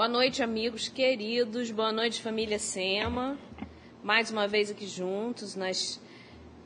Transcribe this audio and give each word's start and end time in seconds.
Boa 0.00 0.08
noite, 0.08 0.42
amigos 0.42 0.88
queridos. 0.88 1.70
Boa 1.70 1.92
noite, 1.92 2.22
família 2.22 2.58
Sema. 2.58 3.38
Mais 4.02 4.30
uma 4.30 4.48
vez 4.48 4.70
aqui 4.70 4.86
juntos 4.86 5.54
nas 5.54 6.00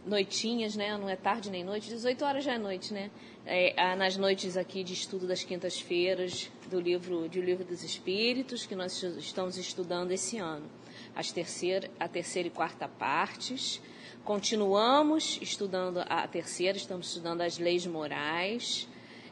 noitinhas, 0.07 0.77
né? 0.77 0.97
Não 0.97 1.09
é 1.09 1.17
tarde 1.17 1.51
nem 1.51 1.65
noite, 1.65 1.89
18 1.89 2.25
horas 2.25 2.45
já 2.45 2.53
é 2.53 2.59
noite, 2.59 2.95
né? 2.95 3.11
É, 3.45 3.97
nas 3.97 4.17
noites 4.17 4.57
aqui 4.57 4.85
de 4.85 4.93
estudo 4.93 5.27
das 5.27 5.43
quintas-feiras 5.43 6.49
do 6.71 6.79
livro 6.79 7.29
de 7.29 7.41
Livro 7.41 7.65
dos 7.65 7.83
Espíritos 7.83 8.67
que 8.67 8.77
nós 8.77 9.03
estamos 9.03 9.59
estudando 9.59 10.13
esse 10.13 10.39
ano, 10.39 10.71
as 11.13 11.33
terceira, 11.33 11.91
a 11.99 12.07
terceira 12.07 12.47
e 12.47 12.53
quarta 12.53 12.87
partes. 12.87 13.83
Continuamos 14.23 15.41
estudando 15.43 16.05
a 16.09 16.29
terceira, 16.29 16.79
estamos 16.79 17.09
estudando 17.09 17.41
as 17.41 17.59
leis 17.59 17.85
morais. 17.85 18.87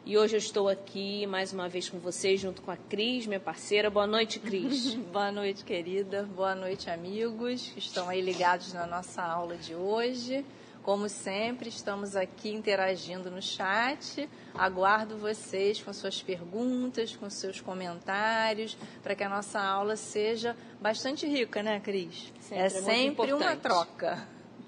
E 0.04 0.18
hoje 0.18 0.34
eu 0.34 0.38
estou 0.38 0.68
aqui 0.68 1.28
mais 1.28 1.52
uma 1.52 1.68
vez 1.68 1.88
com 1.88 1.96
vocês, 2.00 2.40
junto 2.40 2.60
com 2.60 2.72
a 2.72 2.76
Cris, 2.76 3.24
minha 3.24 3.38
parceira. 3.38 3.88
Boa 3.88 4.06
noite, 4.06 4.40
Cris. 4.40 4.94
Boa 5.12 5.30
noite, 5.30 5.62
querida. 5.62 6.24
Boa 6.24 6.56
noite, 6.56 6.90
amigos 6.90 7.68
que 7.68 7.78
estão 7.78 8.08
aí 8.08 8.20
ligados 8.20 8.72
na 8.72 8.84
nossa 8.84 9.22
aula 9.22 9.56
de 9.56 9.76
hoje. 9.76 10.44
Como 10.82 11.08
sempre, 11.08 11.68
estamos 11.68 12.16
aqui 12.16 12.50
interagindo 12.50 13.30
no 13.30 13.40
chat. 13.40 14.28
Aguardo 14.52 15.16
vocês 15.18 15.80
com 15.80 15.92
suas 15.92 16.20
perguntas, 16.20 17.14
com 17.14 17.30
seus 17.30 17.60
comentários, 17.60 18.76
para 19.04 19.14
que 19.14 19.22
a 19.22 19.28
nossa 19.28 19.60
aula 19.60 19.94
seja 19.94 20.56
bastante 20.80 21.28
rica, 21.28 21.62
né, 21.62 21.78
Cris? 21.78 22.32
Sempre, 22.40 22.60
é, 22.60 22.66
é 22.66 22.70
sempre 22.70 23.32
uma 23.32 23.54
troca. 23.54 24.26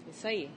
Isso 0.09 0.29
aí. 0.29 0.49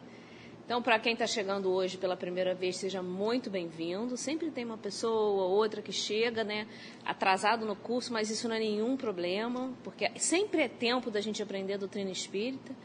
Então, 0.67 0.81
para 0.81 1.00
quem 1.00 1.14
está 1.14 1.25
chegando 1.25 1.72
hoje 1.72 1.97
pela 1.97 2.17
primeira 2.17 2.53
vez, 2.53 2.75
seja 2.75 3.02
muito 3.02 3.50
bem-vindo. 3.50 4.17
Sempre 4.17 4.52
tem 4.52 4.66
uma 4.66 4.78
pessoa 4.78 5.44
ou 5.45 5.52
outra 5.52 5.81
que 5.81 5.94
chega, 5.94 6.44
né, 6.44 6.67
atrasado 7.05 7.66
no 7.66 7.73
curso, 7.73 8.11
mas 8.11 8.30
isso 8.30 8.50
não 8.50 8.55
é 8.58 8.59
nenhum 8.59 8.97
problema, 8.97 9.72
porque 9.81 10.11
sempre 10.19 10.64
é 10.64 10.67
tempo 10.67 11.09
da 11.09 11.22
gente 11.22 11.42
aprender 11.42 11.75
a 11.75 11.77
doutrina 11.77 12.11
espírita, 12.11 12.75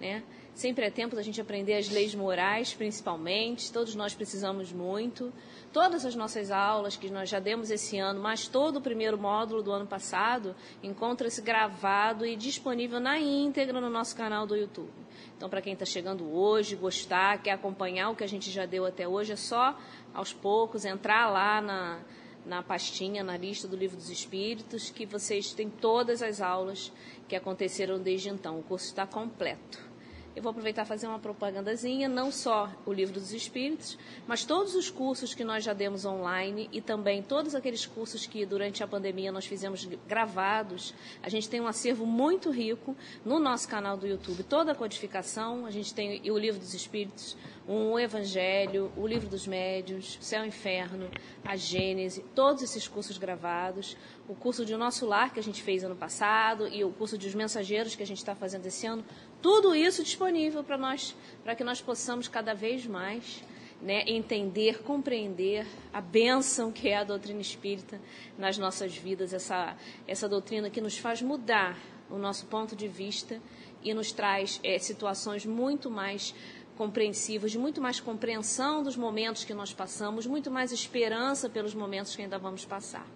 né? 0.00 0.22
Sempre 0.54 0.84
é 0.84 0.90
tempo 0.90 1.16
da 1.16 1.22
gente 1.22 1.40
aprender 1.40 1.74
as 1.74 1.88
leis 1.88 2.14
morais, 2.14 2.74
principalmente. 2.74 3.72
Todos 3.72 3.94
nós 3.94 4.14
precisamos 4.14 4.70
muito. 4.70 5.32
Todas 5.72 6.04
as 6.04 6.14
nossas 6.14 6.50
aulas 6.50 6.94
que 6.94 7.10
nós 7.10 7.30
já 7.30 7.40
demos 7.40 7.70
esse 7.70 7.98
ano, 7.98 8.20
mas 8.20 8.46
todo 8.48 8.76
o 8.76 8.80
primeiro 8.80 9.16
módulo 9.16 9.62
do 9.62 9.72
ano 9.72 9.86
passado, 9.86 10.54
encontra-se 10.82 11.40
gravado 11.40 12.26
e 12.26 12.36
disponível 12.36 13.00
na 13.00 13.18
íntegra 13.18 13.80
no 13.80 13.88
nosso 13.88 14.14
canal 14.14 14.46
do 14.46 14.54
YouTube. 14.54 14.92
Então, 15.34 15.48
para 15.48 15.62
quem 15.62 15.72
está 15.72 15.86
chegando 15.86 16.30
hoje, 16.30 16.76
gostar, 16.76 17.42
quer 17.42 17.52
acompanhar 17.52 18.10
o 18.10 18.14
que 18.14 18.22
a 18.22 18.28
gente 18.28 18.50
já 18.50 18.66
deu 18.66 18.84
até 18.84 19.08
hoje, 19.08 19.32
é 19.32 19.36
só 19.36 19.76
aos 20.12 20.34
poucos 20.34 20.84
entrar 20.84 21.30
lá 21.30 21.62
na, 21.62 22.00
na 22.44 22.62
pastinha, 22.62 23.24
na 23.24 23.38
lista 23.38 23.66
do 23.66 23.74
Livro 23.74 23.96
dos 23.96 24.10
Espíritos, 24.10 24.90
que 24.90 25.06
vocês 25.06 25.54
têm 25.54 25.70
todas 25.70 26.22
as 26.22 26.42
aulas 26.42 26.92
que 27.26 27.34
aconteceram 27.34 27.98
desde 27.98 28.28
então. 28.28 28.58
O 28.58 28.62
curso 28.62 28.86
está 28.86 29.06
completo. 29.06 29.91
Eu 30.34 30.42
vou 30.42 30.48
aproveitar 30.48 30.86
fazer 30.86 31.06
uma 31.06 31.18
propagandazinha, 31.18 32.08
não 32.08 32.32
só 32.32 32.72
o 32.86 32.92
Livro 32.92 33.20
dos 33.20 33.34
Espíritos, 33.34 33.98
mas 34.26 34.46
todos 34.46 34.74
os 34.74 34.90
cursos 34.90 35.34
que 35.34 35.44
nós 35.44 35.62
já 35.62 35.74
demos 35.74 36.06
online 36.06 36.70
e 36.72 36.80
também 36.80 37.22
todos 37.22 37.54
aqueles 37.54 37.84
cursos 37.84 38.24
que 38.24 38.46
durante 38.46 38.82
a 38.82 38.86
pandemia 38.88 39.30
nós 39.30 39.44
fizemos 39.44 39.84
gravados. 40.08 40.94
A 41.22 41.28
gente 41.28 41.50
tem 41.50 41.60
um 41.60 41.66
acervo 41.66 42.06
muito 42.06 42.50
rico 42.50 42.96
no 43.26 43.38
nosso 43.38 43.68
canal 43.68 43.94
do 43.94 44.06
YouTube, 44.06 44.42
toda 44.42 44.72
a 44.72 44.74
codificação. 44.74 45.66
A 45.66 45.70
gente 45.70 45.92
tem 45.92 46.30
o 46.30 46.38
Livro 46.38 46.58
dos 46.58 46.72
Espíritos, 46.72 47.36
um 47.68 47.98
Evangelho, 47.98 48.90
o 48.96 49.06
Livro 49.06 49.28
dos 49.28 49.46
Médios, 49.46 50.16
Céu 50.18 50.44
e 50.44 50.48
Inferno, 50.48 51.10
a 51.44 51.56
Gênese, 51.56 52.24
todos 52.34 52.62
esses 52.62 52.88
cursos 52.88 53.18
gravados, 53.18 53.98
o 54.32 54.34
curso 54.34 54.64
de 54.64 54.74
Nosso 54.74 55.04
Lar 55.04 55.30
que 55.30 55.38
a 55.38 55.42
gente 55.42 55.62
fez 55.62 55.84
ano 55.84 55.94
passado 55.94 56.66
e 56.66 56.82
o 56.82 56.90
curso 56.90 57.18
dos 57.18 57.34
Mensageiros 57.34 57.94
que 57.94 58.02
a 58.02 58.06
gente 58.06 58.16
está 58.16 58.34
fazendo 58.34 58.64
esse 58.64 58.86
ano, 58.86 59.04
tudo 59.42 59.74
isso 59.74 60.02
disponível 60.02 60.64
para 60.64 60.78
nós, 60.78 61.14
para 61.44 61.54
que 61.54 61.62
nós 61.62 61.82
possamos 61.82 62.28
cada 62.28 62.54
vez 62.54 62.86
mais 62.86 63.44
né, 63.82 64.04
entender, 64.06 64.82
compreender 64.82 65.66
a 65.92 66.00
bênção 66.00 66.72
que 66.72 66.88
é 66.88 66.96
a 66.96 67.04
doutrina 67.04 67.42
espírita 67.42 68.00
nas 68.38 68.56
nossas 68.56 68.96
vidas, 68.96 69.34
essa, 69.34 69.76
essa 70.08 70.26
doutrina 70.26 70.70
que 70.70 70.80
nos 70.80 70.96
faz 70.96 71.20
mudar 71.20 71.78
o 72.08 72.16
nosso 72.16 72.46
ponto 72.46 72.74
de 72.74 72.88
vista 72.88 73.38
e 73.82 73.92
nos 73.92 74.12
traz 74.12 74.60
é, 74.62 74.78
situações 74.78 75.44
muito 75.44 75.90
mais 75.90 76.34
compreensivas, 76.76 77.50
de 77.50 77.58
muito 77.58 77.80
mais 77.80 78.00
compreensão 78.00 78.82
dos 78.82 78.96
momentos 78.96 79.44
que 79.44 79.54
nós 79.54 79.72
passamos, 79.72 80.26
muito 80.26 80.50
mais 80.50 80.72
esperança 80.72 81.48
pelos 81.48 81.74
momentos 81.74 82.16
que 82.16 82.22
ainda 82.22 82.38
vamos 82.38 82.64
passar. 82.64 83.06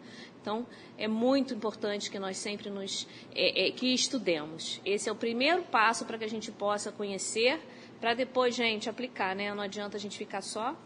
Então, 0.40 0.66
é 0.96 1.08
muito 1.08 1.54
importante 1.54 2.10
que 2.10 2.18
nós 2.18 2.36
sempre 2.36 2.70
nos 2.70 3.06
é, 3.34 3.66
é, 3.66 3.70
que 3.70 3.92
estudemos. 3.92 4.80
Esse 4.84 5.08
é 5.08 5.12
o 5.12 5.16
primeiro 5.16 5.62
passo 5.62 6.04
para 6.04 6.18
que 6.18 6.24
a 6.24 6.28
gente 6.28 6.52
possa 6.52 6.92
conhecer, 6.92 7.60
para 8.00 8.14
depois, 8.14 8.54
gente, 8.54 8.88
aplicar, 8.88 9.34
né? 9.34 9.52
Não 9.52 9.62
adianta 9.62 9.96
a 9.96 10.00
gente 10.00 10.16
ficar 10.16 10.42
só 10.42 10.76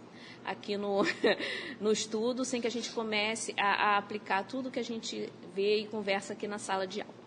aqui 0.44 0.76
no, 0.76 1.02
no 1.81 1.92
estudo 1.92 2.44
sem 2.44 2.60
que 2.60 2.66
a 2.66 2.70
gente 2.70 2.91
comece 2.91 3.54
a, 3.58 3.94
a 3.94 3.98
aplicar 3.98 4.44
tudo 4.44 4.70
que 4.70 4.78
a 4.78 4.84
gente 4.84 5.31
vê 5.54 5.81
e 5.81 5.87
conversa 5.87 6.32
aqui 6.32 6.48
na 6.48 6.58
sala 6.58 6.87
de 6.87 7.02
aula. 7.02 7.20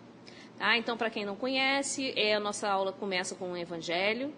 Tá? 0.58 0.78
Então, 0.78 0.98
para 0.98 1.10
quem 1.10 1.26
não 1.26 1.36
conhece, 1.36 2.14
é, 2.16 2.34
a 2.34 2.40
nossa 2.40 2.70
aula 2.70 2.92
começa 2.92 3.36
com 3.36 3.52
o 3.52 3.58
Evangelho 3.58 4.34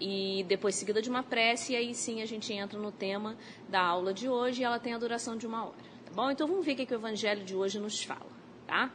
e 0.00 0.44
depois 0.48 0.74
seguida 0.74 1.00
de 1.00 1.08
uma 1.08 1.22
prece, 1.22 1.72
e 1.72 1.76
aí 1.76 1.94
sim 1.94 2.22
a 2.22 2.26
gente 2.26 2.52
entra 2.52 2.78
no 2.78 2.92
tema 2.92 3.36
da 3.68 3.80
aula 3.80 4.12
de 4.12 4.28
hoje 4.28 4.62
e 4.62 4.64
ela 4.64 4.78
tem 4.78 4.94
a 4.94 4.98
duração 4.98 5.36
de 5.36 5.46
uma 5.46 5.64
hora. 5.64 5.94
Tá 6.04 6.12
bom? 6.12 6.30
Então 6.30 6.46
vamos 6.46 6.64
ver 6.64 6.72
o 6.72 6.76
que, 6.76 6.86
que 6.86 6.94
o 6.94 6.96
evangelho 6.96 7.44
de 7.44 7.54
hoje 7.54 7.78
nos 7.78 8.02
fala. 8.02 8.26
Tá? 8.66 8.92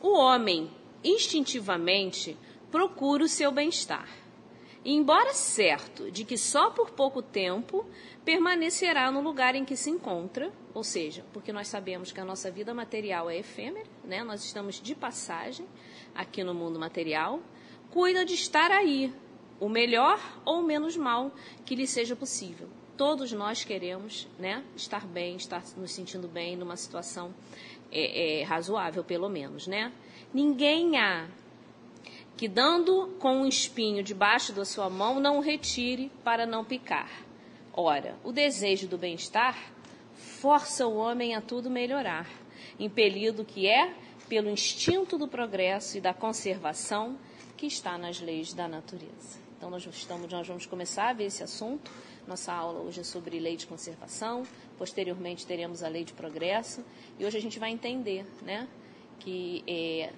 O 0.00 0.16
homem, 0.16 0.70
instintivamente, 1.04 2.36
procura 2.70 3.24
o 3.24 3.28
seu 3.28 3.52
bem-estar. 3.52 4.08
Embora 4.84 5.32
certo 5.32 6.10
de 6.10 6.24
que 6.24 6.36
só 6.36 6.70
por 6.70 6.90
pouco 6.90 7.22
tempo 7.22 7.86
permanecerá 8.24 9.12
no 9.12 9.20
lugar 9.20 9.54
em 9.54 9.64
que 9.64 9.76
se 9.76 9.90
encontra, 9.90 10.52
ou 10.74 10.82
seja, 10.82 11.24
porque 11.32 11.52
nós 11.52 11.68
sabemos 11.68 12.10
que 12.10 12.20
a 12.20 12.24
nossa 12.24 12.50
vida 12.50 12.74
material 12.74 13.30
é 13.30 13.38
efêmera, 13.38 13.86
né? 14.04 14.24
nós 14.24 14.44
estamos 14.44 14.80
de 14.80 14.94
passagem 14.94 15.66
aqui 16.12 16.42
no 16.42 16.52
mundo 16.52 16.80
material, 16.80 17.40
cuida 17.90 18.24
de 18.24 18.34
estar 18.34 18.72
aí, 18.72 19.12
o 19.62 19.68
melhor 19.68 20.18
ou 20.44 20.58
o 20.58 20.62
menos 20.64 20.96
mal 20.96 21.30
que 21.64 21.76
lhe 21.76 21.86
seja 21.86 22.16
possível. 22.16 22.68
Todos 22.96 23.30
nós 23.30 23.62
queremos 23.62 24.26
né, 24.36 24.64
estar 24.74 25.06
bem, 25.06 25.36
estar 25.36 25.62
nos 25.76 25.92
sentindo 25.92 26.26
bem 26.26 26.56
numa 26.56 26.76
situação 26.76 27.32
é, 27.92 28.40
é, 28.40 28.42
razoável, 28.42 29.04
pelo 29.04 29.28
menos. 29.28 29.68
Né? 29.68 29.92
Ninguém 30.34 30.98
há 30.98 31.28
que, 32.36 32.48
dando 32.48 33.14
com 33.20 33.42
um 33.42 33.46
espinho 33.46 34.02
debaixo 34.02 34.52
da 34.52 34.64
sua 34.64 34.90
mão, 34.90 35.20
não 35.20 35.38
o 35.38 35.40
retire 35.40 36.10
para 36.24 36.44
não 36.44 36.64
picar. 36.64 37.08
Ora, 37.72 38.16
o 38.24 38.32
desejo 38.32 38.88
do 38.88 38.98
bem-estar 38.98 39.56
força 40.16 40.88
o 40.88 40.96
homem 40.96 41.36
a 41.36 41.40
tudo 41.40 41.70
melhorar, 41.70 42.28
impelido 42.80 43.44
que 43.44 43.68
é 43.68 43.94
pelo 44.28 44.50
instinto 44.50 45.16
do 45.16 45.28
progresso 45.28 45.98
e 45.98 46.00
da 46.00 46.12
conservação 46.12 47.16
que 47.56 47.66
está 47.66 47.96
nas 47.96 48.20
leis 48.20 48.52
da 48.52 48.66
natureza. 48.66 49.51
Então, 49.62 49.70
nós, 49.70 49.86
estamos, 49.86 50.28
nós 50.28 50.48
vamos 50.48 50.66
começar 50.66 51.10
a 51.10 51.12
ver 51.12 51.26
esse 51.26 51.40
assunto. 51.40 51.88
Nossa 52.26 52.52
aula 52.52 52.80
hoje 52.80 52.98
é 52.98 53.04
sobre 53.04 53.38
lei 53.38 53.56
de 53.56 53.64
conservação, 53.64 54.42
posteriormente 54.76 55.46
teremos 55.46 55.84
a 55.84 55.88
lei 55.88 56.02
de 56.02 56.12
progresso, 56.12 56.84
e 57.16 57.24
hoje 57.24 57.38
a 57.38 57.40
gente 57.40 57.60
vai 57.60 57.70
entender 57.70 58.26
né, 58.42 58.66
que 59.20 59.62
é, 59.68 60.12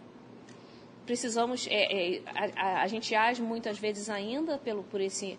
precisamos. 1.04 1.66
É, 1.66 2.14
é, 2.14 2.22
a, 2.56 2.84
a, 2.84 2.86
gente 2.86 3.14
age 3.14 3.42
muitas 3.42 3.78
vezes 3.78 4.08
ainda 4.08 4.56
pelo, 4.56 4.82
por 4.84 4.98
esse 4.98 5.38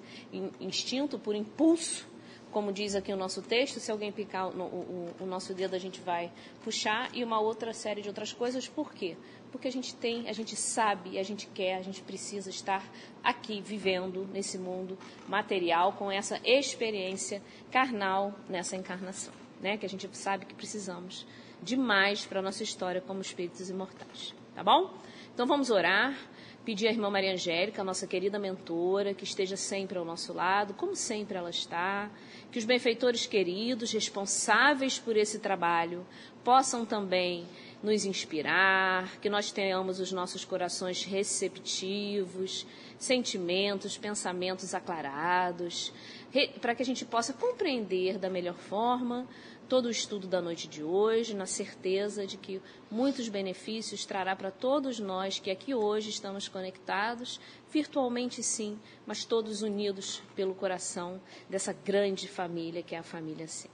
instinto, 0.60 1.18
por 1.18 1.36
impulso 1.36 2.08
como 2.52 2.72
diz 2.72 2.96
aqui 2.96 3.12
o 3.12 3.18
nosso 3.18 3.42
texto, 3.42 3.80
se 3.80 3.92
alguém 3.92 4.12
picar 4.12 4.48
o, 4.48 4.62
o, 4.62 5.16
o, 5.22 5.26
nosso 5.26 5.54
dedo, 5.54 5.76
a 5.76 5.80
gente 5.80 6.00
vai 6.00 6.32
puxar, 6.64 7.10
e 7.14 7.24
uma 7.24 7.40
outra 7.40 7.74
série 7.74 8.02
de 8.02 8.08
outras 8.08 8.32
coisas. 8.32 8.68
Por 8.68 8.94
quê? 8.94 9.18
Porque 9.52 9.68
a 9.68 9.72
gente 9.72 9.96
tem, 9.96 10.28
a 10.30 10.34
gente 10.34 10.56
sabe, 10.56 11.20
a 11.20 11.24
gente 11.24 11.48
quer, 11.48 11.76
a 11.76 11.82
gente 11.82 12.02
precisa 12.02 12.50
estar 12.50 12.84
aqui 13.24 13.62
vivendo 13.62 14.28
nesse 14.32 14.58
mundo 14.58 14.98
material 15.28 15.94
com 15.94 16.12
essa 16.12 16.40
experiência 16.44 17.42
carnal 17.72 18.34
nessa 18.50 18.76
encarnação, 18.76 19.34
né? 19.62 19.78
Que 19.78 19.86
a 19.86 19.90
gente 19.90 20.10
sabe 20.16 20.46
que 20.46 20.54
precisamos 20.54 21.26
demais 21.62 22.26
para 22.26 22.40
a 22.40 22.42
nossa 22.42 22.64
história 22.64 23.02
como 23.02 23.22
espíritos 23.22 23.70
imortais, 23.70 24.34
tá 24.54 24.64
bom? 24.64 24.94
Então 25.34 25.46
vamos 25.46 25.70
orar 25.70 26.16
pedir 26.66 26.88
à 26.88 26.92
irmã 26.92 27.12
Maria 27.12 27.32
Angélica, 27.32 27.84
nossa 27.84 28.08
querida 28.08 28.40
mentora, 28.40 29.14
que 29.14 29.24
esteja 29.24 29.56
sempre 29.56 30.00
ao 30.00 30.04
nosso 30.04 30.34
lado, 30.34 30.74
como 30.74 30.96
sempre 30.96 31.38
ela 31.38 31.52
está, 31.52 32.10
que 32.56 32.60
os 32.60 32.64
benfeitores 32.64 33.26
queridos, 33.26 33.92
responsáveis 33.92 34.98
por 34.98 35.18
esse 35.18 35.40
trabalho, 35.40 36.08
possam 36.42 36.86
também 36.86 37.46
nos 37.84 38.06
inspirar, 38.06 39.20
que 39.20 39.30
nós 39.30 39.52
tenhamos 39.52 40.00
os 40.00 40.14
nossos 40.14 40.46
corações 40.46 41.04
receptivos, 41.04 42.66
sentimentos, 42.98 43.98
pensamentos 43.98 44.74
aclarados, 44.74 45.92
para 46.62 46.74
que 46.74 46.82
a 46.82 46.86
gente 46.86 47.04
possa 47.04 47.34
compreender 47.34 48.18
da 48.18 48.30
melhor 48.30 48.56
forma 48.56 49.28
todo 49.68 49.88
o 49.88 49.92
estudo 49.92 50.28
da 50.28 50.42
noite 50.42 50.68
de 50.68 50.84
hoje, 50.84 51.34
na 51.34 51.46
certeza 51.46 52.26
de 52.26 52.38
que 52.38 52.62
muitos 52.90 53.28
benefícios 53.28 54.06
trará 54.06 54.36
para 54.36 54.52
todos 54.52 55.00
nós 55.00 55.40
que 55.40 55.52
aqui 55.52 55.74
hoje 55.74 56.10
estamos 56.10 56.48
conectados, 56.48 57.40
virtualmente 57.72 58.42
sim, 58.44 58.80
mas 59.06 59.26
todos 59.26 59.62
unidos 59.62 60.22
pelo 60.36 60.56
coração 60.56 61.20
dessa 61.50 61.74
grande 61.74 62.28
família 62.28 62.84
que 62.84 62.96
é 62.96 63.00
a 63.00 63.04
família 63.04 63.48
Sim. 63.48 63.70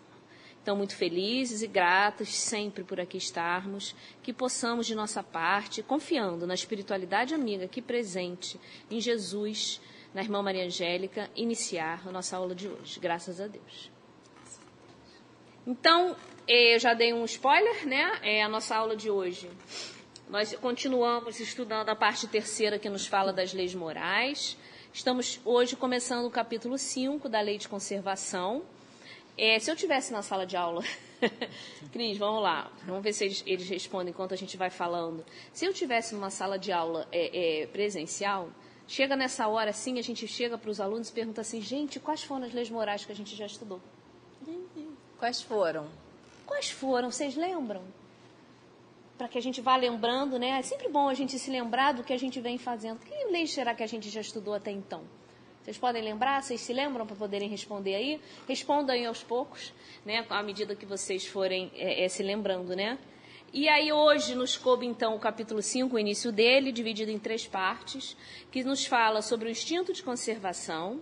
Então, 0.62 0.76
muito 0.76 0.96
felizes 0.96 1.64
e 1.64 1.68
gratos 1.68 2.36
sempre 2.36 2.84
por 2.84 3.00
aqui 3.00 3.18
estarmos, 3.18 3.96
que 4.22 4.32
possamos, 4.32 4.86
de 4.86 4.94
nossa 4.94 5.24
parte, 5.24 5.82
confiando 5.82 6.46
na 6.46 6.54
espiritualidade 6.54 7.34
amiga 7.34 7.66
aqui 7.66 7.82
presente 7.82 8.60
em 8.90 9.02
Jesus, 9.02 9.82
na 10.14 10.22
irmã 10.22 10.40
Maria 10.44 10.66
Angélica, 10.66 11.32
iniciar 11.36 12.08
a 12.08 12.12
nossa 12.12 12.38
aula 12.38 12.54
de 12.54 12.68
hoje. 12.68 13.00
Graças 13.00 13.42
a 13.42 13.48
Deus. 13.48 13.91
Então, 15.66 16.16
eu 16.48 16.80
já 16.80 16.96
dei 16.96 17.14
um 17.14 17.24
spoiler, 17.26 17.88
né? 17.88 18.20
É 18.24 18.42
a 18.42 18.50
nossa 18.50 18.76
aula 18.76 18.96
de 18.96 19.12
hoje. 19.12 19.48
Nós 20.28 20.56
continuamos 20.56 21.40
estudando 21.40 21.90
a 21.90 21.96
parte 21.96 22.28
terceira 22.28 22.80
que 22.80 22.90
nos 22.90 23.06
fala 23.06 23.32
das 23.32 23.54
leis 23.54 23.76
morais. 23.76 24.58
Estamos 24.92 25.40
hoje 25.46 25.76
começando 25.76 26.26
o 26.26 26.32
capítulo 26.32 26.80
5 26.80 27.30
da 27.30 27.40
Lei 27.42 27.60
de 27.60 27.68
Conservação. 27.68 28.64
É, 29.38 29.60
se 29.60 29.70
eu 29.70 29.76
tivesse 29.76 30.12
na 30.12 30.24
sala 30.24 30.48
de 30.48 30.58
aula, 30.58 30.84
Cris, 31.94 32.18
vamos 32.18 32.42
lá, 32.42 32.72
vamos 32.86 33.04
ver 33.04 33.14
se 33.14 33.26
eles, 33.26 33.44
eles, 33.46 33.70
respondem 33.70 34.10
enquanto 34.10 34.34
a 34.34 34.38
gente 34.38 34.58
vai 34.58 34.72
falando. 34.72 35.24
Se 35.54 35.66
eu 35.66 35.74
tivesse 35.74 36.16
numa 36.16 36.32
sala 36.32 36.58
de 36.58 36.72
aula 36.72 37.08
é, 37.12 37.62
é, 37.62 37.68
presencial, 37.68 38.50
chega 38.88 39.16
nessa 39.16 39.48
hora 39.48 39.70
assim, 39.70 40.00
a 40.00 40.02
gente 40.02 40.28
chega 40.28 40.58
para 40.58 40.72
os 40.72 40.82
alunos 40.82 41.10
e 41.10 41.14
pergunta 41.14 41.42
assim, 41.42 41.62
gente, 41.62 42.00
quais 42.00 42.24
foram 42.24 42.46
as 42.46 42.54
leis 42.54 42.70
morais 42.70 43.06
que 43.06 43.12
a 43.12 43.16
gente 43.16 43.36
já 43.36 43.46
estudou? 43.46 43.80
Quais 45.22 45.40
foram? 45.40 45.88
Quais 46.48 46.72
foram? 46.72 47.12
Vocês 47.12 47.36
lembram? 47.36 47.84
Para 49.20 49.28
que 49.28 49.38
a 49.38 49.42
gente 49.42 49.62
vá 49.62 49.76
lembrando, 49.76 50.40
né? 50.40 50.58
É 50.58 50.64
sempre 50.64 50.90
bom 50.90 51.08
a 51.08 51.14
gente 51.14 51.38
se 51.38 51.52
lembrar 51.52 51.92
do 51.92 52.04
que 52.04 52.12
a 52.12 52.18
gente 52.18 52.40
vem 52.42 52.58
fazendo. 52.58 52.98
Que 53.02 53.26
leis 53.26 53.54
será 53.54 53.76
que 53.76 53.84
a 53.84 53.88
gente 53.88 54.10
já 54.10 54.20
estudou 54.20 54.56
até 54.56 54.72
então? 54.72 55.04
Vocês 55.62 55.78
podem 55.78 56.02
lembrar? 56.02 56.42
Vocês 56.42 56.60
se 56.60 56.74
lembram 56.74 57.06
para 57.06 57.16
poderem 57.16 57.48
responder 57.48 57.94
aí? 57.94 58.20
Respondam 58.48 58.96
aí 58.96 59.06
aos 59.06 59.22
poucos, 59.22 59.72
né? 60.04 60.26
À 60.28 60.42
medida 60.42 60.76
que 60.76 60.88
vocês 60.88 61.24
forem 61.28 61.72
é, 61.76 62.04
é, 62.04 62.10
se 62.10 62.24
lembrando, 62.24 62.76
né? 62.76 62.98
E 63.54 63.70
aí 63.70 63.94
hoje 63.94 64.34
nos 64.34 64.58
coube 64.58 64.88
então 64.88 65.16
o 65.16 65.20
capítulo 65.20 65.62
5, 65.62 65.96
o 65.96 66.00
início 66.00 66.32
dele, 66.32 66.72
dividido 66.72 67.12
em 67.12 67.20
três 67.20 67.46
partes, 67.46 68.18
que 68.52 68.64
nos 68.64 68.88
fala 68.88 69.22
sobre 69.22 69.50
o 69.50 69.52
instinto 69.52 69.94
de 69.94 70.02
conservação, 70.02 71.00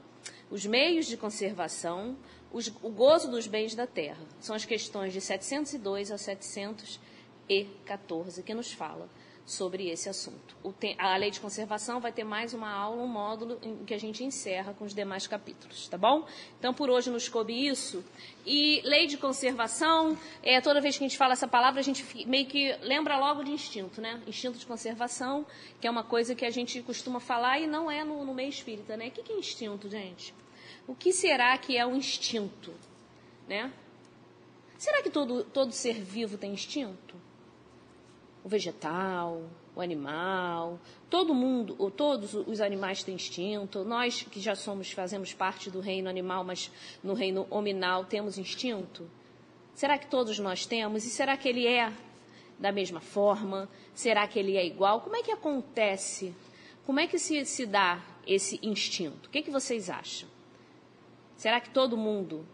os 0.51 0.65
meios 0.65 1.05
de 1.05 1.15
conservação, 1.15 2.17
os, 2.51 2.67
o 2.81 2.89
gozo 2.89 3.29
dos 3.29 3.45
bens 3.47 3.75
da 3.75 3.85
terra. 3.87 4.25
São 4.39 4.55
as 4.55 4.65
questões 4.65 5.13
de 5.13 5.21
702 5.21 6.11
a 6.11 6.17
714 6.17 8.43
que 8.43 8.53
nos 8.53 8.71
fala 8.71 9.09
sobre 9.49 9.89
esse 9.89 10.07
assunto. 10.07 10.55
A 10.99 11.17
lei 11.17 11.31
de 11.31 11.39
conservação 11.39 11.99
vai 11.99 12.11
ter 12.11 12.23
mais 12.23 12.53
uma 12.53 12.71
aula, 12.71 13.01
um 13.01 13.07
módulo 13.07 13.57
em 13.63 13.83
que 13.83 13.95
a 13.95 13.97
gente 13.97 14.23
encerra 14.23 14.75
com 14.75 14.85
os 14.85 14.93
demais 14.93 15.25
capítulos, 15.25 15.87
tá 15.87 15.97
bom? 15.97 16.23
Então, 16.59 16.71
por 16.71 16.87
hoje 16.87 17.09
nos 17.09 17.27
coube 17.27 17.67
isso. 17.67 18.05
E 18.45 18.79
lei 18.85 19.07
de 19.07 19.17
conservação, 19.17 20.15
é, 20.43 20.61
toda 20.61 20.79
vez 20.79 20.97
que 20.97 21.03
a 21.03 21.07
gente 21.07 21.17
fala 21.17 21.33
essa 21.33 21.47
palavra, 21.47 21.79
a 21.79 21.83
gente 21.83 22.05
meio 22.27 22.45
que 22.45 22.73
lembra 22.83 23.17
logo 23.17 23.43
de 23.43 23.51
instinto, 23.51 23.99
né? 23.99 24.21
Instinto 24.27 24.59
de 24.59 24.67
conservação, 24.67 25.43
que 25.81 25.87
é 25.87 25.89
uma 25.89 26.03
coisa 26.03 26.35
que 26.35 26.45
a 26.45 26.51
gente 26.51 26.83
costuma 26.83 27.19
falar 27.19 27.59
e 27.59 27.65
não 27.65 27.89
é 27.89 28.03
no, 28.03 28.23
no 28.23 28.35
meio 28.35 28.49
espírita, 28.49 28.95
né? 28.95 29.07
O 29.07 29.11
que, 29.11 29.23
que 29.23 29.33
é 29.33 29.37
instinto, 29.37 29.89
gente? 29.89 30.31
O 30.89 30.95
que 30.95 31.13
será 31.13 31.55
que 31.55 31.77
é 31.77 31.85
o 31.85 31.95
instinto? 31.95 32.73
Né? 33.47 33.71
Será 34.75 35.03
que 35.03 35.11
todo, 35.11 35.43
todo 35.43 35.71
ser 35.71 36.01
vivo 36.01 36.35
tem 36.35 36.51
instinto? 36.51 37.15
O 38.43 38.49
vegetal, 38.49 39.43
o 39.75 39.81
animal, 39.81 40.79
todo 41.07 41.31
mundo, 41.31 41.75
ou 41.77 41.91
todos 41.91 42.33
os 42.33 42.59
animais 42.59 43.03
têm 43.03 43.13
instinto. 43.13 43.83
Nós 43.83 44.23
que 44.23 44.41
já 44.41 44.55
somos, 44.55 44.89
fazemos 44.89 45.31
parte 45.31 45.69
do 45.69 45.79
reino 45.79 46.09
animal, 46.09 46.43
mas 46.43 46.71
no 47.03 47.13
reino 47.13 47.45
hominal 47.51 48.05
temos 48.05 48.39
instinto? 48.39 49.07
Será 49.75 49.95
que 49.95 50.07
todos 50.07 50.39
nós 50.39 50.65
temos? 50.65 51.05
E 51.05 51.11
será 51.11 51.37
que 51.37 51.47
ele 51.47 51.67
é 51.67 51.93
da 52.57 52.71
mesma 52.71 52.99
forma? 52.99 53.69
Será 53.93 54.27
que 54.27 54.39
ele 54.39 54.57
é 54.57 54.65
igual? 54.65 55.01
Como 55.01 55.15
é 55.15 55.21
que 55.21 55.31
acontece? 55.31 56.33
Como 56.83 56.99
é 56.99 57.05
que 57.05 57.19
se, 57.19 57.45
se 57.45 57.67
dá 57.67 58.03
esse 58.25 58.59
instinto? 58.63 59.27
O 59.27 59.29
que, 59.29 59.37
é 59.37 59.41
que 59.43 59.51
vocês 59.51 59.87
acham? 59.87 60.38
Será 61.39 61.61
que 61.61 61.69
todo 61.69 61.95
mundo 61.95 62.45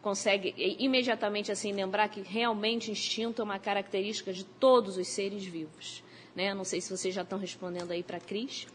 consegue 0.00 0.54
imediatamente 0.78 1.50
assim 1.50 1.72
lembrar 1.72 2.08
que 2.08 2.20
realmente 2.20 2.88
instinto 2.88 3.42
é 3.42 3.44
uma 3.44 3.58
característica 3.58 4.32
de 4.32 4.44
todos 4.44 4.96
os 4.96 5.08
seres 5.08 5.44
vivos? 5.44 6.04
Né? 6.32 6.54
Não 6.54 6.62
sei 6.62 6.80
se 6.80 6.96
vocês 6.96 7.12
já 7.12 7.22
estão 7.22 7.36
respondendo 7.36 7.90
aí 7.90 8.04
para 8.04 8.18
a 8.18 8.20
Cris, 8.20 8.68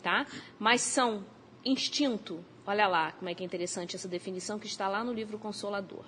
tá? 0.00 0.24
Mas 0.60 0.80
são 0.82 1.26
instinto. 1.64 2.44
Olha 2.64 2.86
lá 2.86 3.10
como 3.10 3.28
é 3.28 3.34
que 3.34 3.42
é 3.42 3.46
interessante 3.46 3.96
essa 3.96 4.06
definição 4.06 4.60
que 4.60 4.68
está 4.68 4.86
lá 4.86 5.02
no 5.02 5.12
livro 5.12 5.40
Consolador, 5.40 6.04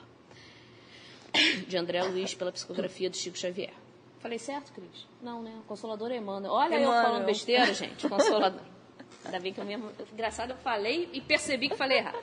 de 1.66 1.76
André 1.76 2.04
Luiz, 2.04 2.34
pela 2.34 2.52
psicografia 2.52 3.10
do 3.10 3.16
Chico 3.16 3.36
Xavier. 3.36 3.74
Falei 4.20 4.38
certo, 4.38 4.72
Cris? 4.72 5.08
Não, 5.20 5.42
né? 5.42 5.60
Consolador 5.66 6.12
é 6.12 6.18
Emmanuel. 6.18 6.52
Olha 6.52 6.76
Emmanuel. 6.76 6.98
eu 6.98 7.02
falando 7.02 7.26
besteira, 7.26 7.74
gente. 7.74 8.08
Consolador. 8.08 8.62
Ainda 9.24 9.38
bem 9.38 9.52
que 9.52 9.60
eu 9.60 9.64
mesmo. 9.64 9.90
Engraçado, 10.12 10.50
eu 10.50 10.56
falei 10.56 11.08
e 11.12 11.20
percebi 11.20 11.68
que 11.68 11.76
falei 11.76 11.98
errado. 11.98 12.18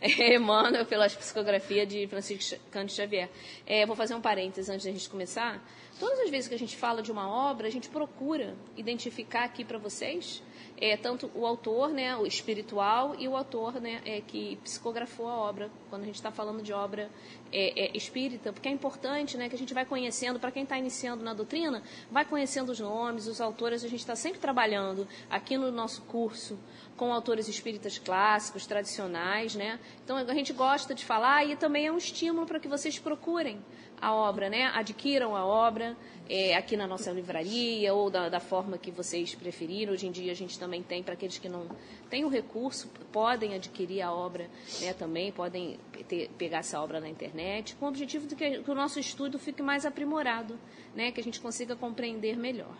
É, 0.18 0.34
Emmanuel, 0.34 0.84
pela 0.84 1.08
psicografia 1.08 1.86
de 1.86 2.06
Francisco 2.06 2.60
Cândido 2.70 2.96
Xavier. 2.96 3.28
É, 3.66 3.86
vou 3.86 3.96
fazer 3.96 4.14
um 4.14 4.20
parênteses 4.20 4.68
antes 4.68 4.84
da 4.84 4.92
gente 4.92 5.08
começar. 5.08 5.62
Todas 5.98 6.20
as 6.20 6.30
vezes 6.30 6.48
que 6.48 6.54
a 6.54 6.58
gente 6.58 6.76
fala 6.76 7.02
de 7.02 7.10
uma 7.10 7.28
obra, 7.28 7.66
a 7.66 7.70
gente 7.70 7.88
procura 7.88 8.54
identificar 8.76 9.44
aqui 9.44 9.64
para 9.64 9.78
vocês 9.78 10.42
é, 10.78 10.96
tanto 10.96 11.30
o 11.34 11.46
autor, 11.46 11.90
né, 11.90 12.16
o 12.16 12.26
espiritual, 12.26 13.14
e 13.18 13.26
o 13.26 13.36
autor 13.36 13.80
né, 13.80 14.00
é, 14.04 14.20
que 14.20 14.56
psicografou 14.62 15.28
a 15.28 15.36
obra, 15.36 15.70
quando 15.88 16.02
a 16.02 16.06
gente 16.06 16.16
está 16.16 16.30
falando 16.30 16.62
de 16.62 16.72
obra 16.72 17.10
é, 17.52 17.86
é, 17.86 17.96
espírita, 17.96 18.52
porque 18.52 18.68
é 18.68 18.72
importante 18.72 19.36
né, 19.36 19.48
que 19.48 19.54
a 19.54 19.58
gente 19.58 19.72
vai 19.72 19.84
conhecendo, 19.84 20.38
para 20.38 20.50
quem 20.50 20.64
está 20.64 20.76
iniciando 20.76 21.22
na 21.24 21.32
doutrina, 21.32 21.82
vai 22.10 22.24
conhecendo 22.24 22.70
os 22.70 22.80
nomes, 22.80 23.26
os 23.26 23.40
autores, 23.40 23.84
a 23.84 23.88
gente 23.88 24.00
está 24.00 24.16
sempre 24.16 24.38
trabalhando 24.38 25.06
aqui 25.30 25.56
no 25.56 25.70
nosso 25.70 26.02
curso 26.02 26.58
com 26.96 27.12
autores 27.12 27.46
espíritas 27.46 27.98
clássicos, 27.98 28.66
tradicionais, 28.66 29.54
né? 29.54 29.78
Então 30.02 30.16
a 30.16 30.34
gente 30.34 30.52
gosta 30.52 30.94
de 30.94 31.04
falar 31.04 31.44
e 31.44 31.54
também 31.54 31.86
é 31.86 31.92
um 31.92 31.98
estímulo 31.98 32.46
para 32.46 32.58
que 32.58 32.68
vocês 32.68 32.98
procurem 32.98 33.62
a 34.00 34.14
obra, 34.14 34.48
né? 34.48 34.70
Adquiram 34.74 35.34
a 35.34 35.44
obra 35.44 35.96
é, 36.28 36.54
aqui 36.54 36.76
na 36.76 36.86
nossa 36.86 37.10
livraria 37.10 37.92
ou 37.94 38.10
da, 38.10 38.28
da, 38.28 38.40
forma 38.40 38.76
que 38.78 38.90
vocês 38.90 39.34
preferirem. 39.34 39.90
Hoje 39.90 40.06
em 40.06 40.10
dia 40.10 40.32
a 40.32 40.34
gente 40.34 40.58
também 40.58 40.82
tem, 40.82 41.02
para 41.02 41.14
aqueles 41.14 41.38
que 41.38 41.48
não 41.48 41.68
têm 42.10 42.24
o 42.24 42.28
recurso, 42.28 42.88
podem 43.12 43.54
adquirir 43.54 44.02
a 44.02 44.12
obra 44.12 44.48
né, 44.80 44.92
também, 44.92 45.32
podem 45.32 45.78
ter, 46.08 46.30
pegar 46.36 46.58
essa 46.58 46.80
obra 46.80 47.00
na 47.00 47.08
internet, 47.08 47.74
com 47.76 47.86
o 47.86 47.88
objetivo 47.88 48.26
de 48.26 48.34
que, 48.34 48.62
que 48.62 48.70
o 48.70 48.74
nosso 48.74 48.98
estudo 48.98 49.38
fique 49.38 49.62
mais 49.62 49.86
aprimorado, 49.86 50.58
né? 50.94 51.10
Que 51.10 51.20
a 51.20 51.24
gente 51.24 51.40
consiga 51.40 51.74
compreender 51.74 52.36
melhor. 52.36 52.76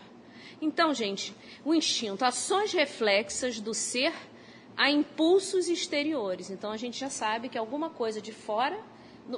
Então, 0.61 0.93
gente, 0.93 1.35
o 1.63 1.73
instinto, 1.73 2.25
ações 2.25 2.73
reflexas 2.73 3.59
do 3.59 3.73
ser 3.73 4.13
a 4.75 4.91
impulsos 4.91 5.67
exteriores. 5.67 6.49
Então, 6.49 6.71
a 6.71 6.77
gente 6.77 6.99
já 6.99 7.09
sabe 7.09 7.49
que 7.49 7.57
alguma 7.57 7.89
coisa 7.89 8.21
de 8.21 8.31
fora 8.31 8.79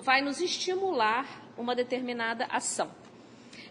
vai 0.02 0.22
nos 0.22 0.40
estimular 0.40 1.49
uma 1.60 1.76
determinada 1.76 2.46
ação, 2.46 2.90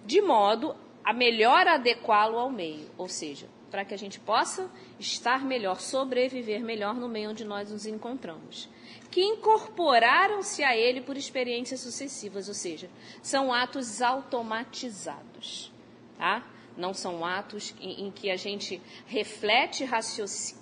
de 0.04 0.20
modo 0.20 0.76
a 1.02 1.12
melhor 1.12 1.66
adequá-lo 1.66 2.38
ao 2.38 2.50
meio, 2.50 2.90
ou 2.98 3.08
seja, 3.08 3.48
para 3.70 3.84
que 3.84 3.94
a 3.94 3.98
gente 3.98 4.20
possa 4.20 4.70
estar 5.00 5.44
melhor, 5.44 5.80
sobreviver 5.80 6.60
melhor 6.60 6.94
no 6.94 7.08
meio 7.08 7.30
onde 7.30 7.44
nós 7.44 7.70
nos 7.70 7.86
encontramos. 7.86 8.68
Que 9.10 9.22
incorporaram-se 9.22 10.62
a 10.62 10.76
ele 10.76 11.00
por 11.00 11.16
experiências 11.16 11.80
sucessivas, 11.80 12.46
ou 12.48 12.54
seja, 12.54 12.90
são 13.22 13.52
atos 13.52 14.02
automatizados. 14.02 15.72
Tá? 16.18 16.46
Não 16.76 16.92
são 16.92 17.24
atos 17.24 17.74
em, 17.80 18.06
em 18.06 18.10
que 18.10 18.30
a 18.30 18.36
gente 18.36 18.80
reflete, 19.06 19.88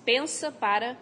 pensa 0.05 0.51
para 0.51 0.97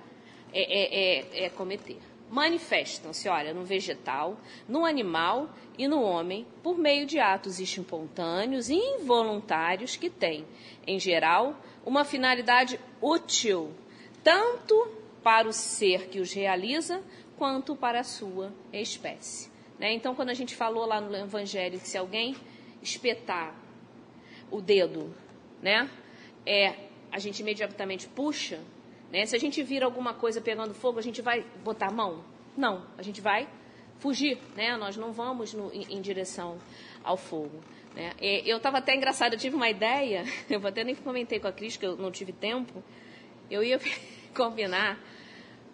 é, 0.52 0.64
é, 0.64 1.44
é, 1.44 1.46
é 1.46 1.50
cometer 1.50 2.00
manifestam-se, 2.36 3.30
olha, 3.30 3.54
no 3.54 3.64
vegetal, 3.64 4.38
no 4.68 4.86
animal 4.86 5.50
e 5.78 5.88
no 5.88 6.02
homem 6.02 6.46
por 6.62 6.78
meio 6.78 7.06
de 7.06 7.18
atos 7.18 7.62
espontâneos 7.62 8.70
e 8.70 8.76
involuntários 8.76 9.96
que 9.96 10.10
têm, 10.10 10.46
em 10.86 11.00
geral, 11.00 11.56
uma 11.86 12.04
finalidade 12.04 12.78
útil, 13.02 13.74
tanto 14.22 14.76
para 15.24 15.48
o 15.48 15.54
ser 15.54 16.10
que 16.10 16.20
os 16.20 16.34
realiza, 16.34 17.02
quanto 17.38 17.74
para 17.74 18.02
a 18.02 18.04
sua 18.04 18.52
espécie. 18.74 19.50
Né? 19.80 19.94
Então, 19.94 20.14
quando 20.14 20.30
a 20.30 20.34
gente 20.34 20.58
falou 20.58 20.86
lá 20.86 21.00
no 21.00 21.16
Evangelho 21.16 21.80
que 21.80 21.88
se 21.88 21.98
alguém 21.98 22.36
espetar 22.82 23.56
o 24.52 24.60
dedo, 24.60 25.16
né, 25.62 25.90
é, 26.46 26.76
a 27.10 27.18
gente 27.18 27.40
imediatamente 27.40 28.10
puxa 28.10 28.60
né? 29.12 29.26
Se 29.26 29.36
a 29.36 29.40
gente 29.40 29.62
vira 29.64 29.86
alguma 29.86 30.14
coisa 30.14 30.42
pegando 30.42 30.74
fogo, 30.74 31.00
a 31.00 31.02
gente 31.02 31.22
vai 31.22 31.46
botar 31.64 31.88
a 31.88 31.92
mão? 31.92 32.24
Não, 32.58 32.86
a 32.98 33.02
gente 33.02 33.22
vai 33.22 33.48
fugir, 34.00 34.38
né? 34.56 34.76
Nós 34.78 34.98
não 34.98 35.12
vamos 35.12 35.54
no, 35.54 35.72
em, 35.74 35.96
em, 35.96 36.02
direção 36.02 36.58
ao 37.04 37.18
fogo. 37.18 37.62
Né? 37.94 38.12
eu 38.20 38.58
estava 38.58 38.80
até 38.80 38.94
engraçado, 38.94 39.34
eu 39.34 39.40
tive 39.40 39.56
uma 39.56 39.70
ideia, 39.70 40.26
eu 40.50 40.66
até 40.68 40.84
nem 40.84 40.94
comentei 40.96 41.40
com 41.40 41.48
a 41.48 41.52
Cris, 41.52 41.78
que 41.78 41.86
eu 41.86 41.96
não 41.96 42.12
tive 42.12 42.34
tempo, 42.34 42.84
eu 43.50 43.64
ia 43.64 43.80
combinar 44.36 45.00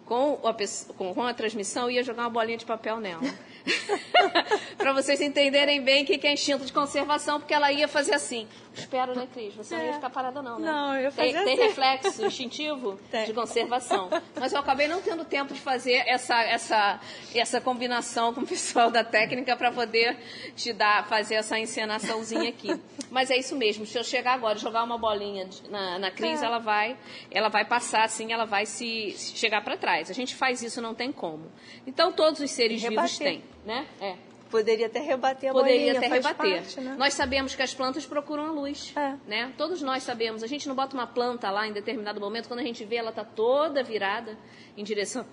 com 0.04 0.38
a, 0.46 0.54
com, 0.94 1.22
a 1.22 1.34
transmissão, 1.34 1.90
ia 1.90 2.02
jogar 2.02 2.22
uma 2.22 2.30
bolinha 2.30 2.58
de 2.58 2.64
papel 2.64 3.00
nela. 3.00 3.22
para 4.76 4.92
vocês 4.92 5.20
entenderem 5.20 5.82
bem 5.82 6.02
o 6.02 6.06
que 6.06 6.26
é 6.26 6.32
instinto 6.32 6.64
de 6.64 6.72
conservação, 6.72 7.38
porque 7.38 7.54
ela 7.54 7.70
ia 7.72 7.88
fazer 7.88 8.14
assim. 8.14 8.46
Espero, 8.74 9.14
né, 9.14 9.28
Cris? 9.32 9.54
Você 9.54 9.74
é. 9.74 9.78
não 9.78 9.84
ia 9.86 9.92
ficar 9.94 10.10
parada, 10.10 10.40
não, 10.40 10.58
né? 10.58 10.72
Não, 10.72 10.94
eu 10.96 11.02
ia 11.02 11.10
fazer 11.10 11.32
tem, 11.32 11.36
assim. 11.36 11.44
tem 11.44 11.56
reflexo 11.68 12.24
instintivo 12.26 12.98
tem. 13.10 13.26
de 13.26 13.34
conservação. 13.34 14.08
Mas 14.38 14.52
eu 14.52 14.60
acabei 14.60 14.88
não 14.88 15.02
tendo 15.02 15.24
tempo 15.24 15.52
de 15.52 15.60
fazer 15.60 16.02
essa, 16.06 16.42
essa, 16.42 17.00
essa 17.34 17.60
combinação 17.60 18.32
com 18.32 18.40
o 18.40 18.46
pessoal 18.46 18.90
da 18.90 19.04
técnica 19.04 19.56
para 19.56 19.70
poder 19.70 20.16
te 20.56 20.72
dar, 20.72 21.06
fazer 21.06 21.34
essa 21.34 21.58
encenaçãozinha 21.58 22.48
aqui. 22.48 22.80
Mas 23.10 23.30
é 23.30 23.36
isso 23.36 23.54
mesmo. 23.56 23.84
Se 23.84 23.98
eu 23.98 24.04
chegar 24.04 24.32
agora 24.32 24.56
e 24.56 24.60
jogar 24.60 24.82
uma 24.84 24.96
bolinha 24.96 25.48
na, 25.68 25.98
na 25.98 26.10
Cris, 26.10 26.42
é. 26.42 26.46
ela 26.46 26.58
vai 26.58 26.96
ela 27.30 27.48
vai 27.48 27.64
passar 27.64 28.04
assim, 28.04 28.32
ela 28.32 28.46
vai 28.46 28.64
se, 28.64 29.12
se 29.12 29.36
chegar 29.36 29.62
para 29.62 29.76
trás. 29.76 30.10
A 30.10 30.14
gente 30.14 30.34
faz 30.34 30.62
isso, 30.62 30.80
não 30.80 30.94
tem 30.94 31.12
como. 31.12 31.50
Então, 31.86 32.10
todos 32.10 32.40
os 32.40 32.50
seres 32.50 32.82
vivos 32.82 33.18
têm 33.18 33.42
né? 33.64 33.86
É. 34.00 34.16
Poderia 34.50 34.86
até 34.86 35.00
rebater 35.00 35.50
a 35.50 35.52
Poderia 35.54 35.94
bolinha, 35.94 35.98
até 35.98 36.08
rebater. 36.08 36.56
Parte, 36.60 36.80
né? 36.80 36.94
Nós 36.98 37.14
sabemos 37.14 37.54
que 37.54 37.62
as 37.62 37.72
plantas 37.72 38.04
procuram 38.04 38.46
a 38.46 38.50
luz, 38.50 38.92
é. 38.94 39.16
né? 39.26 39.52
Todos 39.56 39.80
nós 39.80 40.02
sabemos. 40.02 40.42
A 40.42 40.46
gente 40.46 40.68
não 40.68 40.74
bota 40.74 40.94
uma 40.94 41.06
planta 41.06 41.50
lá 41.50 41.66
em 41.66 41.72
determinado 41.72 42.20
momento, 42.20 42.48
quando 42.48 42.60
a 42.60 42.62
gente 42.62 42.84
vê 42.84 42.96
ela 42.96 43.10
está 43.10 43.24
toda 43.24 43.82
virada 43.82 44.36
em 44.76 44.84
direção 44.84 45.24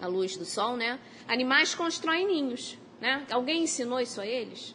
à 0.00 0.06
luz 0.06 0.36
do 0.36 0.46
sol, 0.46 0.76
né? 0.76 0.98
Animais 1.28 1.74
constroem 1.74 2.26
ninhos, 2.26 2.78
né? 3.00 3.26
Alguém 3.30 3.64
ensinou 3.64 4.00
isso 4.00 4.18
a 4.20 4.26
eles? 4.26 4.74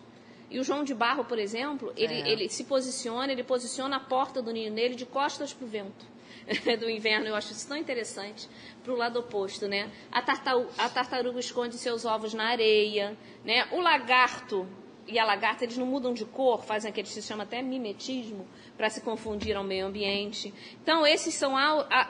E 0.52 0.60
o 0.60 0.64
João 0.64 0.84
de 0.84 0.94
Barro, 0.94 1.26
por 1.26 1.40
exemplo, 1.40 1.92
ele, 1.96 2.14
é. 2.14 2.30
ele 2.30 2.50
se 2.50 2.64
posiciona, 2.66 3.32
ele 3.32 3.44
posiciona 3.44 3.98
a 3.98 4.00
porta 4.00 4.42
do 4.42 4.52
ninho 4.52 4.72
nele 4.72 4.96
de 4.96 5.06
costas 5.06 5.52
para 5.52 5.66
o 5.66 5.68
vento. 5.68 6.06
do 6.80 6.90
inverno, 6.90 7.28
eu 7.28 7.36
acho 7.36 7.52
isso 7.52 7.68
tão 7.68 7.78
interessante, 7.78 8.48
para 8.84 8.94
o 8.94 8.96
lado 8.96 9.20
oposto, 9.20 9.68
né? 9.68 9.92
A, 10.12 10.22
tartaruga, 10.22 10.70
a 10.78 10.90
tartaruga 10.90 11.40
esconde 11.40 11.78
seus 11.78 12.06
ovos 12.06 12.34
na 12.34 12.46
areia, 12.46 13.18
né? 13.44 13.68
O 13.72 13.80
lagarto 13.80 14.68
e 15.08 15.18
a 15.18 15.26
lagarta, 15.26 15.64
eles 15.64 15.78
não 15.78 15.88
mudam 15.88 16.14
de 16.14 16.24
cor, 16.24 16.64
fazem 16.64 16.90
aquele 16.90 17.08
que 17.08 17.14
se 17.14 17.22
chama 17.22 17.44
até 17.44 17.62
mimetismo, 17.62 18.48
para 18.78 18.90
se 18.90 19.02
confundir 19.02 19.56
ao 19.58 19.64
meio 19.64 19.88
ambiente. 19.88 20.54
Então, 20.82 21.06
esses 21.06 21.34
são 21.34 21.56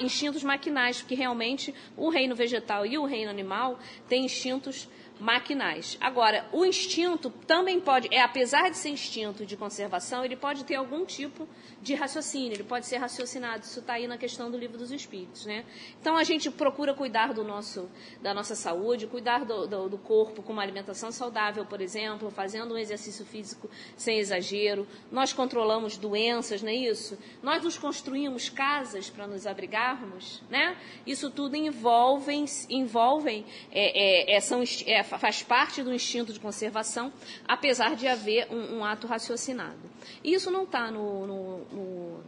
instintos 0.02 0.44
maquinais, 0.44 1.00
porque 1.00 1.16
realmente 1.16 1.74
o 1.96 2.10
reino 2.10 2.36
vegetal 2.36 2.86
e 2.86 2.98
o 2.98 3.06
reino 3.06 3.32
animal 3.32 3.80
têm 4.10 4.26
instintos 4.26 4.90
maquinais. 5.20 5.98
Agora, 6.00 6.48
o 6.52 6.66
instinto 6.66 7.30
também 7.46 7.80
pode, 7.80 8.08
é 8.12 8.22
apesar 8.22 8.70
de 8.70 8.78
ser 8.78 8.90
instinto 8.90 9.46
de 9.46 9.58
conservação, 9.58 10.24
ele 10.24 10.36
pode 10.36 10.64
ter 10.64 10.76
algum 10.76 11.06
tipo 11.06 11.48
de 11.82 11.94
raciocínio, 11.94 12.54
ele 12.54 12.64
pode 12.64 12.86
ser 12.86 12.98
raciocinado. 12.98 13.64
Isso 13.64 13.80
está 13.80 13.94
aí 13.94 14.08
na 14.08 14.18
questão 14.18 14.50
do 14.50 14.58
livro 14.58 14.78
dos 14.78 14.92
Espíritos, 14.92 15.46
né? 15.46 15.66
Então 16.00 16.16
a 16.16 16.24
gente 16.24 16.50
procura 16.50 16.94
cuidar 16.94 17.34
do 17.34 17.44
nosso, 17.44 17.90
da 18.22 18.34
nossa 18.34 18.56
saúde, 18.56 19.08
cuidar 19.08 19.46
do, 19.46 19.68
do, 19.68 19.90
do 19.90 19.98
corpo 19.98 20.42
com 20.42 20.54
uma 20.54 20.62
alimentação 20.62 21.12
saudável, 21.12 21.66
por 21.66 21.82
exemplo, 21.82 22.32
fazendo 22.32 22.74
um 22.74 22.78
exercício 22.78 23.26
físico 23.26 23.70
sem 23.96 24.20
exagero. 24.20 24.88
Nós 25.12 25.34
controlamos 25.34 25.98
doenças, 25.98 26.62
não 26.62 26.70
é 26.70 26.76
isso? 26.76 27.18
Nós 27.44 27.64
nos 27.64 27.78
construímos 27.78 28.50
casas 28.50 29.10
para 29.10 29.28
nos 29.28 29.46
abrigarmos, 29.46 30.42
né? 30.50 30.78
Isso 31.06 31.30
tudo 31.30 31.56
envolve, 31.56 32.46
envolvem, 32.70 33.46
é, 33.72 34.34
é, 34.34 34.36
é, 34.36 34.40
são, 34.40 34.64
é, 34.86 35.04
faz 35.18 35.42
parte 35.42 35.82
do 35.82 35.94
instinto 35.94 36.32
de 36.32 36.40
conservação, 36.40 37.12
apesar 37.48 37.96
de 37.96 38.08
haver 38.08 38.48
um, 38.52 38.78
um 38.78 38.86
ato 38.86 39.08
raciocinado. 39.08 39.80
E 40.24 40.34
isso 40.34 40.52
não 40.52 40.64
está 40.64 40.92
no, 40.92 41.26
no, 41.26 41.58
no, 41.72 42.20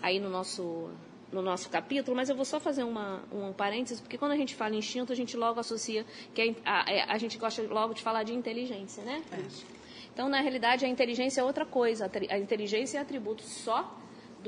aí 0.00 0.18
no 0.18 0.28
nosso, 0.28 0.90
no 1.32 1.42
nosso 1.42 1.68
capítulo, 1.68 2.16
mas 2.16 2.30
eu 2.30 2.36
vou 2.36 2.44
só 2.44 2.58
fazer 2.58 2.84
uma, 2.84 3.22
um 3.32 3.52
parênteses, 3.52 4.00
porque 4.00 4.16
quando 4.16 4.32
a 4.32 4.36
gente 4.36 4.54
fala 4.54 4.74
instinto, 4.74 5.12
a 5.12 5.16
gente 5.16 5.36
logo 5.36 5.60
associa, 5.60 6.06
que 6.34 6.56
a, 6.64 6.80
a, 6.80 7.14
a 7.14 7.18
gente 7.18 7.36
gosta 7.36 7.62
logo 7.62 7.94
de 7.94 8.02
falar 8.02 8.22
de 8.22 8.32
inteligência, 8.32 9.02
né? 9.04 9.22
É. 9.32 9.78
Então, 10.12 10.28
na 10.28 10.40
realidade, 10.40 10.84
a 10.84 10.88
inteligência 10.88 11.40
é 11.40 11.44
outra 11.44 11.64
coisa. 11.64 12.10
A 12.28 12.38
inteligência 12.38 12.98
é 12.98 13.00
atributo 13.00 13.44
só 13.44 13.96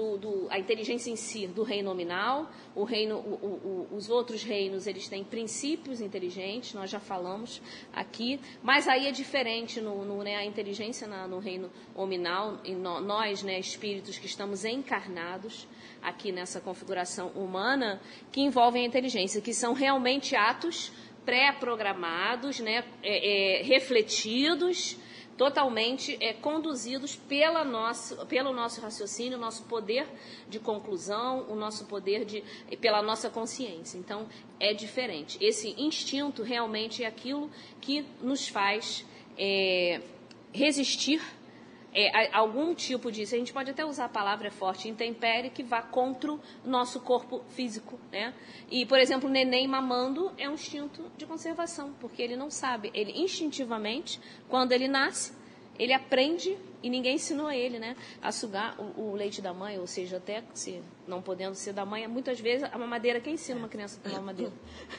do, 0.00 0.16
do, 0.16 0.46
a 0.48 0.58
inteligência 0.58 1.10
em 1.10 1.16
si 1.16 1.46
do 1.46 1.62
reino 1.62 1.90
nominal, 1.90 2.50
o 2.74 2.84
reino, 2.84 3.16
o, 3.16 3.86
o, 3.90 3.94
os 3.94 4.08
outros 4.08 4.42
reinos 4.42 4.86
eles 4.86 5.06
têm 5.06 5.22
princípios 5.22 6.00
inteligentes, 6.00 6.72
nós 6.72 6.88
já 6.88 6.98
falamos 6.98 7.60
aqui, 7.92 8.40
mas 8.62 8.88
aí 8.88 9.06
é 9.06 9.12
diferente 9.12 9.78
no, 9.78 10.02
no 10.04 10.22
né, 10.22 10.36
a 10.36 10.44
inteligência 10.44 11.06
na, 11.06 11.28
no 11.28 11.38
reino 11.38 11.70
nominal, 11.94 12.58
e 12.64 12.72
no, 12.72 12.98
nós, 13.00 13.42
né, 13.42 13.58
espíritos 13.58 14.16
que 14.16 14.26
estamos 14.26 14.64
encarnados 14.64 15.68
aqui 16.00 16.32
nessa 16.32 16.60
configuração 16.60 17.28
humana, 17.34 18.00
que 18.32 18.40
envolvem 18.40 18.84
a 18.84 18.88
inteligência, 18.88 19.42
que 19.42 19.52
são 19.52 19.74
realmente 19.74 20.34
atos 20.34 20.90
pré-programados, 21.26 22.58
né, 22.58 22.84
é, 23.02 23.60
é, 23.60 23.62
refletidos, 23.62 24.96
totalmente 25.40 26.18
é, 26.20 26.34
conduzidos 26.34 27.16
pela 27.16 27.64
pelo 28.28 28.52
nosso 28.52 28.78
raciocínio, 28.82 29.38
o 29.38 29.40
nosso 29.40 29.62
poder 29.62 30.06
de 30.50 30.58
conclusão, 30.58 31.46
o 31.48 31.54
nosso 31.54 31.86
poder 31.86 32.26
de 32.26 32.44
pela 32.76 33.00
nossa 33.00 33.30
consciência. 33.30 33.96
Então 33.96 34.28
é 34.60 34.74
diferente. 34.74 35.38
Esse 35.40 35.74
instinto 35.80 36.42
realmente 36.42 37.02
é 37.02 37.06
aquilo 37.06 37.50
que 37.80 38.04
nos 38.20 38.48
faz 38.48 39.02
é, 39.38 40.02
resistir 40.52 41.22
é, 41.92 42.34
algum 42.34 42.74
tipo 42.74 43.10
de. 43.10 43.22
A 43.22 43.26
gente 43.26 43.52
pode 43.52 43.70
até 43.70 43.84
usar 43.84 44.04
a 44.04 44.08
palavra 44.08 44.50
forte, 44.50 44.88
intempere, 44.88 45.50
que 45.50 45.62
vá 45.62 45.82
contra 45.82 46.32
o 46.32 46.40
nosso 46.64 47.00
corpo 47.00 47.42
físico. 47.50 47.98
Né? 48.12 48.32
E, 48.70 48.86
por 48.86 48.98
exemplo, 48.98 49.28
o 49.28 49.32
neném 49.32 49.66
mamando 49.66 50.32
é 50.38 50.48
um 50.48 50.54
instinto 50.54 51.10
de 51.16 51.26
conservação, 51.26 51.92
porque 52.00 52.22
ele 52.22 52.36
não 52.36 52.50
sabe. 52.50 52.90
Ele 52.94 53.12
instintivamente, 53.20 54.20
quando 54.48 54.72
ele 54.72 54.86
nasce, 54.86 55.32
ele 55.78 55.92
aprende 55.92 56.56
e 56.82 56.90
ninguém 56.90 57.14
ensinou 57.14 57.50
ele, 57.50 57.78
né, 57.78 57.96
a 58.22 58.30
sugar 58.30 58.78
o, 58.78 59.12
o, 59.12 59.14
leite 59.14 59.40
da 59.40 59.52
mãe, 59.52 59.78
ou 59.78 59.86
seja, 59.86 60.18
até 60.18 60.42
se 60.54 60.82
não 61.06 61.20
podendo 61.22 61.54
ser 61.54 61.72
da 61.72 61.84
mãe, 61.84 62.06
muitas 62.06 62.38
vezes 62.38 62.68
a 62.70 62.78
mamadeira 62.78 63.20
quem 63.20 63.34
ensina 63.34 63.58
uma 63.58 63.68
criança 63.68 63.98
a 63.98 64.02
tomar 64.02 64.20
mamadeira, 64.20 64.52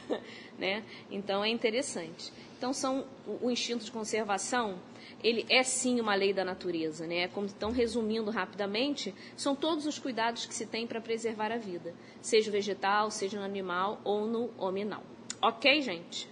né? 0.57 0.83
Então 1.09 1.43
é 1.43 1.49
interessante. 1.49 2.31
Então 2.57 2.73
são 2.73 3.05
o, 3.27 3.47
o 3.47 3.51
instinto 3.51 3.85
de 3.85 3.91
conservação 3.91 4.79
ele 5.23 5.45
é 5.49 5.63
sim 5.63 5.99
uma 5.99 6.15
lei 6.15 6.33
da 6.33 6.43
natureza, 6.43 7.05
né? 7.05 7.27
Como 7.27 7.45
estão 7.45 7.71
resumindo 7.71 8.31
rapidamente, 8.31 9.13
são 9.35 9.55
todos 9.55 9.85
os 9.85 9.99
cuidados 9.99 10.45
que 10.45 10.53
se 10.53 10.65
tem 10.65 10.87
para 10.87 11.01
preservar 11.01 11.51
a 11.51 11.57
vida, 11.57 11.93
seja 12.21 12.51
vegetal, 12.51 13.11
seja 13.11 13.37
no 13.37 13.45
animal 13.45 13.99
ou 14.03 14.27
no 14.27 14.49
hominal. 14.57 15.03
Ok, 15.41 15.81
gente? 15.81 16.29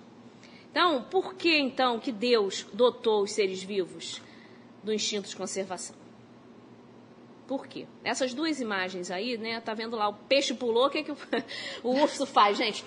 Então, 0.71 1.03
por 1.03 1.33
que 1.33 1.57
então 1.57 1.99
que 1.99 2.11
Deus 2.11 2.65
dotou 2.73 3.23
os 3.23 3.31
seres 3.31 3.63
vivos 3.63 4.21
do 4.83 4.93
instinto 4.93 5.27
de 5.27 5.35
conservação? 5.35 5.95
Por 7.47 7.65
quê? 7.65 7.87
Essas 8.03 8.33
duas 8.33 8.61
imagens 8.61 9.09
aí, 9.09 9.35
né? 9.35 9.59
Tá 9.59 9.73
vendo 9.73 9.95
lá 9.95 10.07
o 10.07 10.13
peixe 10.13 10.53
pulou, 10.53 10.85
o 10.85 10.89
que, 10.89 11.03
que 11.03 11.11
o, 11.11 11.17
o 11.83 12.01
urso 12.01 12.25
faz, 12.27 12.57
gente? 12.57 12.83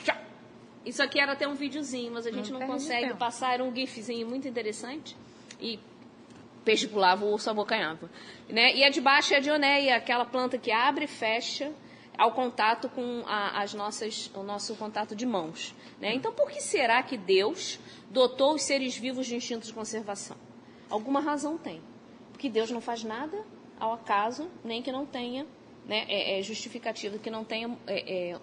Isso 0.87 1.02
aqui 1.02 1.18
era 1.21 1.32
até 1.32 1.47
um 1.47 1.54
videozinho, 1.54 2.12
mas 2.12 2.26
a 2.26 2.30
gente 2.30 2.52
não, 2.52 2.61
não 2.61 2.66
consegue 2.68 3.14
passar. 3.14 3.54
Era 3.54 3.64
um 3.64 3.75
gifzinho 3.75 4.28
muito 4.28 4.47
interessante. 4.47 5.16
E 5.61 5.80
peixe 6.64 6.87
pulava, 6.87 7.25
o 7.25 7.33
urso 7.33 7.50
abocanhava. 7.50 8.11
Né? 8.49 8.75
E 8.75 8.85
a 8.85 8.90
de 8.90 9.00
baixo 9.00 9.35
é 9.35 9.37
a 9.37 9.40
dioneia, 9.40 9.97
aquela 9.97 10.25
planta 10.25 10.59
que 10.59 10.71
abre 10.71 11.04
e 11.04 11.09
fecha 11.09 11.73
ao 12.16 12.33
contato 12.33 12.88
com 12.88 13.23
a, 13.26 13.62
as 13.62 13.75
nossas, 13.75 14.31
o 14.35 14.42
nosso 14.42 14.75
contato 14.76 15.14
de 15.16 15.26
mãos. 15.26 15.75
Né? 16.00 16.14
Então, 16.14 16.33
por 16.33 16.50
que 16.50 16.61
será 16.61 17.02
que 17.02 17.16
Deus 17.16 17.78
dotou 18.11 18.54
os 18.54 18.62
seres 18.62 18.97
vivos 18.97 19.26
de 19.26 19.35
instinto 19.35 19.66
de 19.66 19.73
conservação? 19.73 20.37
Alguma 20.90 21.21
razão 21.21 21.57
tem. 21.57 21.81
Porque 22.31 22.49
Deus 22.49 22.71
não 22.71 22.81
faz 22.81 23.02
nada 23.02 23.45
ao 23.78 23.95
acaso, 23.95 24.50
nem 24.62 24.83
que 24.83 24.92
não 24.92 25.07
tenha, 25.07 25.47
né, 25.87 26.04
é, 26.09 26.38
é 26.38 26.42
justificativo 26.42 27.19
que 27.19 27.31
não 27.31 27.45
tenha 27.45 27.76
é, 27.87 28.31
é, 28.31 28.40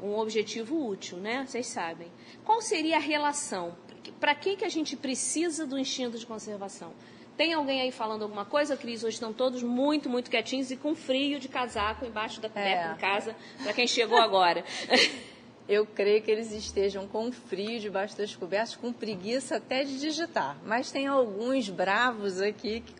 um, 0.00 0.08
um 0.08 0.18
objetivo 0.18 0.88
útil, 0.88 1.18
né? 1.18 1.44
Vocês 1.46 1.66
sabem. 1.66 2.08
Qual 2.44 2.60
seria 2.60 2.96
a 2.96 3.00
relação 3.00 3.76
para 4.12 4.34
que, 4.34 4.56
que 4.56 4.64
a 4.64 4.68
gente 4.68 4.96
precisa 4.96 5.66
do 5.66 5.78
instinto 5.78 6.18
de 6.18 6.26
conservação? 6.26 6.92
Tem 7.36 7.52
alguém 7.52 7.82
aí 7.82 7.92
falando 7.92 8.22
alguma 8.22 8.46
coisa, 8.46 8.76
Cris? 8.76 9.04
Hoje 9.04 9.14
estão 9.14 9.32
todos 9.32 9.62
muito, 9.62 10.08
muito 10.08 10.30
quietinhos 10.30 10.70
e 10.70 10.76
com 10.76 10.94
frio 10.94 11.38
de 11.38 11.48
casaco 11.48 12.06
embaixo 12.06 12.40
da 12.40 12.48
coberta 12.48 12.88
é. 12.88 12.92
em 12.92 12.96
casa, 12.96 13.36
para 13.62 13.72
quem 13.74 13.86
chegou 13.86 14.18
agora. 14.18 14.64
Eu 15.68 15.84
creio 15.84 16.22
que 16.22 16.30
eles 16.30 16.52
estejam 16.52 17.08
com 17.08 17.30
frio 17.32 17.80
debaixo 17.80 18.16
das 18.16 18.34
cobertas, 18.34 18.76
com 18.76 18.92
preguiça 18.92 19.56
até 19.56 19.82
de 19.82 19.98
digitar. 19.98 20.56
Mas 20.64 20.92
tem 20.92 21.08
alguns 21.08 21.68
bravos 21.68 22.40
aqui 22.40 22.80
que 22.80 22.94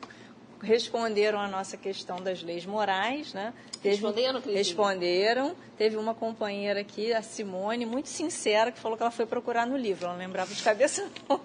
responderam 0.63 1.39
a 1.39 1.49
nossa 1.49 1.77
questão 1.77 2.21
das 2.21 2.43
leis 2.43 2.65
morais, 2.67 3.33
né? 3.35 3.53
Teve, 3.83 3.97
responderam, 3.97 4.41
Responderam. 4.41 5.57
Teve 5.77 5.97
uma 5.97 6.15
companheira 6.15 6.81
aqui, 6.81 7.13
a 7.13 7.23
Simone, 7.23 7.85
muito 7.87 8.09
sincera, 8.09 8.73
que 8.73 8.79
falou 8.79 8.97
que 8.97 9.03
ela 9.03 9.11
foi 9.11 9.27
procurar 9.27 9.67
no 9.67 9.77
livro. 9.77 10.07
Ela 10.07 10.15
não 10.15 10.21
lembrava 10.21 10.55
de 10.55 10.63
cabeça, 10.63 11.09
não. 11.29 11.41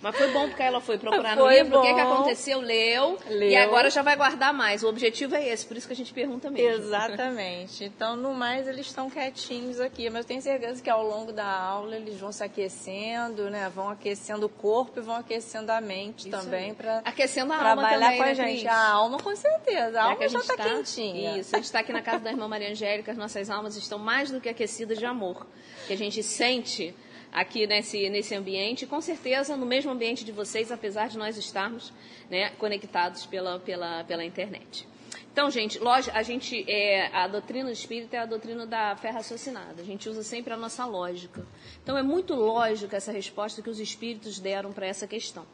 Mas 0.00 0.16
foi 0.16 0.30
bom 0.32 0.48
porque 0.48 0.62
ela 0.62 0.80
foi 0.80 0.96
procurar 0.96 1.36
foi 1.36 1.44
no 1.44 1.50
livro 1.50 1.70
bom. 1.70 1.78
o 1.80 1.82
que, 1.82 1.94
que 1.94 2.00
aconteceu, 2.00 2.60
leu, 2.60 3.18
leu, 3.28 3.48
e 3.48 3.56
agora 3.56 3.90
já 3.90 4.00
vai 4.00 4.16
guardar 4.16 4.54
mais. 4.54 4.82
O 4.82 4.88
objetivo 4.88 5.34
é 5.34 5.48
esse, 5.48 5.66
por 5.66 5.76
isso 5.76 5.86
que 5.86 5.92
a 5.92 5.96
gente 5.96 6.12
pergunta 6.12 6.50
mesmo. 6.50 6.84
Exatamente. 6.84 7.84
Então, 7.84 8.14
no 8.14 8.32
mais, 8.32 8.68
eles 8.68 8.86
estão 8.86 9.10
quietinhos 9.10 9.80
aqui, 9.80 10.08
mas 10.08 10.20
eu 10.20 10.28
tenho 10.28 10.42
certeza 10.42 10.80
que 10.80 10.88
ao 10.88 11.04
longo 11.04 11.32
da 11.32 11.46
aula 11.46 11.96
eles 11.96 12.18
vão 12.18 12.30
se 12.30 12.44
aquecendo, 12.44 13.50
né? 13.50 13.70
Vão 13.74 13.88
aquecendo 13.88 14.46
o 14.46 14.48
corpo 14.48 15.00
e 15.00 15.02
vão 15.02 15.16
aquecendo 15.16 15.72
a 15.72 15.80
mente 15.80 16.28
isso 16.28 16.30
também 16.30 16.74
para 16.74 16.98
aquecendo 16.98 17.52
a 17.52 17.58
trabalhar 17.58 17.94
alma 17.94 18.06
também, 18.06 18.16
com 18.16 18.22
a 18.22 18.26
né, 18.26 18.34
gente. 18.34 18.60
Cris? 18.60 18.66
A 18.66 18.88
alma, 18.92 19.18
com 19.18 19.34
certeza. 19.34 19.88
A 19.88 19.90
já 19.90 20.04
alma 20.04 20.28
já 20.28 20.38
está 20.38 20.56
tá, 20.56 20.64
quentinha. 20.64 21.38
Isso, 21.38 21.54
a 21.54 21.58
gente 21.58 21.66
está 21.66 21.80
aqui 21.80 21.92
na 21.92 22.02
casa 22.02 22.24
da 22.24 22.30
irmã 22.30 22.46
Maria 22.46 22.70
Angélica, 22.70 23.10
as 23.10 23.18
nossas 23.18 23.50
almas 23.50 23.76
estão 23.76 23.98
mais 23.98 24.30
do 24.30 24.40
que 24.40 24.48
aquecidas 24.48 24.98
de 24.98 25.06
amor, 25.06 25.46
que 25.86 25.92
a 25.92 25.96
gente 25.96 26.22
sente 26.22 26.94
aqui 27.32 27.66
nesse, 27.66 28.08
nesse 28.08 28.34
ambiente, 28.34 28.86
com 28.86 29.00
certeza 29.00 29.56
no 29.56 29.66
mesmo 29.66 29.90
ambiente 29.90 30.24
de 30.24 30.32
vocês, 30.32 30.72
apesar 30.72 31.08
de 31.08 31.18
nós 31.18 31.36
estarmos 31.36 31.92
né, 32.30 32.50
conectados 32.58 33.26
pela, 33.26 33.58
pela, 33.58 34.04
pela 34.04 34.24
internet. 34.24 34.86
Então, 35.32 35.50
gente, 35.50 35.78
a 36.12 36.22
gente 36.22 36.64
é, 36.68 37.14
a 37.14 37.28
doutrina 37.28 37.66
do 37.66 37.72
espírito 37.72 38.12
é 38.14 38.18
a 38.18 38.26
doutrina 38.26 38.66
da 38.66 38.96
fé 38.96 39.10
raciocinada. 39.10 39.80
A 39.80 39.84
gente 39.84 40.08
usa 40.08 40.24
sempre 40.24 40.52
a 40.52 40.56
nossa 40.56 40.84
lógica. 40.84 41.46
Então, 41.80 41.96
é 41.96 42.02
muito 42.02 42.34
lógica 42.34 42.96
essa 42.96 43.12
resposta 43.12 43.62
que 43.62 43.70
os 43.70 43.78
espíritos 43.78 44.40
deram 44.40 44.72
para 44.72 44.86
essa 44.86 45.06
questão. 45.06 45.46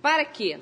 Para 0.00 0.24
quê? 0.24 0.60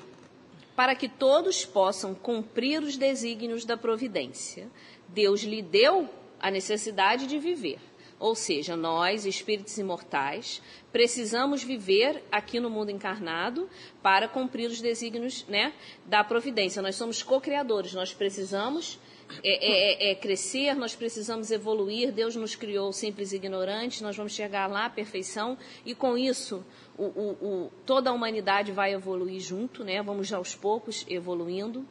Para 0.75 0.95
que 0.95 1.07
todos 1.07 1.65
possam 1.65 2.15
cumprir 2.15 2.81
os 2.81 2.97
desígnios 2.97 3.63
da 3.63 3.77
providência. 3.77 4.67
Deus 5.07 5.41
lhe 5.41 5.61
deu 5.61 6.09
a 6.39 6.49
necessidade 6.49 7.27
de 7.27 7.37
viver. 7.37 7.79
Ou 8.21 8.35
seja, 8.35 8.77
nós, 8.77 9.25
espíritos 9.25 9.79
imortais, 9.79 10.61
precisamos 10.91 11.63
viver 11.63 12.23
aqui 12.31 12.59
no 12.59 12.69
mundo 12.69 12.91
encarnado 12.91 13.67
para 14.03 14.27
cumprir 14.27 14.69
os 14.69 14.79
desígnios 14.79 15.43
né, 15.47 15.73
da 16.05 16.23
providência. 16.23 16.83
Nós 16.83 16.95
somos 16.95 17.23
co-criadores, 17.23 17.93
nós 17.93 18.13
precisamos 18.13 18.99
é, 19.43 19.49
é, 19.49 20.09
é, 20.09 20.11
é, 20.11 20.15
crescer, 20.15 20.75
nós 20.75 20.95
precisamos 20.95 21.49
evoluir. 21.49 22.11
Deus 22.11 22.35
nos 22.35 22.53
criou 22.53 22.93
simples 22.93 23.31
e 23.31 23.37
ignorantes, 23.37 24.01
nós 24.01 24.15
vamos 24.15 24.33
chegar 24.33 24.67
lá 24.67 24.85
à 24.85 24.89
perfeição 24.89 25.57
e 25.83 25.95
com 25.95 26.15
isso 26.15 26.63
o, 26.95 27.05
o, 27.05 27.31
o, 27.31 27.71
toda 27.87 28.11
a 28.11 28.13
humanidade 28.13 28.71
vai 28.71 28.93
evoluir 28.93 29.39
junto, 29.39 29.83
né? 29.83 29.99
vamos 30.03 30.31
aos 30.31 30.53
poucos 30.53 31.03
evoluindo. 31.09 31.83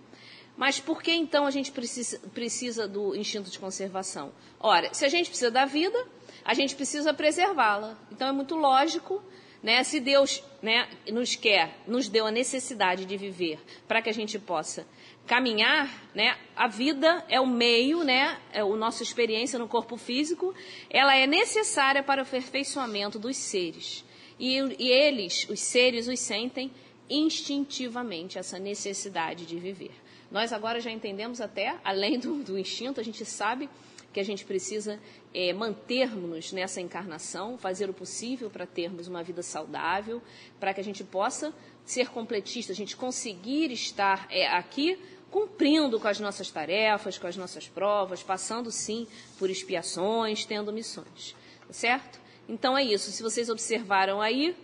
Mas 0.56 0.78
por 0.78 1.02
que 1.02 1.10
então 1.10 1.46
a 1.46 1.50
gente 1.50 1.72
precisa, 1.72 2.20
precisa 2.34 2.86
do 2.86 3.16
instinto 3.16 3.50
de 3.50 3.58
conservação? 3.58 4.30
Ora, 4.58 4.92
se 4.92 5.06
a 5.06 5.08
gente 5.08 5.28
precisa 5.28 5.50
da 5.50 5.64
vida, 5.64 6.06
a 6.50 6.54
gente 6.54 6.74
precisa 6.74 7.14
preservá-la. 7.14 7.96
Então 8.10 8.26
é 8.26 8.32
muito 8.32 8.56
lógico, 8.56 9.22
né? 9.62 9.84
Se 9.84 10.00
Deus 10.00 10.42
né, 10.60 10.88
nos 11.12 11.36
quer, 11.36 11.78
nos 11.86 12.08
deu 12.08 12.26
a 12.26 12.30
necessidade 12.32 13.04
de 13.04 13.16
viver 13.16 13.60
para 13.86 14.02
que 14.02 14.10
a 14.10 14.12
gente 14.12 14.36
possa 14.36 14.84
caminhar, 15.28 15.88
né? 16.12 16.36
A 16.56 16.66
vida 16.66 17.24
é 17.28 17.40
o 17.40 17.46
meio, 17.46 18.02
né? 18.02 18.36
É 18.52 18.62
a 18.62 18.64
nossa 18.66 19.04
experiência 19.04 19.60
no 19.60 19.68
corpo 19.68 19.96
físico, 19.96 20.52
ela 20.90 21.16
é 21.16 21.24
necessária 21.24 22.02
para 22.02 22.20
o 22.20 22.26
aperfeiçoamento 22.26 23.16
dos 23.16 23.36
seres. 23.36 24.04
E, 24.36 24.56
e 24.56 24.88
eles, 24.88 25.46
os 25.48 25.60
seres, 25.60 26.08
os 26.08 26.18
sentem 26.18 26.72
instintivamente 27.08 28.40
essa 28.40 28.58
necessidade 28.58 29.46
de 29.46 29.56
viver. 29.56 29.92
Nós 30.32 30.52
agora 30.52 30.80
já 30.80 30.90
entendemos 30.90 31.40
até, 31.40 31.78
além 31.84 32.18
do, 32.18 32.42
do 32.42 32.58
instinto, 32.58 32.98
a 32.98 33.04
gente 33.04 33.24
sabe 33.24 33.70
que 34.12 34.20
a 34.20 34.24
gente 34.24 34.44
precisa 34.44 34.98
é, 35.32 35.52
mantermos 35.52 36.52
nessa 36.52 36.80
encarnação, 36.80 37.56
fazer 37.56 37.88
o 37.88 37.94
possível 37.94 38.50
para 38.50 38.66
termos 38.66 39.06
uma 39.06 39.22
vida 39.22 39.42
saudável, 39.42 40.20
para 40.58 40.74
que 40.74 40.80
a 40.80 40.84
gente 40.84 41.04
possa 41.04 41.54
ser 41.84 42.08
completista, 42.08 42.72
a 42.72 42.76
gente 42.76 42.96
conseguir 42.96 43.70
estar 43.70 44.26
é, 44.30 44.48
aqui 44.48 44.98
cumprindo 45.30 46.00
com 46.00 46.08
as 46.08 46.18
nossas 46.18 46.50
tarefas, 46.50 47.16
com 47.16 47.26
as 47.26 47.36
nossas 47.36 47.68
provas, 47.68 48.22
passando 48.22 48.70
sim 48.70 49.06
por 49.38 49.48
expiações, 49.48 50.44
tendo 50.44 50.72
missões, 50.72 51.36
tá 51.66 51.72
certo? 51.72 52.20
Então 52.48 52.76
é 52.76 52.82
isso. 52.82 53.12
Se 53.12 53.22
vocês 53.22 53.48
observaram 53.48 54.20
aí, 54.20 54.56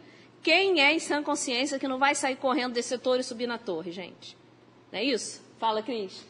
quem 0.42 0.80
é 0.80 0.92
em 0.92 0.98
sã 0.98 1.22
consciência 1.22 1.78
que 1.78 1.86
não 1.86 1.98
vai 1.98 2.14
sair 2.14 2.36
correndo 2.36 2.74
desse 2.74 2.88
setor 2.88 3.20
e 3.20 3.22
subir 3.22 3.46
na 3.46 3.58
torre, 3.58 3.92
gente? 3.92 4.36
Não 4.90 4.98
é 4.98 5.04
isso? 5.04 5.40
Fala, 5.58 5.82
Cris. 5.82 6.24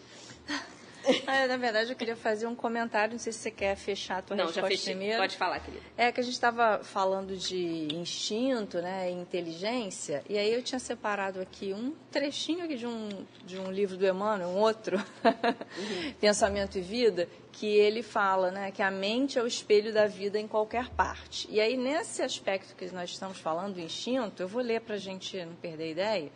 Ah, 1.26 1.46
na 1.46 1.56
verdade, 1.56 1.90
eu 1.90 1.96
queria 1.96 2.16
fazer 2.16 2.46
um 2.46 2.54
comentário, 2.54 3.12
não 3.12 3.18
sei 3.18 3.32
se 3.32 3.40
você 3.40 3.50
quer 3.50 3.76
fechar 3.76 4.18
a 4.18 4.22
tua 4.22 4.36
não, 4.36 4.46
resposta 4.46 4.70
já 4.70 4.76
fechei. 4.76 4.94
primeiro. 4.94 5.18
Pode 5.18 5.36
falar, 5.36 5.60
querida. 5.60 5.82
É 5.96 6.12
que 6.12 6.20
a 6.20 6.22
gente 6.22 6.34
estava 6.34 6.82
falando 6.84 7.36
de 7.36 7.88
instinto, 7.92 8.80
né, 8.80 9.10
inteligência, 9.10 10.22
e 10.28 10.38
aí 10.38 10.52
eu 10.52 10.62
tinha 10.62 10.78
separado 10.78 11.40
aqui 11.40 11.72
um 11.72 11.92
trechinho 12.10 12.64
aqui 12.64 12.76
de 12.76 12.86
um, 12.86 13.08
de 13.44 13.58
um 13.58 13.70
livro 13.70 13.96
do 13.96 14.06
Emmanuel, 14.06 14.48
um 14.48 14.58
outro, 14.58 14.96
uhum. 14.96 16.12
Pensamento 16.20 16.78
e 16.78 16.80
Vida, 16.80 17.28
que 17.52 17.66
ele 17.66 18.02
fala 18.02 18.50
né, 18.50 18.70
que 18.70 18.82
a 18.82 18.90
mente 18.90 19.38
é 19.38 19.42
o 19.42 19.46
espelho 19.46 19.92
da 19.92 20.06
vida 20.06 20.38
em 20.38 20.46
qualquer 20.46 20.90
parte. 20.90 21.48
E 21.50 21.60
aí, 21.60 21.76
nesse 21.76 22.22
aspecto 22.22 22.76
que 22.76 22.86
nós 22.94 23.10
estamos 23.10 23.38
falando, 23.38 23.74
do 23.74 23.80
instinto, 23.80 24.42
eu 24.42 24.48
vou 24.48 24.62
ler 24.62 24.80
para 24.80 24.96
a 24.96 24.98
gente 24.98 25.36
não 25.44 25.54
perder 25.54 25.84
a 25.84 25.88
ideia, 25.88 26.32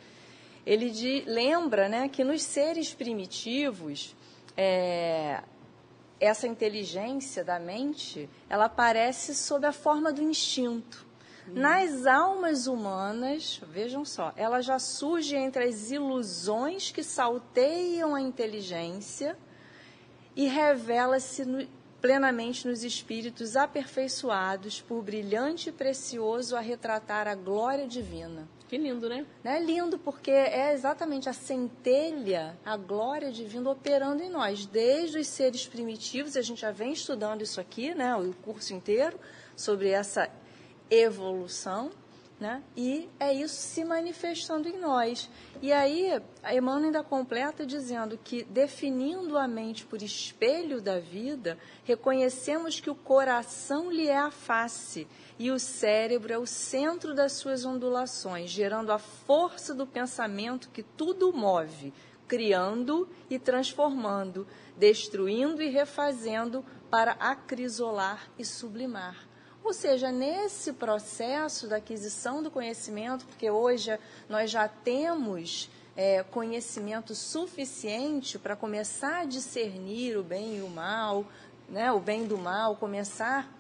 ele 0.67 0.91
de, 0.91 1.25
lembra 1.27 1.89
né, 1.89 2.09
que 2.09 2.23
nos 2.23 2.43
seres 2.43 2.93
primitivos 2.93 4.15
é, 4.57 5.43
essa 6.21 6.47
inteligência 6.47 7.43
da 7.43 7.59
mente, 7.59 8.29
ela 8.49 8.67
aparece 8.67 9.35
sob 9.35 9.67
a 9.67 9.73
forma 9.73 10.13
do 10.13 10.23
instinto. 10.23 11.07
Hum. 11.49 11.53
Nas 11.55 12.07
almas 12.07 12.67
humanas, 12.67 13.61
vejam 13.69 14.05
só, 14.05 14.33
ela 14.37 14.61
já 14.61 14.79
surge 14.79 15.35
entre 15.35 15.65
as 15.65 15.91
ilusões 15.91 16.91
que 16.91 17.03
salteiam 17.03 18.15
a 18.15 18.21
inteligência 18.21 19.37
e 20.37 20.47
revela-se 20.47 21.45
no, 21.45 21.67
plenamente 22.01 22.67
nos 22.67 22.83
espíritos 22.83 23.57
aperfeiçoados 23.57 24.81
por 24.81 25.03
brilhante 25.03 25.69
e 25.69 25.73
precioso 25.73 26.57
a 26.57 26.61
retratar 26.61 27.27
a 27.27 27.35
glória 27.35 27.87
divina. 27.87 28.49
Que 28.71 28.79
lindo, 28.79 29.09
né? 29.09 29.27
É 29.43 29.59
lindo 29.59 29.99
porque 29.99 30.31
é 30.31 30.73
exatamente 30.73 31.29
a 31.29 31.33
centelha, 31.33 32.57
a 32.65 32.77
glória 32.77 33.33
divina 33.33 33.69
operando 33.69 34.23
em 34.23 34.31
nós. 34.31 34.65
Desde 34.65 35.19
os 35.19 35.27
seres 35.27 35.67
primitivos, 35.67 36.37
a 36.37 36.41
gente 36.41 36.61
já 36.61 36.71
vem 36.71 36.93
estudando 36.93 37.43
isso 37.43 37.61
aqui, 37.61 37.93
né, 37.97 38.15
o 38.15 38.33
curso 38.33 38.73
inteiro, 38.73 39.19
sobre 39.57 39.89
essa 39.89 40.31
evolução, 40.89 41.91
né? 42.39 42.63
E 42.77 43.09
é 43.19 43.35
isso 43.35 43.57
se 43.57 43.85
manifestando 43.85 44.69
em 44.69 44.79
nós. 44.79 45.29
E 45.61 45.73
aí, 45.73 46.23
a 46.41 46.55
Emmanuel 46.55 46.87
ainda 46.87 47.03
completa 47.03 47.67
dizendo 47.67 48.17
que, 48.23 48.45
definindo 48.45 49.37
a 49.37 49.49
mente 49.49 49.85
por 49.85 50.01
espelho 50.01 50.81
da 50.81 51.01
vida, 51.01 51.59
reconhecemos 51.83 52.79
que 52.79 52.89
o 52.89 52.95
coração 52.95 53.91
lhe 53.91 54.07
é 54.07 54.17
a 54.17 54.31
face 54.31 55.09
e 55.41 55.51
o 55.51 55.59
cérebro 55.59 56.35
é 56.35 56.37
o 56.37 56.45
centro 56.45 57.15
das 57.15 57.33
suas 57.33 57.65
ondulações, 57.65 58.51
gerando 58.51 58.93
a 58.93 58.99
força 58.99 59.75
do 59.75 59.87
pensamento 59.87 60.69
que 60.69 60.83
tudo 60.83 61.33
move, 61.33 61.95
criando 62.29 63.09
e 63.31 63.39
transformando, 63.39 64.47
destruindo 64.77 65.63
e 65.63 65.71
refazendo 65.71 66.63
para 66.91 67.13
acrisolar 67.13 68.31
e 68.39 68.45
sublimar. 68.45 69.17
Ou 69.65 69.73
seja, 69.73 70.13
nesse 70.13 70.75
processo 70.75 71.67
da 71.67 71.77
aquisição 71.77 72.43
do 72.43 72.51
conhecimento, 72.51 73.25
porque 73.25 73.51
hoje 73.51 73.99
nós 74.29 74.51
já 74.51 74.69
temos 74.69 75.71
é, 75.97 76.23
conhecimento 76.23 77.15
suficiente 77.15 78.39
para 78.39 78.55
começar 78.55 79.21
a 79.21 79.25
discernir 79.25 80.19
o 80.19 80.23
bem 80.23 80.59
e 80.59 80.61
o 80.61 80.69
mal, 80.69 81.25
né, 81.67 81.91
o 81.91 81.99
bem 81.99 82.27
do 82.27 82.37
mal, 82.37 82.77
começar 82.77 83.59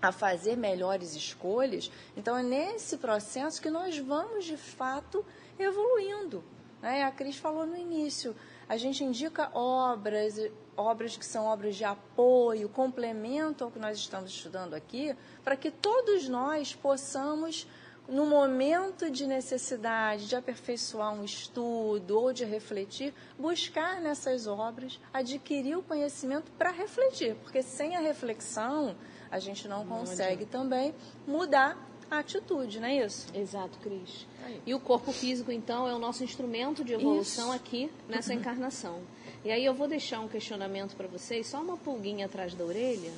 a 0.00 0.12
fazer 0.12 0.56
melhores 0.56 1.14
escolhas. 1.14 1.90
Então, 2.16 2.36
é 2.36 2.42
nesse 2.42 2.96
processo 2.96 3.60
que 3.60 3.70
nós 3.70 3.98
vamos, 3.98 4.44
de 4.44 4.56
fato, 4.56 5.24
evoluindo. 5.58 6.42
Né? 6.80 7.02
A 7.02 7.10
Cris 7.10 7.36
falou 7.36 7.66
no 7.66 7.76
início, 7.76 8.34
a 8.68 8.76
gente 8.76 9.04
indica 9.04 9.50
obras, 9.52 10.34
obras 10.76 11.16
que 11.16 11.26
são 11.26 11.44
obras 11.46 11.76
de 11.76 11.84
apoio, 11.84 12.68
complemento 12.68 13.64
ao 13.64 13.70
que 13.70 13.78
nós 13.78 13.98
estamos 13.98 14.30
estudando 14.30 14.74
aqui, 14.74 15.14
para 15.44 15.56
que 15.56 15.70
todos 15.70 16.28
nós 16.28 16.74
possamos, 16.74 17.66
no 18.10 18.26
momento 18.26 19.08
de 19.08 19.24
necessidade 19.24 20.28
de 20.28 20.34
aperfeiçoar 20.34 21.14
um 21.14 21.24
estudo 21.24 22.18
ou 22.18 22.32
de 22.32 22.44
refletir, 22.44 23.14
buscar 23.38 24.00
nessas 24.00 24.48
obras, 24.48 24.98
adquirir 25.12 25.78
o 25.78 25.82
conhecimento 25.82 26.50
para 26.58 26.72
refletir, 26.72 27.36
porque 27.36 27.62
sem 27.62 27.94
a 27.94 28.00
reflexão 28.00 28.96
a 29.30 29.38
gente 29.38 29.68
não 29.68 29.86
consegue 29.86 30.44
também 30.44 30.92
mudar 31.24 31.78
a 32.10 32.18
atitude, 32.18 32.80
não 32.80 32.88
é 32.88 33.06
isso? 33.06 33.28
Exato, 33.32 33.78
Cris. 33.78 34.26
E 34.66 34.74
o 34.74 34.80
corpo 34.80 35.12
físico, 35.12 35.52
então, 35.52 35.86
é 35.86 35.94
o 35.94 35.98
nosso 35.98 36.24
instrumento 36.24 36.82
de 36.82 36.94
evolução 36.94 37.54
isso. 37.54 37.56
aqui 37.56 37.90
nessa 38.08 38.32
uhum. 38.32 38.40
encarnação. 38.40 39.00
E 39.44 39.52
aí 39.52 39.64
eu 39.64 39.72
vou 39.72 39.86
deixar 39.86 40.18
um 40.18 40.26
questionamento 40.26 40.96
para 40.96 41.06
vocês, 41.06 41.46
só 41.46 41.60
uma 41.60 41.76
pulguinha 41.76 42.26
atrás 42.26 42.52
da 42.52 42.64
orelha, 42.64 43.12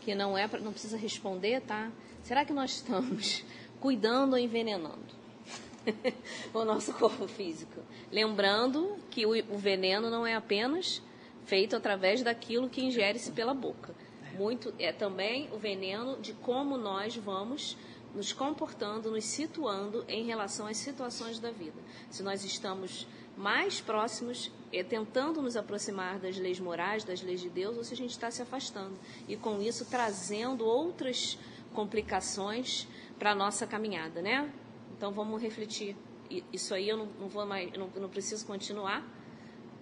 que 0.00 0.14
não 0.14 0.36
é, 0.38 0.48
pra, 0.48 0.58
não 0.58 0.72
precisa 0.72 0.96
responder, 0.96 1.60
tá? 1.60 1.92
Será 2.24 2.44
que 2.44 2.52
nós 2.52 2.70
estamos 2.76 3.44
cuidando 3.82 4.34
ou 4.34 4.38
envenenando? 4.38 5.20
o 6.54 6.64
nosso 6.64 6.94
corpo 6.94 7.26
físico. 7.26 7.80
Lembrando 8.12 8.96
que 9.10 9.26
o, 9.26 9.58
veneno 9.58 10.08
não 10.08 10.24
é 10.24 10.36
apenas 10.36 11.02
feito 11.44 11.74
através 11.74 12.22
daquilo 12.22 12.70
que 12.70 12.80
ingere-se 12.80 13.32
pela 13.32 13.52
boca. 13.52 13.92
Muito 14.38 14.72
é 14.78 14.92
também 14.92 15.50
o 15.52 15.58
veneno 15.58 16.16
de 16.20 16.32
como 16.32 16.78
nós 16.78 17.16
vamos 17.16 17.76
nos 18.14 18.32
comportando, 18.32 19.10
nos 19.10 19.24
situando 19.24 20.04
em 20.06 20.24
relação 20.24 20.68
às 20.68 20.76
situações 20.76 21.40
da 21.40 21.50
vida. 21.50 21.80
Se 22.08 22.22
nós 22.22 22.44
estamos 22.44 23.04
mais 23.36 23.80
próximos, 23.80 24.52
é, 24.72 24.84
tentando 24.84 25.42
nos 25.42 25.56
aproximar 25.56 26.20
das 26.20 26.36
leis 26.36 26.60
morais, 26.60 27.02
das 27.02 27.20
leis 27.20 27.40
de 27.40 27.48
Deus, 27.48 27.76
ou 27.76 27.82
se 27.82 27.94
a 27.94 27.96
gente 27.96 28.10
está 28.10 28.30
se 28.30 28.42
afastando. 28.42 28.92
E 29.26 29.36
com 29.36 29.60
isso 29.60 29.86
trazendo 29.86 30.64
outras 30.64 31.36
complicações 31.72 32.86
para 33.22 33.30
a 33.30 33.34
nossa 33.36 33.68
caminhada, 33.68 34.20
né? 34.20 34.50
Então 34.96 35.12
vamos 35.12 35.40
refletir. 35.40 35.96
Isso 36.52 36.74
aí 36.74 36.88
eu 36.88 36.96
não, 36.96 37.06
não 37.20 37.28
vou 37.28 37.46
mais, 37.46 37.70
não, 37.78 37.88
não 37.94 38.08
preciso 38.08 38.44
continuar. 38.44 39.04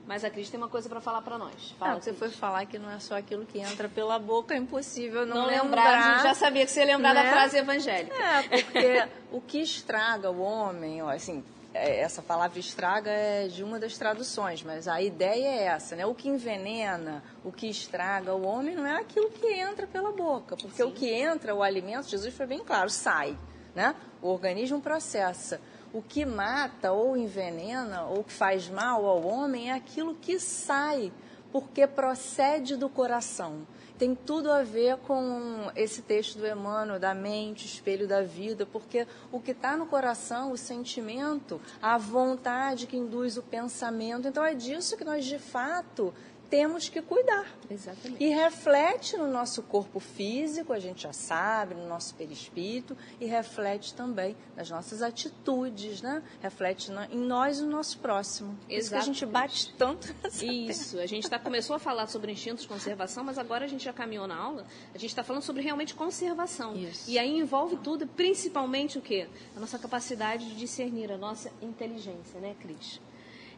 Mas 0.07 0.25
a 0.25 0.31
Cris 0.31 0.51
tem 0.51 0.59
uma 0.59 0.69
coisa 0.69 0.91
para 0.91 1.01
falar 1.01 1.23
para 1.23 1.39
nós. 1.39 1.75
Fala, 1.79 1.95
não, 1.95 2.03
você 2.03 2.13
foi 2.13 2.29
falar 2.29 2.67
que 2.67 2.79
não 2.79 2.91
é 2.91 2.99
só 2.99 3.17
aquilo 3.17 3.47
que 3.47 3.59
entra 3.59 3.89
pela 3.89 4.19
boca, 4.19 4.53
é 4.53 4.59
impossível 4.59 5.25
não, 5.25 5.37
não 5.37 5.47
lembrar. 5.47 5.85
lembrar. 5.85 6.23
Já 6.23 6.35
sabia 6.35 6.67
que 6.67 6.71
você 6.71 6.81
ia 6.81 6.87
lembrar 6.87 7.15
né? 7.15 7.23
da 7.23 7.31
frase 7.31 7.57
evangélica. 7.57 8.15
É, 8.15 8.43
porque 8.43 9.09
o 9.33 9.41
que 9.41 9.63
estraga 9.63 10.31
o 10.31 10.43
homem, 10.43 11.01
ó, 11.03 11.09
assim, 11.09 11.43
essa 11.73 12.21
palavra 12.23 12.59
estraga 12.59 13.11
é 13.11 13.49
de 13.49 13.63
uma 13.63 13.79
das 13.79 13.97
traduções, 13.97 14.63
mas 14.63 14.89
a 14.89 15.01
ideia 15.01 15.49
é 15.49 15.63
essa, 15.65 15.95
né? 15.95 16.05
O 16.05 16.15
que 16.15 16.29
envenena, 16.29 17.23
o 17.45 17.53
que 17.53 17.69
estraga 17.69 18.35
o 18.35 18.45
homem 18.45 18.75
não 18.75 18.87
é 18.87 18.97
aquilo 18.97 19.31
que 19.31 19.47
entra 19.47 19.87
pela 19.87 20.13
boca, 20.13 20.57
porque 20.57 20.83
Sim. 20.83 20.89
o 20.89 20.93
que 20.93 21.09
entra, 21.09 21.55
o 21.55 21.63
alimento, 21.63 22.09
Jesus 22.09 22.35
foi 22.35 22.47
bem 22.47 22.65
claro, 22.65 22.91
sai 22.91 23.39
né? 23.75 23.95
O 24.21 24.29
organismo 24.29 24.81
processa. 24.81 25.61
O 25.93 26.03
que 26.03 26.25
mata 26.25 26.93
ou 26.93 27.17
envenena 27.17 28.05
ou 28.05 28.23
que 28.23 28.33
faz 28.33 28.69
mal 28.69 29.05
ao 29.05 29.27
homem 29.27 29.71
é 29.71 29.75
aquilo 29.75 30.15
que 30.15 30.39
sai, 30.39 31.13
porque 31.51 31.87
procede 31.87 32.77
do 32.77 32.89
coração. 32.89 33.67
Tem 34.01 34.15
tudo 34.15 34.51
a 34.51 34.63
ver 34.63 34.97
com 35.07 35.71
esse 35.77 36.01
texto 36.01 36.39
do 36.39 36.47
Emmanuel, 36.47 36.99
da 36.99 37.13
mente, 37.13 37.67
espelho 37.67 38.09
da 38.09 38.23
vida, 38.23 38.65
porque 38.65 39.07
o 39.31 39.39
que 39.39 39.51
está 39.51 39.77
no 39.77 39.85
coração, 39.85 40.53
o 40.53 40.57
sentimento, 40.57 41.61
a 41.83 41.99
vontade 41.99 42.87
que 42.87 42.97
induz 42.97 43.37
o 43.37 43.43
pensamento. 43.43 44.27
Então 44.27 44.43
é 44.43 44.55
disso 44.55 44.97
que 44.97 45.05
nós, 45.05 45.27
de 45.27 45.39
fato, 45.39 46.15
temos 46.51 46.89
que 46.89 47.01
cuidar. 47.01 47.47
Exatamente. 47.71 48.23
E 48.23 48.29
reflete 48.29 49.17
no 49.17 49.29
nosso 49.29 49.63
corpo 49.63 50.01
físico, 50.01 50.73
a 50.73 50.81
gente 50.81 51.05
já 51.05 51.13
sabe, 51.13 51.75
no 51.75 51.87
nosso 51.87 52.15
perispírito, 52.17 52.97
e 53.21 53.27
reflete 53.27 53.95
também 53.95 54.37
nas 54.57 54.69
nossas 54.69 55.01
atitudes, 55.01 56.03
né? 56.03 56.23
Reflete 56.41 56.91
em 57.11 57.19
nós 57.19 57.61
e 57.61 57.63
no 57.63 57.71
nosso 57.71 57.99
próximo. 57.99 58.59
Exatamente. 58.69 58.81
Isso 58.81 58.91
que 58.91 58.97
a 58.97 59.01
gente 59.01 59.27
bate 59.27 59.75
tanto 59.75 60.15
Isso, 60.43 60.93
terra. 60.93 61.05
a 61.05 61.07
gente 61.07 61.31
tá, 61.31 61.39
começou 61.39 61.77
a 61.77 61.79
falar 61.79 62.09
sobre 62.09 62.33
instintos 62.33 62.63
de 62.63 62.69
conservação, 62.69 63.23
mas 63.23 63.39
agora 63.39 63.65
a 63.65 63.69
gente 63.69 63.85
já 63.85 63.93
caminhou 63.93 64.27
na 64.27 64.37
aula, 64.37 64.67
a 64.93 64.99
gente 64.99 65.11
está 65.11 65.23
falando 65.23 65.43
sobre 65.43 65.63
realmente 65.63 65.95
conservação. 65.95 66.75
Isso. 66.75 67.09
E 67.09 67.19
aí 67.19 67.39
envolve 67.39 67.77
tudo, 67.77 68.07
principalmente 68.07 68.99
o 68.99 69.01
quê? 69.01 69.29
A 69.57 69.61
nossa 69.61 69.79
capacidade 69.79 70.49
de 70.49 70.57
discernir, 70.57 71.13
a 71.13 71.17
nossa 71.17 71.53
inteligência, 71.63 72.41
né, 72.41 72.57
Cris? 72.59 73.01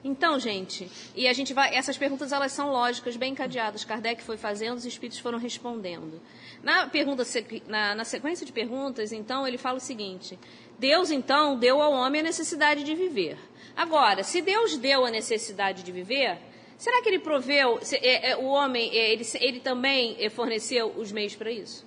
Então, 0.05 0.39
gente, 0.39 0.91
e 1.15 1.29
a 1.29 1.33
gente 1.33 1.55
vai. 1.55 1.75
Essas 1.75 1.97
perguntas 1.97 2.33
elas 2.33 2.51
são 2.51 2.71
lógicas, 2.71 3.17
bem 3.17 3.33
encadeadas. 3.33 3.85
Kardec 3.85 4.23
foi 4.23 4.37
fazendo, 4.37 4.77
os 4.77 4.85
espíritos 4.85 5.21
foram 5.21 5.39
respondendo. 5.39 6.21
Na 6.61 6.89
pergunta, 6.89 7.25
na, 7.69 7.95
na 7.95 8.05
sequência 8.05 8.45
de 8.45 8.53
perguntas, 8.53 9.13
então, 9.13 9.47
ele 9.47 9.57
fala 9.57 9.77
o 9.77 9.81
seguinte: 9.81 10.37
Deus, 10.77 11.13
então, 11.13 11.57
deu 11.57 11.81
ao 11.81 11.93
homem 11.93 12.21
a 12.21 12.25
necessidade 12.25 12.83
de 12.83 12.95
viver. 12.97 13.39
Agora, 13.77 14.25
se 14.25 14.43
Deus 14.43 14.77
deu 14.77 15.05
a 15.05 15.11
necessidade 15.11 15.85
de 15.85 15.93
viver, 15.93 16.37
será 16.77 17.01
que 17.01 17.09
ele 17.09 17.21
proveu, 17.21 17.79
se, 17.81 17.97
é, 17.97 18.31
é, 18.31 18.37
o 18.37 18.47
homem, 18.47 18.91
é, 18.91 19.13
ele, 19.13 19.25
ele 19.41 19.61
também 19.61 20.29
forneceu 20.31 20.93
os 20.97 21.13
meios 21.13 21.37
para 21.37 21.51
isso? 21.51 21.87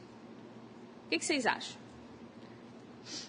O 1.06 1.10
que, 1.10 1.19
que, 1.19 1.25
vocês 1.25 1.45
acham? 1.45 1.78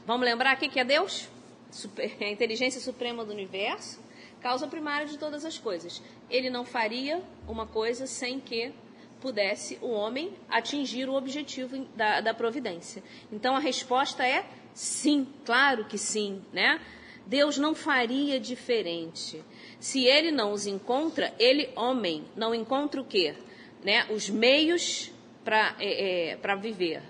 Vamos 0.07 0.25
lembrar 0.25 0.57
o 0.57 0.59
que, 0.61 0.69
que 0.69 0.79
é 0.79 0.85
Deus? 0.85 1.29
Super, 1.73 2.17
a 2.23 2.31
inteligência 2.31 2.81
suprema 2.81 3.25
do 3.25 3.33
universo 3.33 4.06
causa 4.47 4.69
primária 4.69 5.09
de 5.09 5.19
todas 5.19 5.45
as 5.45 5.59
coisas. 5.59 6.01
Ele 6.31 6.49
não 6.49 6.65
faria 6.65 7.21
uma 7.49 7.67
coisa 7.67 8.07
sem 8.07 8.39
que 8.39 8.73
pudesse 9.21 9.77
o 9.83 9.91
homem 9.91 10.33
atingir 10.49 11.09
o 11.09 11.15
objetivo 11.15 11.85
da, 11.97 12.21
da 12.21 12.33
providência. 12.33 13.03
Então 13.33 13.57
a 13.57 13.59
resposta 13.59 14.25
é 14.25 14.47
sim, 14.73 15.27
claro 15.45 15.87
que 15.87 15.99
sim, 15.99 16.41
né? 16.53 16.81
Deus 17.27 17.59
não 17.59 17.75
faria 17.75 18.39
diferente. 18.39 19.43
Se 19.81 20.05
ele 20.05 20.31
não 20.31 20.53
os 20.53 20.65
encontra, 20.65 21.35
ele, 21.41 21.69
homem, 21.75 22.25
não 22.37 22.55
encontra 22.55 23.01
o 23.01 23.05
quê? 23.05 23.35
Né? 23.83 24.07
Os 24.11 24.31
meios 24.31 25.11
para 25.45 25.75
é, 25.81 26.31
é, 26.31 26.57
viver. 26.57 27.03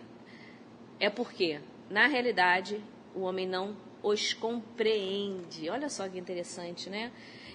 É 0.99 1.11
porque, 1.11 1.61
na 1.91 2.07
realidade, 2.07 2.83
o 3.15 3.21
homem 3.21 3.47
não 3.47 3.77
os 4.07 4.33
compreende. 4.33 5.69
Olha 5.69 5.89
só 5.89 6.09
que 6.09 6.19
interessante, 6.19 6.89
né? 6.89 7.11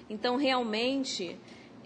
Então, 0.09 0.35
realmente, 0.35 1.37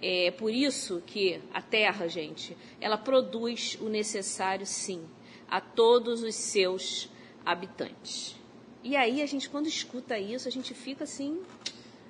é 0.01 0.31
por 0.31 0.51
isso 0.51 1.03
que 1.05 1.39
a 1.53 1.61
Terra, 1.61 2.07
gente, 2.07 2.57
ela 2.81 2.97
produz 2.97 3.77
o 3.79 3.87
necessário, 3.89 4.65
sim, 4.65 5.05
a 5.47 5.61
todos 5.61 6.23
os 6.23 6.33
seus 6.33 7.09
habitantes. 7.45 8.35
E 8.83 8.95
aí, 8.95 9.21
a 9.21 9.25
gente, 9.27 9.49
quando 9.49 9.67
escuta 9.67 10.17
isso, 10.17 10.47
a 10.47 10.51
gente 10.51 10.73
fica 10.73 11.03
assim, 11.03 11.41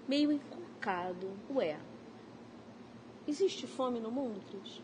meio 0.08 0.32
encucado. 0.32 1.32
Ué, 1.54 1.78
existe 3.28 3.68
fome 3.68 4.00
no 4.00 4.10
mundo, 4.10 4.42
Cris? 4.50 4.82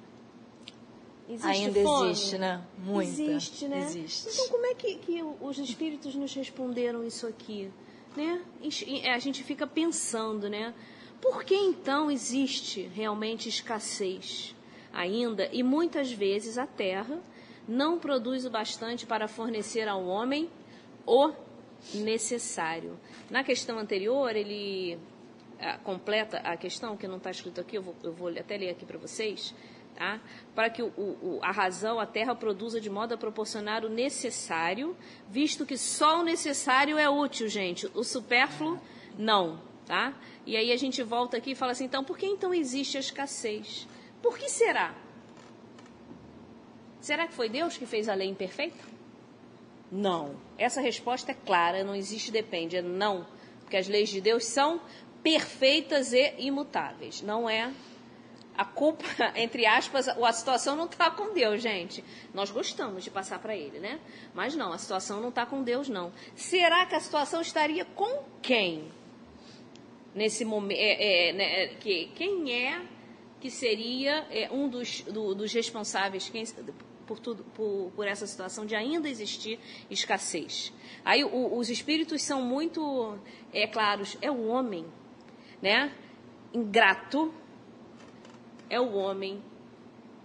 Existe 1.31 1.47
Ainda 1.47 1.81
fome? 1.81 2.11
existe, 2.11 2.37
né? 2.37 2.61
Muita. 2.77 3.21
Existe, 3.21 3.67
né? 3.69 3.79
Existe. 3.79 4.29
Então, 4.33 4.49
como 4.49 4.65
é 4.65 4.75
que, 4.75 4.95
que 4.95 5.23
os 5.39 5.57
espíritos 5.57 6.13
nos 6.13 6.33
responderam 6.33 7.05
isso 7.05 7.25
aqui? 7.25 7.71
Né? 8.17 8.41
A 9.13 9.19
gente 9.19 9.41
fica 9.41 9.65
pensando, 9.65 10.49
né? 10.49 10.73
Por 11.21 11.45
que 11.45 11.55
então 11.55 12.11
existe 12.11 12.81
realmente 12.93 13.47
escassez 13.47 14.53
ainda 14.91 15.47
e 15.53 15.63
muitas 15.63 16.11
vezes 16.11 16.57
a 16.57 16.67
terra 16.67 17.17
não 17.65 17.97
produz 17.97 18.45
o 18.45 18.49
bastante 18.49 19.05
para 19.05 19.25
fornecer 19.29 19.87
ao 19.87 20.05
homem 20.05 20.49
o 21.05 21.31
necessário? 21.93 22.99
Na 23.29 23.41
questão 23.41 23.79
anterior, 23.79 24.35
ele 24.35 24.99
ah, 25.61 25.77
completa 25.77 26.39
a 26.39 26.57
questão, 26.57 26.97
que 26.97 27.07
não 27.07 27.17
está 27.17 27.31
escrito 27.31 27.61
aqui, 27.61 27.77
eu 27.77 27.81
vou, 27.81 27.95
eu 28.03 28.11
vou 28.11 28.27
até 28.27 28.57
ler 28.57 28.71
aqui 28.71 28.85
para 28.85 28.97
vocês 28.97 29.53
tá? 29.95 30.19
Para 30.61 30.69
que 30.69 30.83
o, 30.83 30.89
o, 30.95 31.39
a 31.41 31.51
razão, 31.51 31.99
a 31.99 32.05
terra, 32.05 32.35
produza 32.35 32.79
de 32.79 32.87
modo 32.87 33.15
a 33.15 33.17
proporcionar 33.17 33.83
o 33.83 33.89
necessário, 33.89 34.95
visto 35.27 35.65
que 35.65 35.75
só 35.75 36.19
o 36.19 36.23
necessário 36.23 36.99
é 36.99 37.09
útil, 37.09 37.49
gente. 37.49 37.89
O 37.95 38.03
supérfluo, 38.03 38.79
não. 39.17 39.59
Tá? 39.87 40.13
E 40.45 40.55
aí 40.55 40.71
a 40.71 40.77
gente 40.77 41.01
volta 41.01 41.37
aqui 41.37 41.53
e 41.53 41.55
fala 41.55 41.71
assim, 41.71 41.85
então, 41.85 42.03
por 42.03 42.15
que 42.15 42.27
então 42.27 42.53
existe 42.53 42.95
a 42.95 42.99
escassez? 42.99 43.87
Por 44.21 44.37
que 44.37 44.49
será? 44.49 44.93
Será 46.99 47.25
que 47.25 47.33
foi 47.33 47.49
Deus 47.49 47.75
que 47.75 47.87
fez 47.87 48.07
a 48.07 48.13
lei 48.13 48.29
imperfeita? 48.29 48.83
Não. 49.91 50.35
Essa 50.59 50.79
resposta 50.79 51.31
é 51.31 51.35
clara, 51.43 51.83
não 51.83 51.95
existe 51.95 52.29
depende, 52.29 52.77
é 52.77 52.83
não. 52.83 53.25
Porque 53.61 53.77
as 53.77 53.87
leis 53.87 54.09
de 54.09 54.21
Deus 54.21 54.45
são 54.45 54.79
perfeitas 55.23 56.13
e 56.13 56.35
imutáveis. 56.37 57.23
Não 57.23 57.49
é 57.49 57.73
a 58.61 58.65
culpa, 58.65 59.03
entre 59.35 59.65
aspas, 59.65 60.07
a 60.07 60.33
situação 60.33 60.75
não 60.75 60.85
está 60.85 61.09
com 61.09 61.33
Deus, 61.33 61.63
gente. 61.63 62.03
Nós 62.31 62.51
gostamos 62.51 63.03
de 63.03 63.09
passar 63.09 63.39
para 63.39 63.55
Ele, 63.55 63.79
né? 63.79 63.99
Mas 64.35 64.55
não, 64.55 64.71
a 64.71 64.77
situação 64.77 65.19
não 65.19 65.29
está 65.29 65.47
com 65.47 65.63
Deus, 65.63 65.89
não. 65.89 66.13
Será 66.35 66.85
que 66.85 66.93
a 66.93 66.99
situação 66.99 67.41
estaria 67.41 67.83
com 67.83 68.23
quem? 68.39 68.87
Nesse 70.13 70.45
momento, 70.45 70.77
é, 70.77 71.29
é, 71.29 71.33
né, 71.33 71.67
que, 71.79 72.11
quem 72.13 72.53
é 72.53 72.81
que 73.39 73.49
seria 73.49 74.27
é, 74.29 74.47
um 74.51 74.69
dos, 74.69 75.01
do, 75.01 75.33
dos 75.33 75.51
responsáveis 75.51 76.29
quem, 76.29 76.45
por, 77.07 77.17
tudo, 77.17 77.43
por, 77.55 77.91
por, 77.95 78.07
essa 78.07 78.27
situação 78.27 78.63
de 78.63 78.75
ainda 78.75 79.09
existir 79.09 79.57
escassez? 79.89 80.71
Aí 81.03 81.23
o, 81.23 81.57
os 81.57 81.71
espíritos 81.71 82.21
são 82.21 82.43
muito 82.43 83.17
é, 83.51 83.65
claros, 83.65 84.17
é 84.21 84.29
o 84.29 84.45
homem, 84.49 84.85
né? 85.59 85.91
Ingrato, 86.53 87.33
é 88.71 88.79
o 88.79 88.93
homem 88.93 89.43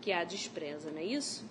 que 0.01 0.13
a 0.13 0.23
despreza, 0.23 0.93
não 0.93 1.01
é 1.01 1.05
isso? 1.05 1.45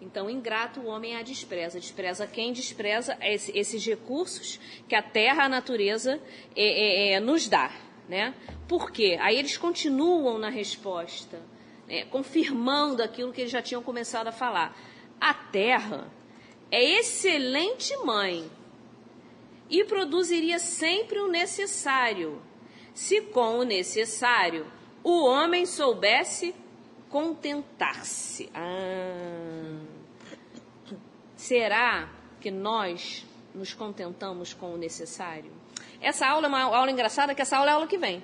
Então, 0.00 0.28
ingrato 0.28 0.80
o 0.80 0.86
homem 0.86 1.14
a 1.14 1.22
despreza. 1.22 1.78
Despreza 1.78 2.26
quem 2.26 2.52
despreza 2.52 3.16
esse, 3.22 3.56
esses 3.56 3.86
recursos 3.86 4.58
que 4.88 4.96
a 4.96 5.00
terra, 5.00 5.44
a 5.44 5.48
natureza, 5.48 6.20
é, 6.56 6.64
é, 6.64 7.12
é, 7.12 7.20
nos 7.20 7.48
dá. 7.48 7.70
Né? 8.08 8.34
Por 8.66 8.90
quê? 8.90 9.16
Aí 9.20 9.38
eles 9.38 9.56
continuam 9.56 10.36
na 10.36 10.48
resposta, 10.48 11.40
né? 11.86 12.04
confirmando 12.06 13.00
aquilo 13.04 13.32
que 13.32 13.42
eles 13.42 13.52
já 13.52 13.62
tinham 13.62 13.80
começado 13.80 14.26
a 14.26 14.32
falar. 14.32 14.76
A 15.20 15.32
terra 15.32 16.10
é 16.72 16.82
excelente 16.98 17.96
mãe 17.98 18.50
e 19.70 19.84
produziria 19.84 20.58
sempre 20.58 21.20
o 21.20 21.28
necessário, 21.28 22.42
se 22.92 23.20
com 23.20 23.60
o 23.60 23.62
necessário 23.62 24.66
o 25.02 25.24
homem 25.24 25.66
soubesse 25.66 26.54
contentar-se. 27.08 28.50
Ah. 28.54 29.78
Será 31.36 32.08
que 32.40 32.50
nós 32.50 33.26
nos 33.54 33.74
contentamos 33.74 34.54
com 34.54 34.74
o 34.74 34.76
necessário? 34.76 35.52
Essa 36.00 36.26
aula 36.26 36.46
é 36.46 36.48
uma 36.48 36.62
aula 36.62 36.90
engraçada, 36.90 37.34
que 37.34 37.42
essa 37.42 37.56
aula 37.56 37.70
é 37.70 37.72
a 37.72 37.74
aula 37.74 37.86
que 37.86 37.98
vem. 37.98 38.22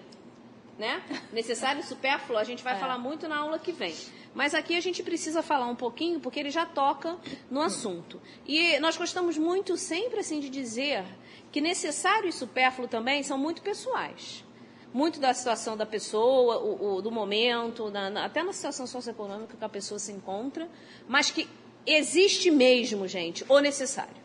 Né? 0.79 1.03
Necessário 1.33 1.81
e 1.81 1.85
supérfluo, 1.85 2.39
a 2.39 2.45
gente 2.45 2.63
vai 2.63 2.75
é. 2.75 2.79
falar 2.79 2.99
muito 2.99 3.29
na 3.29 3.39
aula 3.39 3.59
que 3.59 3.73
vem. 3.73 3.95
Mas 4.35 4.55
aqui 4.55 4.77
a 4.77 4.81
gente 4.81 5.03
precisa 5.03 5.43
falar 5.43 5.67
um 5.67 5.75
pouquinho, 5.75 6.21
porque 6.21 6.39
ele 6.39 6.51
já 6.51 6.65
toca 6.65 7.19
no 7.51 7.61
assunto. 7.61 8.21
E 8.47 8.79
nós 8.79 8.97
gostamos 8.97 9.37
muito 9.37 9.77
sempre 9.77 10.21
assim 10.21 10.39
de 10.39 10.49
dizer 10.49 11.05
que 11.51 11.61
necessário 11.61 12.29
e 12.29 12.33
supérfluo 12.33 12.87
também 12.87 13.23
são 13.25 13.37
muito 13.37 13.63
pessoais 13.63 14.45
muito 14.93 15.21
da 15.21 15.33
situação 15.35 15.77
da 15.77 15.87
pessoa, 15.87 16.59
o, 16.59 16.97
o 16.97 17.03
do 17.03 17.11
momento, 17.11 17.91
na, 17.91 18.09
na, 18.11 18.25
até 18.25 18.43
na 18.43 18.53
situação 18.53 18.87
socioeconômica 18.87 19.57
que 19.57 19.65
a 19.65 19.69
pessoa 19.69 19.99
se 19.99 20.13
encontra, 20.13 20.69
mas 21.07 21.31
que 21.31 21.49
existe 21.87 22.51
mesmo, 22.51 23.07
gente, 23.07 23.45
o 23.49 23.61
necessário. 23.61 24.17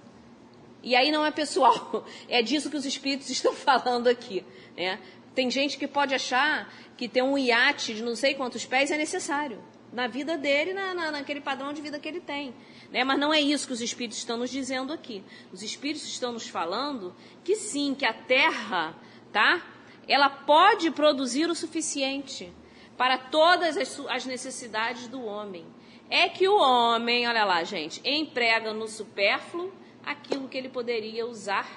E 0.82 0.96
aí 0.96 1.12
não 1.12 1.26
é 1.26 1.32
pessoal, 1.32 2.06
é 2.28 2.42
disso 2.42 2.70
que 2.70 2.78
os 2.78 2.86
espíritos 2.86 3.30
estão 3.32 3.54
falando 3.54 4.08
aqui. 4.08 4.46
Né? 4.76 5.00
Tem 5.36 5.50
gente 5.50 5.78
que 5.78 5.88
pode 5.88 6.14
achar 6.14 6.72
que 6.96 7.08
ter 7.08 7.22
um 7.22 7.38
iate 7.38 7.94
de 7.94 8.04
não 8.04 8.16
sei 8.16 8.34
quantos 8.36 8.66
pés 8.66 8.92
é 8.92 8.98
necessário 8.98 9.62
na 9.94 10.08
vida 10.08 10.38
dele, 10.38 10.74
na, 10.74 10.94
na, 10.94 11.12
naquele 11.12 11.40
padrão 11.40 11.72
de 11.72 11.82
vida 11.82 12.00
que 12.00 12.08
ele 12.08 12.20
tem. 12.20 12.54
Né? 12.92 13.04
Mas 13.04 13.20
não 13.20 13.32
é 13.32 13.40
isso 13.40 13.68
que 13.68 13.74
os 13.74 13.82
espíritos 13.82 14.18
estão 14.18 14.38
nos 14.38 14.50
dizendo 14.50 14.92
aqui. 14.92 15.24
Os 15.52 15.62
espíritos 15.62 16.06
estão 16.08 16.32
nos 16.32 16.48
falando 16.48 17.16
que 17.44 17.56
sim, 17.56 17.94
que 17.94 18.06
a 18.06 18.14
terra, 18.14 18.96
tá? 19.32 19.62
Ela 20.08 20.30
pode 20.30 20.92
produzir 20.92 21.50
o 21.50 21.56
suficiente 21.56 22.52
para 22.98 23.18
todas 23.18 23.78
as, 23.78 24.00
as 24.10 24.26
necessidades 24.26 25.08
do 25.08 25.24
homem. 25.24 25.66
É 26.10 26.30
que 26.30 26.48
o 26.48 26.58
homem, 26.58 27.28
olha 27.28 27.46
lá, 27.46 27.64
gente, 27.64 28.02
emprega 28.04 28.74
no 28.74 28.88
supérfluo 28.88 29.72
aquilo 30.06 30.48
que 30.48 30.58
ele 30.58 30.70
poderia 30.70 31.26
usar 31.26 31.68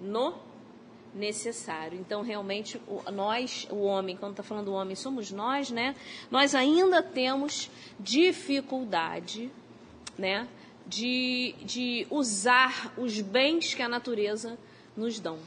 no 0.00 0.34
necessário. 1.14 1.98
Então, 1.98 2.22
realmente, 2.22 2.80
nós, 3.12 3.66
o 3.70 3.82
homem, 3.82 4.16
quando 4.16 4.32
está 4.32 4.42
falando 4.42 4.68
o 4.68 4.72
homem, 4.72 4.96
somos 4.96 5.30
nós, 5.30 5.70
né? 5.70 5.94
Nós 6.30 6.54
ainda 6.54 7.02
temos 7.02 7.70
dificuldade, 7.98 9.50
né? 10.18 10.48
De, 10.86 11.54
de 11.62 12.06
usar 12.10 12.92
os 12.96 13.20
bens 13.20 13.74
que 13.74 13.82
a 13.82 13.88
natureza 13.88 14.58
nos 14.96 15.18
dão. 15.18 15.38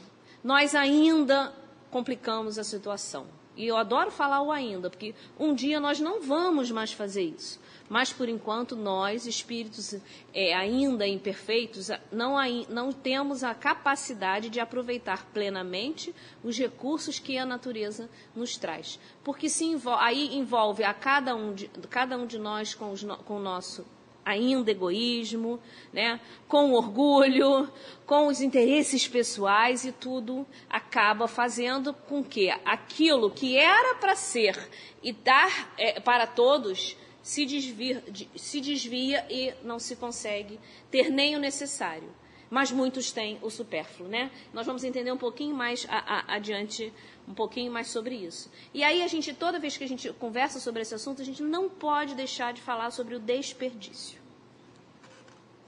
Nós 0.42 0.74
ainda 0.74 1.52
complicamos 1.90 2.58
a 2.58 2.64
situação. 2.64 3.26
E 3.56 3.66
eu 3.66 3.76
adoro 3.76 4.10
falar 4.10 4.40
o 4.40 4.52
ainda, 4.52 4.88
porque 4.88 5.14
um 5.36 5.52
dia 5.52 5.80
nós 5.80 5.98
não 5.98 6.20
vamos 6.20 6.70
mais 6.70 6.92
fazer 6.92 7.22
isso. 7.22 7.60
Mas, 7.88 8.12
por 8.12 8.28
enquanto, 8.28 8.76
nós, 8.76 9.26
espíritos 9.26 9.96
é, 10.32 10.54
ainda 10.54 11.06
imperfeitos, 11.08 11.90
não, 12.12 12.36
não 12.68 12.92
temos 12.92 13.42
a 13.42 13.54
capacidade 13.54 14.48
de 14.48 14.60
aproveitar 14.60 15.26
plenamente 15.32 16.14
os 16.44 16.56
recursos 16.56 17.18
que 17.18 17.36
a 17.36 17.44
natureza 17.44 18.08
nos 18.36 18.56
traz. 18.56 19.00
Porque 19.24 19.48
se 19.48 19.64
aí 19.98 20.36
envolve 20.36 20.84
a 20.84 20.94
cada 20.94 21.34
um 21.34 21.52
de, 21.52 21.68
cada 21.90 22.16
um 22.16 22.26
de 22.26 22.38
nós 22.38 22.74
com, 22.74 22.92
os, 22.92 23.02
com 23.24 23.38
o 23.38 23.40
nosso 23.40 23.84
ainda 24.28 24.70
egoísmo, 24.70 25.58
né? 25.92 26.20
com 26.46 26.72
orgulho, 26.72 27.68
com 28.04 28.26
os 28.26 28.40
interesses 28.40 29.08
pessoais 29.08 29.84
e 29.84 29.92
tudo 29.92 30.46
acaba 30.68 31.26
fazendo 31.26 31.94
com 31.94 32.22
que 32.22 32.50
aquilo 32.64 33.30
que 33.30 33.56
era 33.56 33.94
para 33.94 34.14
ser 34.14 34.56
e 35.02 35.12
dar 35.12 35.72
é, 35.78 35.98
para 35.98 36.26
todos 36.26 36.96
se, 37.22 37.46
desvia, 37.46 38.04
se 38.36 38.60
desvia 38.60 39.26
e 39.30 39.54
não 39.62 39.78
se 39.78 39.96
consegue 39.96 40.60
ter 40.90 41.10
nem 41.10 41.34
o 41.34 41.38
necessário. 41.38 42.08
Mas 42.50 42.72
muitos 42.72 43.12
têm 43.12 43.38
o 43.42 43.50
supérfluo, 43.50 44.08
né? 44.08 44.30
Nós 44.54 44.66
vamos 44.66 44.82
entender 44.82 45.12
um 45.12 45.18
pouquinho 45.18 45.54
mais 45.54 45.86
a, 45.90 45.98
a, 45.98 46.34
adiante, 46.36 46.90
um 47.28 47.34
pouquinho 47.34 47.70
mais 47.70 47.88
sobre 47.88 48.14
isso. 48.14 48.50
E 48.72 48.82
aí 48.82 49.02
a 49.02 49.06
gente, 49.06 49.34
toda 49.34 49.58
vez 49.58 49.76
que 49.76 49.84
a 49.84 49.88
gente 49.88 50.10
conversa 50.14 50.58
sobre 50.58 50.82
esse 50.82 50.94
assunto, 50.94 51.20
a 51.20 51.24
gente 51.24 51.42
não 51.42 51.68
pode 51.68 52.14
deixar 52.14 52.52
de 52.52 52.62
falar 52.62 52.90
sobre 52.90 53.14
o 53.14 53.20
desperdício. 53.20 54.18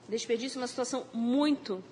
Desperdício 0.08 0.58
é 0.58 0.62
uma 0.62 0.66
situação 0.66 1.06
muito, 1.12 1.84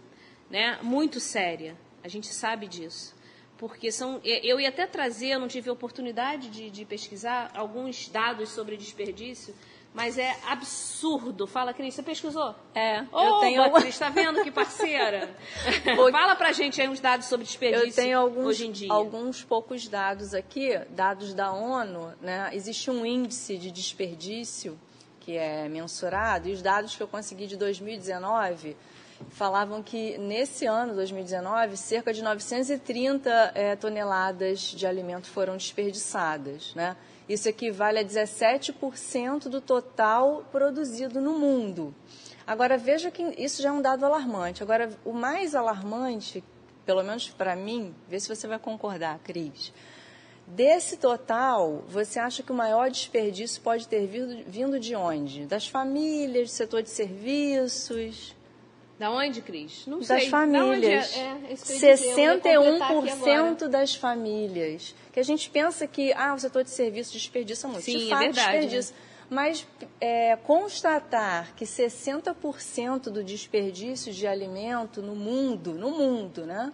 né, 0.50 0.78
muito 0.83 1.20
séria. 1.20 1.76
A 2.02 2.09
gente 2.09 2.28
sabe 2.28 2.66
disso. 2.66 3.14
Porque 3.59 3.90
são. 3.90 4.20
Eu 4.24 4.61
ia 4.61 4.68
até 4.68 4.87
trazer, 4.87 5.31
eu 5.31 5.40
não 5.40 5.48
tive 5.48 5.68
oportunidade 5.68 6.48
de, 6.48 6.70
de 6.70 6.85
pesquisar 6.85 7.50
alguns 7.54 8.09
dados 8.09 8.50
sobre 8.50 8.76
desperdício, 8.76 9.54
mas 9.94 10.18
é 10.18 10.37
absurdo. 10.46 11.46
Fala, 11.46 11.72
Cris, 11.72 11.94
você 11.94 12.03
pesquisou? 12.03 12.55
É, 12.74 13.05
oh, 13.12 13.20
eu 13.20 13.38
tenho. 13.40 13.72
Cris, 13.72 13.88
está 13.88 14.09
vendo 14.09 14.42
que 14.42 14.51
parceira? 14.51 15.35
Fala 16.12 16.37
pra 16.37 16.53
gente 16.53 16.81
aí 16.81 16.88
uns 16.88 17.01
dados 17.01 17.27
sobre 17.27 17.44
desperdício 17.44 17.88
eu 17.88 17.94
tenho 17.94 18.18
alguns, 18.18 18.46
hoje 18.46 18.66
em 18.66 18.72
dia. 18.72 18.92
alguns 18.92 19.42
poucos 19.42 19.88
dados 19.88 20.35
aqui, 20.35 20.79
dados 20.90 21.35
da 21.35 21.53
ONU, 21.53 22.12
né? 22.20 22.51
Existe 22.53 22.90
um 22.90 23.05
índice 23.05 23.57
de 23.57 23.70
desperdício 23.70 24.79
que 25.20 25.37
é 25.37 25.68
mensurado, 25.68 26.48
e 26.48 26.53
os 26.53 26.62
dados 26.62 26.96
que 26.96 27.03
eu 27.03 27.09
consegui 27.09 27.46
de 27.46 27.57
2019 27.57 28.74
falavam 29.31 29.83
que 29.83 30.16
nesse 30.18 30.64
ano, 30.64 30.94
2019, 30.94 31.77
cerca 31.77 32.12
de 32.12 32.22
930 32.22 33.53
é, 33.55 33.77
toneladas 33.77 34.61
de 34.61 34.87
alimento 34.87 35.29
foram 35.29 35.57
desperdiçadas. 35.57 36.74
Né? 36.74 36.96
Isso 37.28 37.48
equivale 37.48 37.98
a 37.98 38.04
17% 38.04 39.48
do 39.48 39.60
total 39.60 40.44
produzido 40.50 41.20
no 41.20 41.38
mundo. 41.38 41.94
Agora, 42.46 42.78
veja 42.78 43.10
que 43.10 43.22
isso 43.36 43.60
já 43.60 43.68
é 43.68 43.72
um 43.72 43.82
dado 43.82 44.06
alarmante. 44.06 44.62
Agora, 44.62 44.90
o 45.04 45.12
mais 45.12 45.54
alarmante, 45.54 46.42
pelo 46.86 47.02
menos 47.02 47.28
para 47.28 47.54
mim, 47.54 47.94
vê 48.08 48.18
se 48.18 48.28
você 48.28 48.46
vai 48.46 48.58
concordar, 48.58 49.18
Cris, 49.18 49.72
Desse 50.50 50.96
total, 50.96 51.84
você 51.86 52.18
acha 52.18 52.42
que 52.42 52.50
o 52.50 52.54
maior 52.54 52.90
desperdício 52.90 53.60
pode 53.60 53.86
ter 53.86 54.06
vindo, 54.06 54.44
vindo 54.46 54.80
de 54.80 54.96
onde? 54.96 55.44
Das 55.44 55.68
famílias, 55.68 56.48
do 56.48 56.52
setor 56.52 56.82
de 56.82 56.88
serviços? 56.88 58.34
Da 58.98 59.12
onde, 59.12 59.40
Cris? 59.40 59.87
Não 59.87 59.98
das 59.98 60.08
sei. 60.08 60.16
Das 60.16 60.26
famílias. 60.28 61.16
É, 61.16 61.38
é, 61.50 61.54
61% 61.54 63.68
das 63.68 63.94
famílias. 63.94 64.92
Que 65.12 65.20
a 65.20 65.22
gente 65.22 65.48
pensa 65.48 65.87
que 65.87 66.12
ah, 66.14 66.34
o 66.34 66.38
setor 66.38 66.64
de 66.64 66.70
serviços 66.70 67.12
desperdiça 67.12 67.68
muito. 67.68 67.84
Sim, 67.84 67.98
de 67.98 68.06
é 68.06 68.08
fato, 68.08 68.22
é 68.22 68.24
verdade, 68.24 68.52
desperdiça. 68.52 68.92
Né? 68.92 68.98
Mas 69.30 69.68
é, 70.00 70.34
constatar 70.37 71.54
que 71.54 71.64
60% 71.64 73.11
do 73.11 73.22
desperdício 73.22 74.12
de 74.12 74.26
alimento 74.26 75.00
no 75.02 75.14
mundo, 75.14 75.74
no 75.74 75.90
mundo, 75.90 76.46
né? 76.46 76.72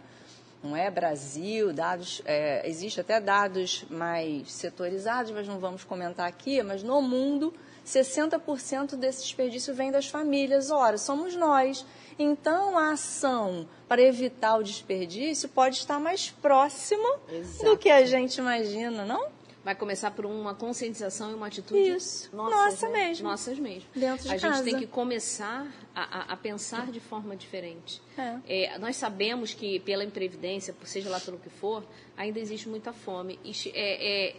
não 0.65 0.75
é 0.75 0.91
Brasil, 0.91 1.75
dados, 1.75 2.23
é, 2.25 2.67
existe 2.67 2.99
até 2.99 3.21
dados 3.21 3.85
mais 3.91 4.51
setorizados, 4.51 5.31
mas 5.31 5.47
não 5.47 5.59
vamos 5.59 5.85
comentar 5.85 6.27
aqui, 6.27 6.63
mas 6.63 6.83
no 6.83 7.03
mundo, 7.03 7.53
60% 7.87 8.97
desse 8.97 9.23
desperdício 9.23 9.75
vem 9.75 9.93
das 9.93 10.07
famílias. 10.07 10.71
Ora, 10.71 10.97
somos 10.97 11.37
nós. 11.37 11.85
Então, 12.19 12.79
a 12.79 12.93
ação 12.93 13.69
para 13.89 14.03
evitar 14.03 14.57
o 14.57 14.63
desperdício 14.63 15.49
pode 15.49 15.77
estar 15.77 15.99
mais 15.99 16.31
próxima 16.31 17.09
Exato. 17.29 17.71
do 17.71 17.79
que 17.79 17.91
a 17.91 18.05
gente 18.07 18.39
imagina, 18.39 19.05
não? 19.05 19.33
vai 19.65 19.75
começar 19.75 20.11
por 20.11 20.27
uma 20.27 20.55
conscientização 20.55 21.31
e 21.31 21.35
uma 21.35 21.47
atitude 21.47 21.97
Isso. 21.97 22.29
nossas, 22.37 22.55
Nossa 22.55 22.89
né? 22.91 23.09
mesmo. 23.09 23.29
Nossas 23.29 23.59
mesmo. 23.59 23.89
Dentro 23.97 24.29
de 24.29 24.35
a 24.35 24.39
casa. 24.39 24.57
gente 24.57 24.65
tem 24.65 24.79
que 24.79 24.87
começar 24.87 25.67
a, 25.95 26.33
a, 26.35 26.37
pensar 26.37 26.93
de 26.93 27.01
forma 27.01 27.35
diferente. 27.35 28.03
É. 28.19 28.37
É, 28.47 28.79
nós 28.79 28.97
sabemos 28.97 29.55
que 29.55 29.81
pela 29.81 30.05
imprevidência, 30.05 30.77
seja 30.85 31.09
lá 31.09 31.19
pelo 31.19 31.39
que 31.39 31.49
for, 31.49 31.83
ainda 32.15 32.39
existe 32.39 32.69
muita 32.69 32.93
fome. 32.93 33.41
É, 33.73 34.29
é 34.29 34.37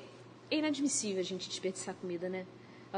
inadmissível 0.51 1.21
a 1.21 1.25
gente 1.25 1.49
desperdiçar 1.49 1.95
comida, 1.95 2.29
né? 2.29 2.45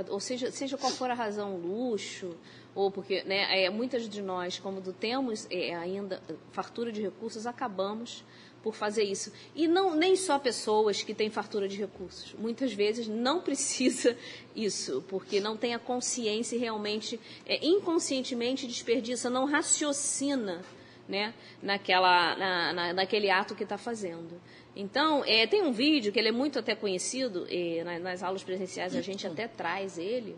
Ou 0.10 0.20
seja, 0.20 0.52
seja 0.52 0.78
qual 0.78 0.92
for 0.92 1.10
a 1.10 1.14
razão, 1.14 1.58
luxo, 1.58 2.36
ou 2.76 2.92
porque 2.92 3.24
né, 3.24 3.64
é, 3.64 3.70
muitas 3.70 4.08
de 4.08 4.22
nós, 4.22 4.60
como 4.60 4.82
temos 4.94 5.48
é, 5.50 5.74
ainda 5.76 6.22
fartura 6.52 6.92
de 6.92 7.02
recursos, 7.02 7.48
acabamos 7.48 8.24
por 8.62 8.76
fazer 8.76 9.04
isso. 9.04 9.32
E 9.56 9.68
não 9.68 9.96
nem 9.96 10.16
só 10.16 10.38
pessoas 10.38 11.02
que 11.02 11.14
têm 11.14 11.30
fartura 11.30 11.68
de 11.68 11.78
recursos. 11.78 12.34
Muitas 12.34 12.74
vezes 12.74 13.08
não 13.08 13.40
precisa 13.42 14.18
isso, 14.56 15.04
porque 15.08 15.40
não 15.40 15.56
tem 15.56 15.74
a 15.74 15.80
consciência 15.80 16.56
e 16.56 16.60
realmente, 16.60 17.20
é, 17.46 17.66
inconscientemente 17.66 18.68
desperdiça, 18.68 19.30
não 19.30 19.46
raciocina 19.46 20.62
né, 21.08 21.34
naquela, 21.64 22.36
na, 22.36 22.74
na, 22.74 22.94
naquele 22.94 23.30
ato 23.30 23.56
que 23.56 23.64
está 23.64 23.78
fazendo. 23.78 24.40
Então, 24.80 25.24
é, 25.26 25.48
tem 25.48 25.64
um 25.64 25.72
vídeo 25.72 26.12
que 26.12 26.20
ele 26.20 26.28
é 26.28 26.32
muito 26.32 26.60
até 26.60 26.76
conhecido, 26.76 27.48
e 27.50 27.84
nas, 27.84 28.00
nas 28.00 28.24
aulas 28.24 28.44
presenciais 28.44 28.96
a 28.96 29.02
gente 29.02 29.26
até 29.26 29.48
traz 29.48 29.98
ele. 29.98 30.36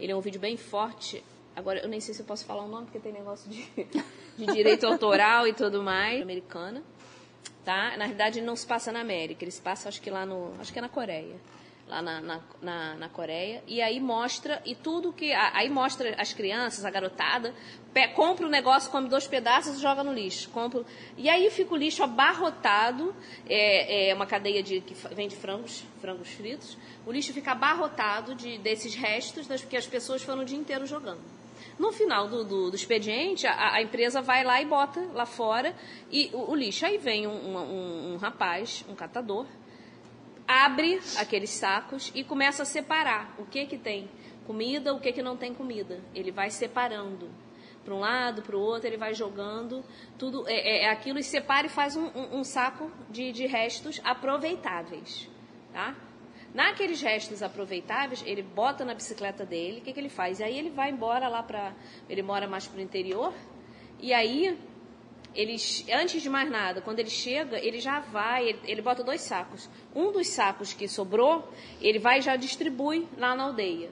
Ele 0.00 0.10
é 0.10 0.16
um 0.16 0.20
vídeo 0.20 0.40
bem 0.40 0.56
forte. 0.56 1.22
Agora, 1.54 1.80
eu 1.80 1.88
nem 1.88 2.00
sei 2.00 2.14
se 2.14 2.22
eu 2.22 2.26
posso 2.26 2.46
falar 2.46 2.64
o 2.64 2.68
nome, 2.68 2.86
porque 2.86 2.98
tem 2.98 3.12
negócio 3.12 3.48
de, 3.50 3.68
de 4.38 4.46
direito 4.46 4.86
autoral 4.86 5.46
e 5.46 5.52
tudo 5.52 5.82
mais. 5.82 6.22
Americana. 6.22 6.82
Tá? 7.62 7.94
Na 7.98 8.04
realidade, 8.04 8.38
ele 8.38 8.46
não 8.46 8.56
se 8.56 8.66
passa 8.66 8.90
na 8.90 9.00
América, 9.00 9.44
ele 9.44 9.50
se 9.50 9.60
passa, 9.60 9.88
acho 9.88 10.00
que 10.00 10.10
lá 10.10 10.24
no. 10.24 10.54
Acho 10.58 10.72
que 10.72 10.78
é 10.78 10.82
na 10.82 10.88
Coreia 10.88 11.36
lá 11.88 12.00
na, 12.00 12.20
na, 12.20 12.40
na, 12.62 12.94
na, 12.94 13.08
Coreia, 13.08 13.62
e 13.66 13.82
aí 13.82 14.00
mostra, 14.00 14.62
e 14.64 14.74
tudo 14.74 15.12
que. 15.12 15.32
Aí 15.32 15.68
mostra 15.68 16.14
as 16.18 16.32
crianças, 16.32 16.84
a 16.84 16.90
garotada, 16.90 17.54
compra 18.14 18.44
o 18.44 18.48
um 18.48 18.50
negócio, 18.50 18.90
come 18.90 19.08
dois 19.08 19.26
pedaços 19.26 19.78
e 19.78 19.82
joga 19.82 20.02
no 20.02 20.12
lixo. 20.12 20.48
Compra, 20.50 20.82
e 21.16 21.28
aí 21.28 21.48
fica 21.50 21.74
o 21.74 21.76
lixo 21.76 22.02
abarrotado, 22.02 23.14
é, 23.48 24.08
é 24.08 24.14
uma 24.14 24.26
cadeia 24.26 24.62
de, 24.62 24.80
que 24.80 24.94
vende 25.14 25.36
frangos, 25.36 25.84
frangos 26.00 26.28
fritos, 26.30 26.76
o 27.06 27.12
lixo 27.12 27.32
fica 27.32 27.52
abarrotado 27.52 28.34
de, 28.34 28.58
desses 28.58 28.94
restos, 28.94 29.46
das, 29.46 29.60
porque 29.60 29.76
as 29.76 29.86
pessoas 29.86 30.22
foram 30.22 30.42
o 30.42 30.44
dia 30.44 30.58
inteiro 30.58 30.86
jogando. 30.86 31.20
No 31.78 31.92
final 31.92 32.28
do, 32.28 32.44
do, 32.44 32.70
do 32.70 32.76
expediente, 32.76 33.46
a, 33.46 33.74
a, 33.74 33.82
empresa 33.82 34.22
vai 34.22 34.44
lá 34.44 34.62
e 34.62 34.64
bota 34.64 35.00
lá 35.12 35.26
fora 35.26 35.74
e 36.10 36.30
o, 36.32 36.52
o 36.52 36.54
lixo. 36.54 36.86
Aí 36.86 36.98
vem 36.98 37.26
um, 37.26 37.30
um, 37.30 38.14
um 38.14 38.16
rapaz, 38.16 38.84
um 38.88 38.94
catador, 38.94 39.46
abre 40.46 41.00
aqueles 41.16 41.50
sacos 41.50 42.12
e 42.14 42.22
começa 42.22 42.62
a 42.62 42.66
separar 42.66 43.34
o 43.38 43.44
que 43.44 43.66
que 43.66 43.78
tem 43.78 44.10
comida, 44.46 44.94
o 44.94 45.00
que 45.00 45.12
que 45.12 45.22
não 45.22 45.36
tem 45.36 45.54
comida. 45.54 46.00
Ele 46.14 46.30
vai 46.30 46.50
separando 46.50 47.30
para 47.84 47.94
um 47.94 48.00
lado, 48.00 48.42
para 48.42 48.56
o 48.56 48.60
outro, 48.60 48.88
ele 48.88 48.96
vai 48.96 49.14
jogando 49.14 49.84
tudo 50.18 50.48
é, 50.48 50.54
é, 50.54 50.84
é, 50.84 50.90
aquilo 50.90 51.18
e 51.18 51.22
separa 51.22 51.66
e 51.66 51.70
faz 51.70 51.96
um, 51.96 52.06
um, 52.06 52.38
um 52.38 52.44
saco 52.44 52.90
de, 53.10 53.30
de, 53.30 53.46
restos 53.46 54.00
aproveitáveis, 54.02 55.28
tá? 55.72 55.94
Naqueles 56.54 57.02
restos 57.02 57.42
aproveitáveis, 57.42 58.22
ele 58.24 58.42
bota 58.42 58.84
na 58.84 58.94
bicicleta 58.94 59.44
dele, 59.44 59.80
o 59.80 59.82
que, 59.82 59.92
que 59.92 60.00
ele 60.00 60.08
faz? 60.08 60.38
E 60.38 60.44
aí 60.44 60.56
ele 60.56 60.70
vai 60.70 60.90
embora 60.90 61.28
lá 61.28 61.42
para. 61.42 61.74
Ele 62.08 62.22
mora 62.22 62.46
mais 62.46 62.66
para 62.66 62.78
o 62.78 62.80
interior, 62.80 63.34
e 64.00 64.14
aí 64.14 64.56
ele, 65.34 65.56
antes 65.92 66.22
de 66.22 66.30
mais 66.30 66.50
nada, 66.50 66.80
quando 66.80 67.00
ele 67.00 67.10
chega, 67.10 67.58
ele 67.58 67.80
já 67.80 68.00
vai, 68.00 68.48
ele, 68.48 68.60
ele, 68.64 68.82
bota 68.82 69.02
dois 69.02 69.20
sacos. 69.20 69.68
Um 69.94 70.12
dos 70.12 70.28
sacos 70.28 70.72
que 70.72 70.86
sobrou, 70.88 71.48
ele 71.80 71.98
vai 71.98 72.18
e 72.18 72.22
já 72.22 72.36
distribui 72.36 73.08
lá 73.16 73.34
na 73.34 73.44
aldeia. 73.44 73.90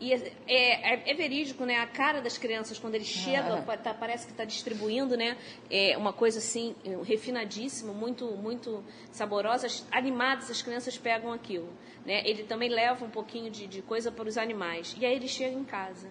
E 0.00 0.14
é, 0.14 0.32
é, 0.48 1.10
é 1.10 1.14
verídico, 1.14 1.66
né? 1.66 1.76
A 1.76 1.86
cara 1.86 2.22
das 2.22 2.38
crianças 2.38 2.78
quando 2.78 2.94
ele 2.94 3.04
chega, 3.04 3.54
ah. 3.54 3.76
tá, 3.76 3.92
parece 3.92 4.24
que 4.24 4.32
está 4.32 4.46
distribuindo, 4.46 5.14
né? 5.14 5.36
É 5.70 5.96
uma 5.98 6.12
coisa 6.12 6.38
assim, 6.38 6.74
refinadíssima, 7.04 7.92
muito, 7.92 8.24
muito 8.36 8.82
saborosa. 9.12 9.66
Animadas, 9.92 10.50
as 10.50 10.62
crianças 10.62 10.96
pegam 10.96 11.30
aquilo. 11.32 11.68
Né? 12.06 12.22
Ele 12.24 12.44
também 12.44 12.70
leva 12.70 13.04
um 13.04 13.10
pouquinho 13.10 13.50
de, 13.50 13.66
de 13.66 13.82
coisa 13.82 14.10
para 14.10 14.26
os 14.26 14.38
animais. 14.38 14.96
E 14.98 15.04
aí 15.04 15.14
ele 15.14 15.28
chega 15.28 15.54
em 15.54 15.64
casa. 15.64 16.08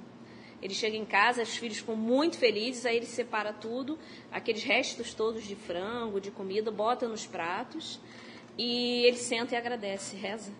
Ele 0.62 0.74
chega 0.74 0.98
em 0.98 1.06
casa, 1.06 1.42
os 1.42 1.56
filhos 1.56 1.78
ficam 1.78 1.96
muito 1.96 2.38
felizes, 2.38 2.86
aí 2.86 2.98
ele 2.98 3.06
separa 3.06 3.54
tudo, 3.54 3.98
aqueles 4.32 4.64
restos 4.64 5.14
todos 5.14 5.46
de 5.46 5.56
frango, 5.56 6.20
de 6.20 6.32
comida, 6.32 6.70
bota 6.70 7.08
nos 7.08 7.26
pratos 7.26 8.00
e 8.58 9.06
ele 9.06 9.18
senta 9.18 9.56
e 9.56 9.58
agradece, 9.58 10.18
reza. 10.18 10.52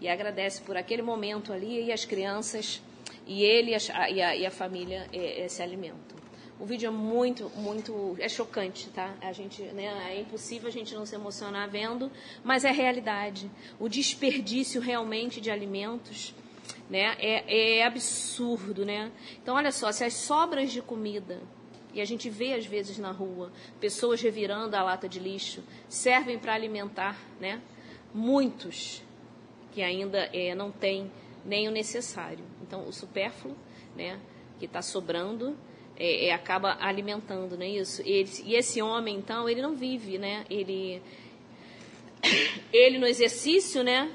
E 0.00 0.08
agradece 0.08 0.62
por 0.62 0.76
aquele 0.76 1.02
momento 1.02 1.52
ali 1.52 1.86
e 1.86 1.92
as 1.92 2.04
crianças 2.04 2.80
e 3.26 3.42
ele 3.42 3.72
e 3.72 4.20
a, 4.20 4.36
e 4.36 4.46
a, 4.46 4.50
família 4.50 5.08
é, 5.12 5.42
é, 5.42 5.48
se 5.48 5.60
alimentam. 5.60 6.16
O 6.60 6.64
vídeo 6.64 6.86
é 6.86 6.90
muito, 6.90 7.50
muito, 7.56 8.16
é 8.18 8.28
chocante, 8.28 8.88
tá? 8.90 9.14
A 9.20 9.32
gente, 9.32 9.60
né, 9.62 10.12
é 10.14 10.20
impossível 10.20 10.68
a 10.68 10.72
gente 10.72 10.94
não 10.94 11.04
se 11.04 11.14
emocionar 11.14 11.68
vendo, 11.68 12.10
mas 12.44 12.64
é 12.64 12.70
realidade. 12.70 13.50
O 13.78 13.88
desperdício 13.88 14.80
realmente 14.80 15.40
de 15.40 15.50
alimentos 15.50 16.34
né? 16.88 17.16
É, 17.18 17.78
é 17.78 17.84
absurdo, 17.84 18.84
né? 18.84 19.10
Então, 19.42 19.54
olha 19.56 19.72
só, 19.72 19.90
se 19.92 20.04
as 20.04 20.14
sobras 20.14 20.70
de 20.70 20.80
comida 20.82 21.40
e 21.92 22.00
a 22.00 22.04
gente 22.04 22.28
vê 22.28 22.52
às 22.52 22.66
vezes 22.66 22.98
na 22.98 23.10
rua 23.10 23.50
pessoas 23.80 24.20
revirando 24.20 24.76
a 24.76 24.82
lata 24.82 25.08
de 25.08 25.18
lixo, 25.18 25.62
servem 25.88 26.38
para 26.38 26.54
alimentar, 26.54 27.18
né? 27.40 27.60
Muitos 28.12 29.02
que 29.72 29.82
ainda 29.82 30.28
é, 30.32 30.54
não 30.54 30.70
têm 30.70 31.10
nem 31.44 31.68
o 31.68 31.70
necessário. 31.70 32.44
Então, 32.62 32.86
o 32.86 32.92
supérfluo, 32.92 33.56
né? 33.94 34.18
Que 34.58 34.66
está 34.66 34.82
sobrando, 34.82 35.56
é, 35.96 36.26
é, 36.26 36.32
acaba 36.32 36.76
alimentando, 36.80 37.56
não 37.56 37.64
é 37.64 37.68
isso? 37.70 38.02
Ele, 38.04 38.30
e 38.44 38.54
esse 38.54 38.82
homem, 38.82 39.16
então, 39.16 39.48
ele 39.48 39.62
não 39.62 39.74
vive, 39.74 40.18
né? 40.18 40.44
Ele, 40.50 41.00
ele 42.72 42.98
no 42.98 43.06
exercício, 43.06 43.82
né? 43.82 44.10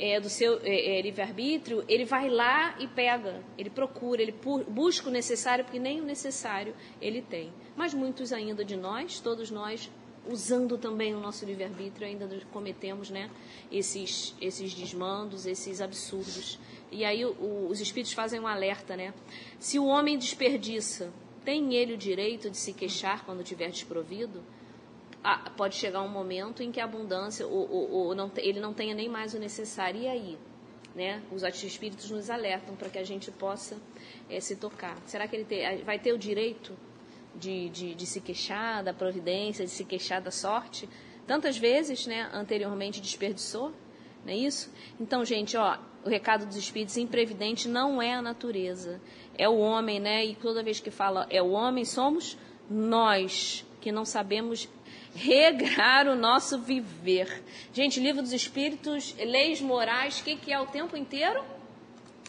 É, 0.00 0.18
do 0.18 0.30
seu 0.30 0.58
é, 0.62 0.98
é, 0.98 1.02
livre-arbítrio, 1.02 1.84
ele 1.86 2.06
vai 2.06 2.30
lá 2.30 2.74
e 2.80 2.88
pega, 2.88 3.44
ele 3.58 3.68
procura, 3.68 4.22
ele 4.22 4.34
busca 4.66 5.10
o 5.10 5.12
necessário, 5.12 5.62
porque 5.62 5.78
nem 5.78 6.00
o 6.00 6.04
necessário 6.04 6.74
ele 7.02 7.20
tem. 7.20 7.52
Mas 7.76 7.92
muitos 7.92 8.32
ainda 8.32 8.64
de 8.64 8.76
nós, 8.76 9.20
todos 9.20 9.50
nós, 9.50 9.90
usando 10.26 10.78
também 10.78 11.14
o 11.14 11.20
nosso 11.20 11.44
livre-arbítrio, 11.44 12.06
ainda 12.06 12.26
cometemos 12.50 13.10
né, 13.10 13.30
esses, 13.70 14.34
esses 14.40 14.72
desmandos, 14.72 15.44
esses 15.44 15.82
absurdos. 15.82 16.58
E 16.90 17.04
aí 17.04 17.22
o, 17.26 17.68
os 17.68 17.78
espíritos 17.78 18.14
fazem 18.14 18.40
um 18.40 18.46
alerta, 18.46 18.96
né? 18.96 19.12
Se 19.58 19.78
o 19.78 19.84
homem 19.84 20.16
desperdiça, 20.16 21.12
tem 21.44 21.74
ele 21.74 21.92
o 21.92 21.98
direito 21.98 22.48
de 22.48 22.56
se 22.56 22.72
queixar 22.72 23.24
quando 23.26 23.44
tiver 23.44 23.68
desprovido? 23.68 24.42
Pode 25.56 25.76
chegar 25.76 26.02
um 26.02 26.08
momento 26.08 26.62
em 26.62 26.72
que 26.72 26.80
a 26.80 26.84
abundância, 26.84 27.46
não, 27.46 28.30
ele 28.36 28.60
não 28.60 28.72
tenha 28.72 28.94
nem 28.94 29.08
mais 29.08 29.34
o 29.34 29.38
necessário. 29.38 30.00
E 30.00 30.08
aí? 30.08 30.38
Né? 30.94 31.22
Os 31.30 31.42
espíritos 31.42 32.10
nos 32.10 32.30
alertam 32.30 32.74
para 32.74 32.88
que 32.88 32.98
a 32.98 33.04
gente 33.04 33.30
possa 33.30 33.76
é, 34.28 34.40
se 34.40 34.56
tocar. 34.56 34.96
Será 35.06 35.28
que 35.28 35.36
ele 35.36 35.44
ter, 35.44 35.84
vai 35.84 35.98
ter 35.98 36.12
o 36.12 36.18
direito 36.18 36.76
de, 37.34 37.68
de, 37.68 37.94
de, 37.94 38.06
se 38.06 38.20
queixar 38.20 38.82
da 38.82 38.92
providência, 38.92 39.64
de 39.64 39.70
se 39.70 39.84
queixar 39.84 40.20
da 40.20 40.30
sorte? 40.30 40.88
Tantas 41.26 41.56
vezes, 41.56 42.06
né, 42.06 42.28
anteriormente 42.32 43.00
desperdiçou, 43.00 43.72
não 44.24 44.32
é 44.32 44.36
isso? 44.36 44.72
Então, 44.98 45.24
gente, 45.24 45.56
ó, 45.56 45.78
o 46.04 46.08
recado 46.08 46.46
dos 46.46 46.56
espíritos, 46.56 46.96
imprevidente 46.96 47.68
não 47.68 48.00
é 48.00 48.14
a 48.14 48.22
natureza, 48.22 49.00
é 49.36 49.48
o 49.48 49.58
homem, 49.58 50.00
né? 50.00 50.24
E 50.24 50.34
toda 50.34 50.62
vez 50.62 50.80
que 50.80 50.90
fala 50.90 51.26
é 51.30 51.42
o 51.42 51.50
homem, 51.50 51.84
somos 51.84 52.36
nós 52.68 53.64
que 53.80 53.90
não 53.90 54.04
sabemos 54.04 54.68
regrar 55.14 56.06
o 56.06 56.14
nosso 56.14 56.58
viver. 56.58 57.42
Gente, 57.72 58.00
livro 58.00 58.22
dos 58.22 58.32
Espíritos, 58.32 59.14
leis 59.18 59.60
morais, 59.60 60.20
o 60.20 60.24
que, 60.24 60.36
que 60.36 60.52
é 60.52 60.60
o 60.60 60.66
tempo 60.66 60.96
inteiro? 60.96 61.42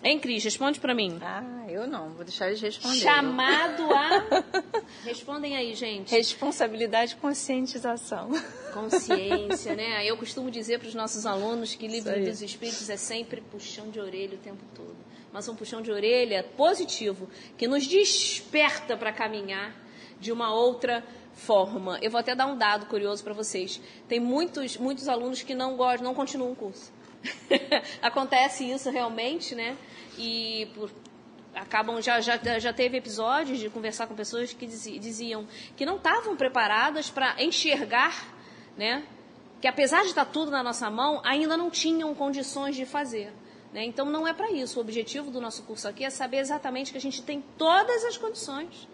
Hein, 0.03 0.19
Cris? 0.19 0.43
Responde 0.43 0.79
para 0.79 0.95
mim. 0.95 1.19
Ah, 1.21 1.63
eu 1.69 1.85
não, 1.85 2.09
vou 2.09 2.25
deixar 2.25 2.47
eles 2.47 2.59
responder. 2.59 2.97
Chamado 2.97 3.83
a. 3.93 4.43
Respondem 5.05 5.55
aí, 5.55 5.75
gente. 5.75 6.11
Responsabilidade 6.11 7.13
e 7.13 7.15
conscientização. 7.17 8.31
Consciência, 8.73 9.75
né? 9.75 10.03
Eu 10.03 10.17
costumo 10.17 10.49
dizer 10.49 10.79
para 10.79 10.87
os 10.87 10.95
nossos 10.95 11.25
alunos 11.27 11.75
que 11.75 11.87
livro 11.87 12.19
dos 12.25 12.41
Espíritos 12.41 12.89
é 12.89 12.97
sempre 12.97 13.41
puxão 13.41 13.91
de 13.91 13.99
orelha 13.99 14.33
o 14.33 14.39
tempo 14.39 14.63
todo. 14.73 14.95
Mas 15.31 15.47
um 15.47 15.55
puxão 15.55 15.83
de 15.83 15.91
orelha 15.91 16.43
positivo, 16.57 17.29
que 17.55 17.67
nos 17.67 17.85
desperta 17.85 18.97
para 18.97 19.13
caminhar 19.13 19.75
de 20.19 20.31
uma 20.31 20.53
outra 20.53 21.03
forma. 21.33 21.97
Eu 22.01 22.11
vou 22.11 22.19
até 22.19 22.35
dar 22.35 22.47
um 22.47 22.57
dado 22.57 22.85
curioso 22.85 23.23
para 23.23 23.33
vocês. 23.33 23.81
Tem 24.07 24.19
muitos, 24.19 24.77
muitos 24.77 25.07
alunos 25.07 25.41
que 25.41 25.55
não 25.55 25.75
gostam, 25.75 26.05
não 26.05 26.13
continuam 26.13 26.51
o 26.51 26.55
curso. 26.55 26.91
Acontece 28.01 28.69
isso 28.69 28.89
realmente, 28.89 29.55
né? 29.55 29.77
E 30.17 30.69
por, 30.73 30.91
acabam 31.53 32.01
já, 32.01 32.19
já 32.19 32.37
já 32.59 32.73
teve 32.73 32.97
episódios 32.97 33.59
de 33.59 33.69
conversar 33.69 34.07
com 34.07 34.15
pessoas 34.15 34.53
que 34.53 34.65
diziam 34.65 35.47
que 35.75 35.85
não 35.85 35.97
estavam 35.97 36.35
preparadas 36.35 37.09
para 37.09 37.41
enxergar, 37.41 38.33
né? 38.77 39.03
Que 39.59 39.67
apesar 39.67 40.01
de 40.01 40.07
estar 40.07 40.25
tudo 40.25 40.49
na 40.49 40.63
nossa 40.63 40.89
mão, 40.89 41.21
ainda 41.23 41.55
não 41.55 41.69
tinham 41.69 42.13
condições 42.15 42.75
de 42.75 42.85
fazer. 42.85 43.31
Né? 43.71 43.85
Então 43.85 44.07
não 44.07 44.27
é 44.27 44.33
para 44.33 44.51
isso. 44.51 44.79
O 44.79 44.81
objetivo 44.81 45.29
do 45.31 45.39
nosso 45.39 45.63
curso 45.63 45.87
aqui 45.87 46.03
é 46.03 46.09
saber 46.09 46.37
exatamente 46.37 46.91
que 46.91 46.97
a 46.97 47.01
gente 47.01 47.21
tem 47.21 47.41
todas 47.57 48.03
as 48.03 48.17
condições 48.17 48.87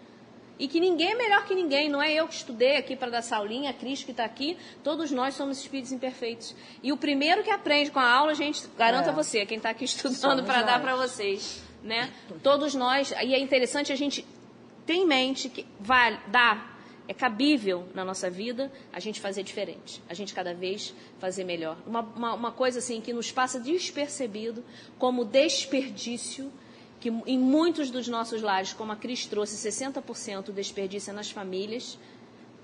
e 0.58 0.66
que 0.66 0.80
ninguém 0.80 1.12
é 1.12 1.14
melhor 1.14 1.44
que 1.44 1.54
ninguém, 1.54 1.88
não 1.88 2.02
é 2.02 2.12
eu 2.12 2.26
que 2.26 2.34
estudei 2.34 2.76
aqui 2.76 2.96
para 2.96 3.10
dar 3.10 3.18
essa 3.18 3.36
aulinha, 3.36 3.70
a 3.70 3.72
Cris 3.72 4.02
que 4.02 4.10
está 4.10 4.24
aqui, 4.24 4.56
todos 4.82 5.10
nós 5.10 5.34
somos 5.34 5.58
espíritos 5.58 5.92
imperfeitos. 5.92 6.54
E 6.82 6.92
o 6.92 6.96
primeiro 6.96 7.42
que 7.42 7.50
aprende 7.50 7.90
com 7.90 8.00
a 8.00 8.10
aula, 8.10 8.32
a 8.32 8.34
gente 8.34 8.66
garanta 8.76 9.10
é. 9.10 9.12
você, 9.12 9.46
quem 9.46 9.58
está 9.58 9.70
aqui 9.70 9.84
estudando 9.84 10.44
para 10.44 10.62
dar 10.62 10.80
para 10.80 10.96
vocês. 10.96 11.62
Né? 11.82 12.12
Todos 12.42 12.74
nós, 12.74 13.12
e 13.12 13.34
é 13.34 13.38
interessante 13.38 13.92
a 13.92 13.96
gente 13.96 14.26
ter 14.84 14.94
em 14.94 15.06
mente 15.06 15.48
que 15.48 15.64
vai 15.78 16.20
dar 16.26 16.78
é 17.08 17.14
cabível 17.14 17.88
na 17.94 18.04
nossa 18.04 18.28
vida 18.28 18.70
a 18.92 19.00
gente 19.00 19.18
fazer 19.18 19.42
diferente, 19.42 20.02
a 20.08 20.12
gente 20.12 20.34
cada 20.34 20.52
vez 20.52 20.94
fazer 21.18 21.42
melhor. 21.42 21.78
Uma, 21.86 22.02
uma, 22.02 22.34
uma 22.34 22.52
coisa 22.52 22.80
assim 22.80 23.00
que 23.00 23.14
nos 23.14 23.32
passa 23.32 23.58
despercebido 23.58 24.62
como 24.98 25.24
desperdício, 25.24 26.52
que 27.00 27.08
em 27.08 27.38
muitos 27.38 27.90
dos 27.90 28.08
nossos 28.08 28.42
lares, 28.42 28.72
como 28.72 28.92
a 28.92 28.96
Cris 28.96 29.26
trouxe, 29.26 29.68
60% 29.68 30.52
desperdício 30.52 31.12
nas 31.12 31.30
famílias, 31.30 31.98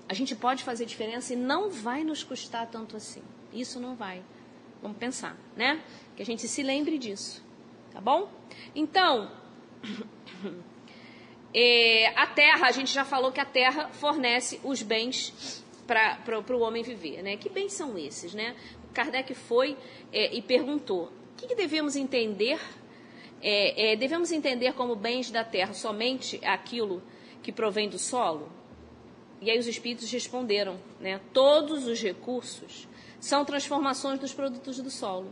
a 0.07 0.13
gente 0.13 0.35
pode 0.35 0.63
fazer 0.63 0.85
diferença 0.85 1.33
e 1.33 1.35
não 1.35 1.69
vai 1.69 2.03
nos 2.03 2.23
custar 2.23 2.67
tanto 2.67 2.97
assim. 2.97 3.21
Isso 3.53 3.79
não 3.79 3.95
vai. 3.95 4.21
Vamos 4.81 4.97
pensar, 4.97 5.35
né? 5.55 5.81
Que 6.15 6.21
a 6.21 6.25
gente 6.25 6.47
se 6.47 6.61
lembre 6.61 6.97
disso, 6.97 7.43
tá 7.91 8.01
bom? 8.01 8.29
Então, 8.75 9.31
é, 11.53 12.07
a 12.19 12.27
terra, 12.27 12.67
a 12.67 12.71
gente 12.71 12.93
já 12.93 13.05
falou 13.05 13.31
que 13.31 13.39
a 13.39 13.45
terra 13.45 13.89
fornece 13.89 14.59
os 14.63 14.81
bens 14.81 15.63
para 15.87 16.55
o 16.55 16.59
homem 16.59 16.83
viver, 16.83 17.23
né? 17.23 17.37
Que 17.37 17.49
bens 17.49 17.73
são 17.73 17.97
esses, 17.97 18.33
né? 18.33 18.55
Kardec 18.93 19.33
foi 19.33 19.77
é, 20.11 20.35
e 20.35 20.41
perguntou: 20.41 21.05
o 21.05 21.35
que, 21.37 21.47
que 21.47 21.55
devemos 21.55 21.95
entender? 21.95 22.59
É, 23.47 23.91
é, 23.91 23.95
devemos 23.95 24.31
entender 24.31 24.73
como 24.73 24.95
bens 24.95 25.29
da 25.29 25.43
terra 25.43 25.71
somente 25.71 26.43
aquilo 26.43 27.03
que 27.43 27.51
provém 27.51 27.87
do 27.87 27.99
solo? 27.99 28.51
E 29.39 29.51
aí 29.51 29.59
os 29.59 29.67
espíritos 29.67 30.09
responderam, 30.09 30.79
né? 30.99 31.21
Todos 31.31 31.85
os 31.85 32.01
recursos 32.01 32.87
são 33.19 33.45
transformações 33.45 34.19
dos 34.19 34.33
produtos 34.33 34.79
do 34.79 34.89
solo. 34.89 35.31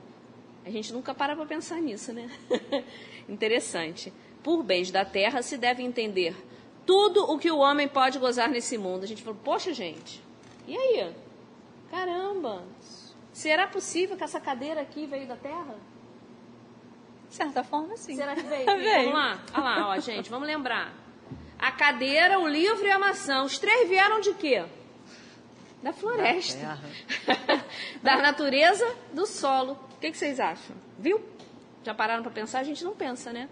A 0.63 0.69
gente 0.69 0.93
nunca 0.93 1.15
para 1.15 1.35
para 1.35 1.43
pensar 1.47 1.81
nisso, 1.81 2.13
né? 2.13 2.29
Interessante. 3.27 4.13
Por 4.43 4.61
bens 4.61 4.91
da 4.91 5.03
terra 5.03 5.41
se 5.41 5.57
deve 5.57 5.81
entender 5.81 6.35
tudo 6.85 7.23
o 7.23 7.39
que 7.39 7.49
o 7.49 7.57
homem 7.57 7.87
pode 7.87 8.19
gozar 8.19 8.47
nesse 8.47 8.77
mundo. 8.77 9.05
A 9.05 9.07
gente 9.07 9.23
falou, 9.23 9.39
poxa, 9.43 9.73
gente, 9.73 10.21
e 10.67 10.77
aí? 10.77 11.11
Caramba, 11.89 12.63
será 13.31 13.65
possível 13.65 14.15
que 14.15 14.23
essa 14.23 14.39
cadeira 14.39 14.81
aqui 14.81 15.07
veio 15.07 15.27
da 15.27 15.35
terra? 15.35 15.75
De 17.33 17.37
certa 17.37 17.63
forma, 17.63 17.97
sim. 17.97 18.15
Será 18.15 18.35
que 18.35 18.43
veio? 18.43 18.65
veio. 18.77 19.11
Vamos 19.11 19.13
lá, 19.13 19.39
olha 19.55 19.63
lá, 19.63 19.89
ó, 19.89 19.99
gente, 19.99 20.29
vamos 20.29 20.47
lembrar. 20.47 20.93
A 21.57 21.71
cadeira, 21.71 22.39
o 22.39 22.47
livro 22.47 22.85
e 22.85 22.91
a 22.91 22.99
maçã. 22.99 23.41
Os 23.41 23.57
três 23.57 23.89
vieram 23.89 24.21
de 24.21 24.35
quê? 24.35 24.63
Da 25.81 25.91
floresta. 25.91 26.79
Da, 27.25 27.59
da 28.17 28.21
natureza, 28.21 28.87
do 29.11 29.25
solo. 29.25 29.73
O 29.95 29.99
que, 29.99 30.11
que, 30.11 30.17
vocês 30.17 30.39
acham? 30.39 30.75
Viu? 30.99 31.19
Já 31.83 31.91
pararam 31.95 32.21
para 32.21 32.31
pensar? 32.31 32.59
A 32.59 32.63
gente 32.63 32.83
não 32.83 32.93
pensa, 32.93 33.33
né? 33.33 33.49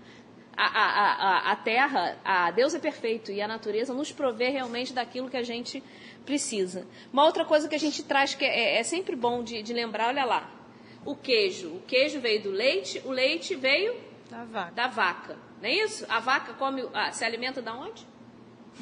A, 0.55 0.67
a, 0.67 1.13
a, 1.13 1.51
a 1.53 1.55
terra, 1.55 2.19
a 2.23 2.51
Deus 2.51 2.75
é 2.75 2.79
perfeito 2.79 3.31
e 3.31 3.41
a 3.41 3.47
natureza 3.47 3.95
nos 3.95 4.11
provê 4.11 4.49
realmente 4.49 4.93
daquilo 4.93 5.27
que 5.27 5.37
a 5.37 5.43
gente 5.43 5.83
precisa. 6.23 6.85
Uma 7.11 7.25
outra 7.25 7.43
coisa 7.45 7.67
que 7.67 7.73
a 7.73 7.79
gente 7.79 8.03
traz 8.03 8.35
que 8.35 8.45
é, 8.45 8.77
é 8.77 8.83
sempre 8.83 9.15
bom 9.15 9.41
de, 9.41 9.63
de 9.63 9.73
lembrar, 9.73 10.09
olha 10.09 10.23
lá. 10.23 10.60
O 11.05 11.15
queijo. 11.15 11.69
O 11.69 11.81
queijo 11.81 12.19
veio 12.19 12.43
do 12.43 12.51
leite, 12.51 13.01
o 13.05 13.11
leite 13.11 13.55
veio 13.55 13.95
da 14.29 14.45
vaca. 14.45 14.71
Da 14.71 14.87
vaca. 14.87 15.37
Não 15.61 15.67
é 15.69 15.73
isso? 15.73 16.05
A 16.07 16.19
vaca 16.19 16.53
come, 16.53 16.87
ah, 16.93 17.11
se 17.11 17.25
alimenta 17.25 17.61
da 17.61 17.75
onde? 17.75 18.05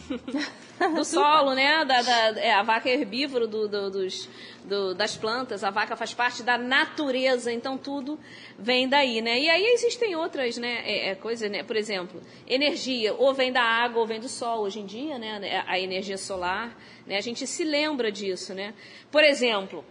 do 0.96 1.04
solo, 1.04 1.54
né? 1.54 1.84
Da, 1.84 2.02
da, 2.02 2.40
é, 2.40 2.54
a 2.54 2.62
vaca 2.62 2.88
é 2.88 2.94
herbívoro 2.94 3.48
do, 3.48 3.68
do, 3.68 3.90
dos, 3.90 4.30
do, 4.64 4.94
das 4.94 5.18
plantas, 5.18 5.64
a 5.64 5.72
vaca 5.72 5.96
faz 5.96 6.14
parte 6.14 6.44
da 6.44 6.58
natureza, 6.58 7.52
então 7.52 7.78
tudo 7.78 8.20
vem 8.58 8.88
daí, 8.88 9.22
né? 9.22 9.40
E 9.40 9.50
aí 9.50 9.66
existem 9.74 10.16
outras 10.16 10.58
né, 10.58 10.84
é, 10.86 11.10
é, 11.10 11.16
coisas, 11.16 11.50
né? 11.50 11.64
Por 11.64 11.76
exemplo, 11.76 12.22
energia, 12.48 13.14
ou 13.16 13.34
vem 13.34 13.52
da 13.52 13.64
água 13.64 14.00
ou 14.00 14.08
vem 14.08 14.20
do 14.20 14.30
sol. 14.30 14.62
Hoje 14.62 14.80
em 14.80 14.86
dia, 14.86 15.18
né? 15.18 15.64
A 15.68 15.80
energia 15.80 16.18
solar, 16.18 16.78
né? 17.06 17.18
A 17.18 17.22
gente 17.22 17.46
se 17.48 17.64
lembra 17.64 18.12
disso, 18.12 18.54
né? 18.54 18.74
Por 19.12 19.24
exemplo, 19.24 19.84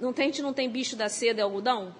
não 0.00 0.12
tem, 0.12 0.24
a 0.24 0.28
gente 0.28 0.42
não 0.42 0.52
tem 0.52 0.68
bicho 0.68 0.96
da 0.96 1.08
seda 1.08 1.40
e 1.40 1.42
algodão? 1.42 1.94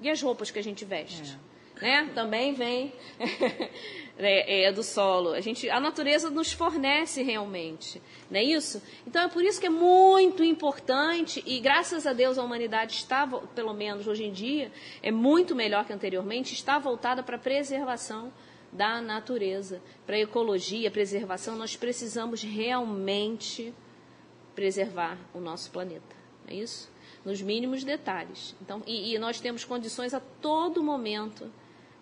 E 0.00 0.08
as 0.08 0.22
roupas 0.22 0.50
que 0.50 0.58
a 0.58 0.62
gente 0.62 0.84
veste? 0.84 1.38
É 1.46 1.50
né? 1.80 2.10
Também 2.14 2.52
vem 2.52 2.92
é, 4.18 4.64
é, 4.64 4.72
do 4.72 4.82
solo. 4.82 5.32
A, 5.32 5.40
gente, 5.40 5.68
a 5.70 5.80
natureza 5.80 6.30
nos 6.30 6.52
fornece 6.52 7.22
realmente, 7.22 8.00
não 8.30 8.38
é 8.38 8.44
isso? 8.44 8.82
Então 9.06 9.22
é 9.22 9.28
por 9.28 9.42
isso 9.42 9.60
que 9.60 9.66
é 9.66 9.70
muito 9.70 10.44
importante 10.44 11.42
e 11.46 11.58
graças 11.60 12.06
a 12.06 12.12
Deus 12.12 12.38
a 12.38 12.44
humanidade 12.44 12.94
está, 12.94 13.26
pelo 13.26 13.72
menos 13.72 14.06
hoje 14.06 14.24
em 14.24 14.32
dia, 14.32 14.70
é 15.02 15.10
muito 15.10 15.54
melhor 15.54 15.84
que 15.84 15.92
anteriormente, 15.92 16.54
está 16.54 16.78
voltada 16.78 17.22
para 17.22 17.36
a 17.36 17.40
preservação 17.40 18.32
da 18.72 19.00
natureza, 19.00 19.82
para 20.06 20.16
a 20.16 20.20
ecologia, 20.20 20.90
preservação. 20.90 21.56
Nós 21.56 21.76
precisamos 21.76 22.42
realmente 22.42 23.74
preservar 24.54 25.18
o 25.32 25.40
nosso 25.40 25.70
planeta, 25.70 26.16
não 26.46 26.54
é 26.54 26.58
isso? 26.58 26.89
Nos 27.24 27.42
mínimos 27.42 27.84
detalhes. 27.84 28.54
Então, 28.62 28.82
e, 28.86 29.14
e 29.14 29.18
nós 29.18 29.40
temos 29.40 29.64
condições 29.64 30.14
a 30.14 30.20
todo 30.20 30.82
momento 30.82 31.50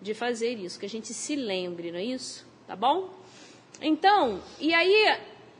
de 0.01 0.13
fazer 0.13 0.53
isso, 0.53 0.79
que 0.79 0.85
a 0.85 0.89
gente 0.89 1.13
se 1.13 1.35
lembre, 1.35 1.91
não 1.91 1.99
é 1.99 2.03
isso? 2.05 2.47
Tá 2.65 2.75
bom? 2.75 3.09
Então, 3.81 4.41
e 4.59 4.73
aí 4.73 5.17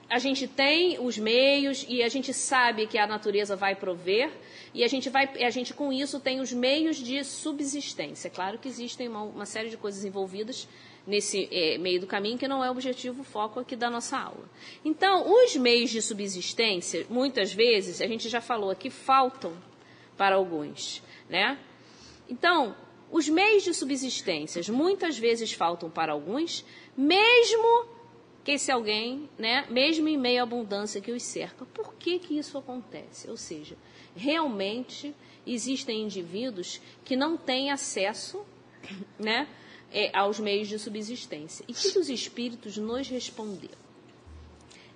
a 0.10 0.18
gente 0.18 0.47
tem 0.47 0.99
os 0.99 1.18
meios 1.18 1.86
e 1.88 2.01
a 2.01 2.10
gente 2.10 2.34
sabe 2.34 2.88
que 2.88 2.97
a 2.97 3.05
natureza 3.05 3.55
vai 3.55 3.76
prover 3.76 4.32
e 4.74 4.84
a 4.84 4.88
gente 4.88 5.10
vai, 5.10 5.30
a 5.43 5.49
gente 5.49 5.74
com 5.74 5.93
isso 5.93 6.20
tem 6.20 6.39
os 6.39 6.51
meios 6.51 6.97
de 6.97 7.24
subsistência. 7.24 8.30
Claro 8.30 8.57
que 8.57 8.68
existem 8.68 9.07
uma, 9.07 9.22
uma 9.22 9.45
série 9.45 9.70
de 9.70 9.78
coisas 9.78 10.03
envolvidas 10.03 10.68
nesse 11.06 11.47
é, 11.52 11.78
meio 11.78 12.00
do 12.00 12.08
caminho 12.08 12.38
que 12.38 12.47
não 12.47 12.64
é 12.64 12.70
o 12.70 12.72
objetivo, 12.72 13.22
o 13.22 13.24
foco 13.24 13.60
aqui 13.60 13.76
da 13.76 13.89
nossa 13.89 14.18
aula. 14.18 14.50
Então, 14.84 15.32
os 15.43 15.56
meios 15.56 15.89
de 15.89 16.02
subsistência, 16.02 17.06
muitas 17.10 17.54
vezes, 17.54 18.02
a 18.02 18.08
gente 18.08 18.30
já 18.30 18.41
falou 18.41 18.70
aqui, 18.70 18.89
faltam 18.89 19.54
para 20.18 20.36
alguns, 20.36 21.02
né? 21.30 21.58
Então, 22.30 22.76
os 23.12 23.28
meios 23.28 23.64
de 23.64 23.74
subsistência 23.74 24.62
muitas 24.72 25.18
vezes 25.18 25.52
faltam 25.52 25.89
para 25.89 26.14
alguns, 26.14 26.64
mesmo 26.95 27.88
que 28.43 28.52
esse 28.52 28.72
alguém, 28.72 29.30
né, 29.38 29.66
mesmo 29.70 30.08
em 30.08 30.18
meio 30.18 30.41
à 30.41 30.43
abundância 30.43 31.02
que 31.02 31.12
os 31.12 31.24
cerca. 31.24 31.66
Por 31.66 31.93
que, 31.95 32.20
que 32.20 32.38
isso 32.38 32.58
acontece? 32.58 33.30
Ou 33.30 33.38
seja, 33.38 33.76
realmente 34.16 35.14
existem 35.45 36.04
indivíduos 36.04 36.82
que 37.04 37.16
não 37.16 37.38
têm 37.38 37.72
acesso 37.72 38.45
né, 39.20 39.47
é, 39.92 40.16
aos 40.18 40.40
meios 40.40 40.68
de 40.68 40.78
subsistência. 40.78 41.64
E 41.68 41.74
que 41.74 41.98
os 41.98 42.10
espíritos 42.10 42.78
nos 42.78 43.08
responderam? 43.08 43.78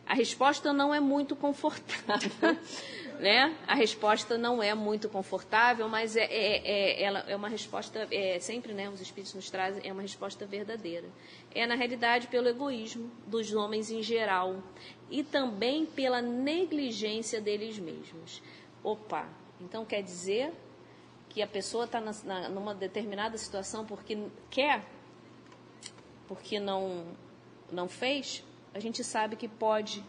A 0.06 0.14
resposta 0.14 0.74
não 0.74 0.94
é 0.94 1.00
muito 1.00 1.36
confortável. 1.36 2.32
né? 3.20 3.56
A 3.68 3.76
resposta 3.76 4.38
não 4.38 4.62
é 4.62 4.74
muito 4.74 5.08
confortável, 5.08 5.88
mas 5.88 6.16
é, 6.16 6.26
é, 6.26 6.58
é, 6.58 7.04
ela 7.04 7.20
é 7.28 7.36
uma 7.36 7.48
resposta, 7.48 8.08
é, 8.12 8.40
sempre 8.40 8.74
né, 8.74 8.90
os 8.90 9.00
espíritos 9.00 9.34
nos 9.34 9.50
trazem, 9.50 9.82
é 9.88 9.92
uma 9.94 10.02
resposta 10.02 10.46
verdadeira. 10.46 11.08
É, 11.54 11.66
na 11.66 11.76
realidade, 11.76 12.28
pelo 12.28 12.48
egoísmo 12.48 13.10
dos 13.28 13.54
homens 13.54 13.90
em 13.92 14.02
geral 14.02 14.62
e 15.10 15.24
também 15.24 15.86
pela 15.86 16.22
negligência 16.22 17.40
deles 17.40 17.80
mesmos. 17.80 18.42
Opa, 18.84 19.28
então 19.62 19.86
quer 19.86 20.02
dizer 20.02 20.52
que 21.34 21.42
a 21.42 21.48
pessoa 21.48 21.86
está 21.86 22.00
numa 22.50 22.76
determinada 22.76 23.38
situação 23.38 23.86
porque 23.86 24.18
quer, 24.52 24.86
porque 26.28 26.60
não, 26.60 27.08
não 27.72 27.90
fez? 27.90 28.44
A 28.74 28.80
gente 28.80 29.04
sabe 29.04 29.36
que 29.36 29.48
pode 29.48 30.04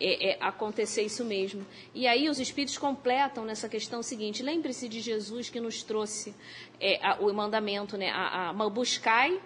é, 0.00 0.30
é, 0.30 0.38
acontecer 0.40 1.02
isso 1.02 1.22
mesmo. 1.22 1.66
E 1.94 2.06
aí 2.06 2.30
os 2.30 2.40
Espíritos 2.40 2.78
completam 2.78 3.44
nessa 3.44 3.68
questão 3.68 4.02
seguinte: 4.02 4.42
lembre-se 4.42 4.88
de 4.88 5.00
Jesus 5.00 5.50
que 5.50 5.60
nos 5.60 5.82
trouxe 5.82 6.34
é, 6.80 6.98
a, 7.06 7.16
o 7.20 7.32
mandamento, 7.32 7.98
né? 7.98 8.10
A, 8.10 8.48
a, 8.50 8.68
buscai 8.70 9.38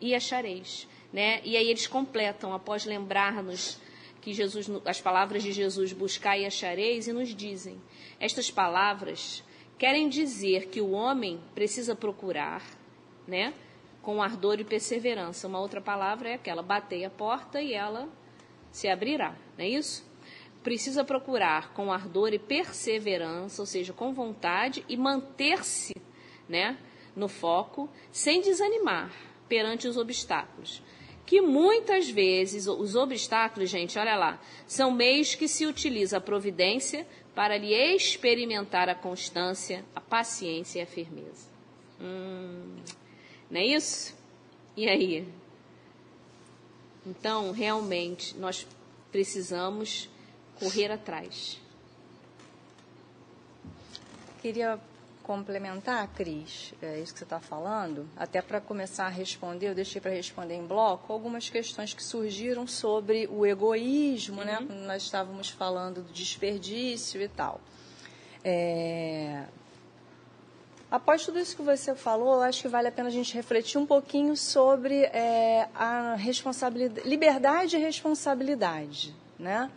e 0.00 0.14
achareis. 0.14 0.88
Né? 1.12 1.40
E 1.44 1.56
aí 1.56 1.68
eles 1.68 1.86
completam, 1.86 2.52
após 2.52 2.84
lembrar-nos 2.84 3.78
que 4.20 4.32
Jesus, 4.32 4.68
as 4.84 5.00
palavras 5.00 5.42
de 5.42 5.50
Jesus, 5.50 5.92
buscai 5.92 6.42
e 6.42 6.46
achareis, 6.46 7.06
e 7.06 7.12
nos 7.12 7.34
dizem: 7.34 7.80
estas 8.18 8.50
palavras 8.50 9.44
querem 9.80 10.10
dizer 10.10 10.66
que 10.66 10.82
o 10.82 10.90
homem 10.90 11.40
precisa 11.54 11.96
procurar, 11.96 12.62
né? 13.26 13.54
Com 14.02 14.22
ardor 14.22 14.60
e 14.60 14.64
perseverança. 14.64 15.48
Uma 15.48 15.58
outra 15.58 15.80
palavra 15.80 16.28
é 16.28 16.34
aquela: 16.34 16.62
batei 16.62 17.02
a 17.02 17.08
porta 17.08 17.62
e 17.62 17.72
ela 17.72 18.06
se 18.70 18.88
abrirá, 18.88 19.34
não 19.56 19.64
é 19.64 19.68
isso? 19.68 20.06
Precisa 20.62 21.02
procurar 21.02 21.72
com 21.72 21.90
ardor 21.90 22.34
e 22.34 22.38
perseverança, 22.38 23.62
ou 23.62 23.66
seja, 23.66 23.94
com 23.94 24.12
vontade 24.12 24.84
e 24.86 24.98
manter-se, 24.98 25.94
né, 26.46 26.76
no 27.16 27.26
foco, 27.26 27.88
sem 28.12 28.42
desanimar 28.42 29.10
perante 29.48 29.88
os 29.88 29.96
obstáculos. 29.96 30.82
Que 31.24 31.40
muitas 31.40 32.10
vezes 32.10 32.66
os 32.66 32.94
obstáculos, 32.94 33.70
gente, 33.70 33.98
olha 33.98 34.16
lá, 34.16 34.38
são 34.66 34.90
meios 34.90 35.34
que 35.34 35.48
se 35.48 35.64
utiliza 35.64 36.18
a 36.18 36.20
providência 36.20 37.06
para 37.40 37.56
lhe 37.56 37.72
experimentar 37.72 38.90
a 38.90 38.94
constância, 38.94 39.82
a 39.94 40.00
paciência 40.02 40.78
e 40.78 40.82
a 40.82 40.86
firmeza. 40.86 41.48
Hum, 41.98 42.76
não 43.50 43.58
é 43.58 43.64
isso? 43.64 44.14
E 44.76 44.86
aí? 44.86 45.26
Então, 47.06 47.50
realmente, 47.50 48.36
nós 48.36 48.66
precisamos 49.10 50.06
correr 50.58 50.92
atrás. 50.92 51.58
Queria 54.42 54.78
complementar, 55.22 56.08
Cris, 56.08 56.74
é 56.82 56.98
isso 56.98 57.12
que 57.12 57.18
você 57.18 57.24
está 57.24 57.40
falando, 57.40 58.08
até 58.16 58.42
para 58.42 58.60
começar 58.60 59.06
a 59.06 59.08
responder, 59.08 59.68
eu 59.68 59.74
deixei 59.74 60.00
para 60.00 60.10
responder 60.10 60.54
em 60.54 60.66
bloco 60.66 61.12
algumas 61.12 61.48
questões 61.48 61.94
que 61.94 62.02
surgiram 62.02 62.66
sobre 62.66 63.28
o 63.30 63.46
egoísmo, 63.46 64.42
né? 64.44 64.58
uhum. 64.58 64.66
né? 64.66 64.86
Nós 64.86 65.02
estávamos 65.02 65.50
falando 65.50 66.02
do 66.02 66.12
desperdício 66.12 67.20
e 67.20 67.28
tal. 67.28 67.60
É... 68.44 69.44
Após 70.90 71.24
tudo 71.24 71.38
isso 71.38 71.54
que 71.54 71.62
você 71.62 71.94
falou, 71.94 72.34
eu 72.34 72.42
acho 72.42 72.62
que 72.62 72.68
vale 72.68 72.88
a 72.88 72.92
pena 72.92 73.08
a 73.08 73.12
gente 73.12 73.32
refletir 73.32 73.78
um 73.78 73.86
pouquinho 73.86 74.36
sobre 74.36 75.04
é, 75.04 75.68
a 75.72 76.16
responsabilidade, 76.16 77.08
liberdade 77.08 77.76
e 77.76 77.78
responsabilidade, 77.78 79.14
né? 79.38 79.70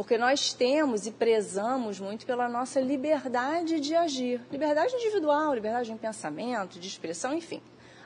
Porque 0.00 0.16
nós 0.16 0.54
temos 0.54 1.06
e 1.06 1.10
prezamos 1.10 2.00
muito 2.00 2.24
pela 2.24 2.48
nossa 2.48 2.80
liberdade 2.80 3.78
de 3.80 3.94
agir. 3.94 4.40
Liberdade 4.50 4.94
individual, 4.94 5.52
liberdade 5.52 5.92
de 5.92 5.98
pensamento, 5.98 6.80
de 6.80 6.88
expressão, 6.88 7.34
enfim. 7.34 7.60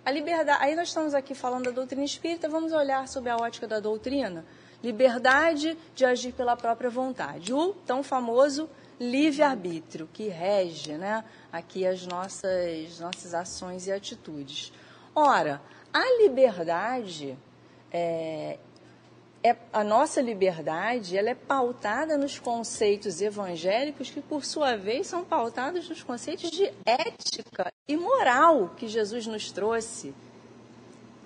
A 0.05 0.11
liberdade, 0.11 0.59
aí 0.61 0.75
nós 0.75 0.89
estamos 0.89 1.15
aqui 1.15 1.37
falando 1.37 1.67
da 1.67 1.71
doutrina 1.71 2.05
espírita, 2.05 2.49
vamos 2.49 2.73
olhar 2.73 3.07
sob 3.07 3.31
a 3.31 3.37
ótica 3.37 3.69
da 3.69 3.79
doutrina. 3.79 4.45
Liberdade 4.83 5.79
de 5.95 6.05
agir 6.05 6.33
pela 6.33 6.57
própria 6.57 6.91
vontade. 6.91 7.55
O 7.55 7.75
tão 7.87 8.03
famoso 8.03 8.69
livre-arbítrio, 8.99 10.09
que 10.13 10.27
rege 10.27 10.95
né, 10.95 11.25
aqui 11.53 11.87
as 11.87 12.05
nossas, 12.09 12.99
nossas 12.99 13.35
ações 13.35 13.87
e 13.87 13.93
atitudes. 13.93 14.73
Ora, 15.15 15.63
a 15.93 16.21
liberdade 16.21 17.39
é, 17.93 18.59
é, 19.45 19.55
a 19.75 19.85
nossa 19.85 20.23
liberdade 20.23 21.19
ela 21.19 21.29
é 21.29 21.35
pautada 21.35 22.17
nos 22.17 22.39
conceitos 22.39 23.21
evangélicos 23.21 24.09
que, 24.09 24.23
por 24.23 24.43
sua 24.43 24.75
vez, 24.75 25.07
são 25.07 25.23
pautados 25.23 25.87
nos 25.87 26.03
conceitos 26.03 26.51
de 26.51 26.73
ética 26.87 27.71
e 27.87 27.95
moral 27.95 28.71
que 28.75 28.89
Jesus 28.89 29.27
nos 29.27 29.53
trouxe. 29.53 30.15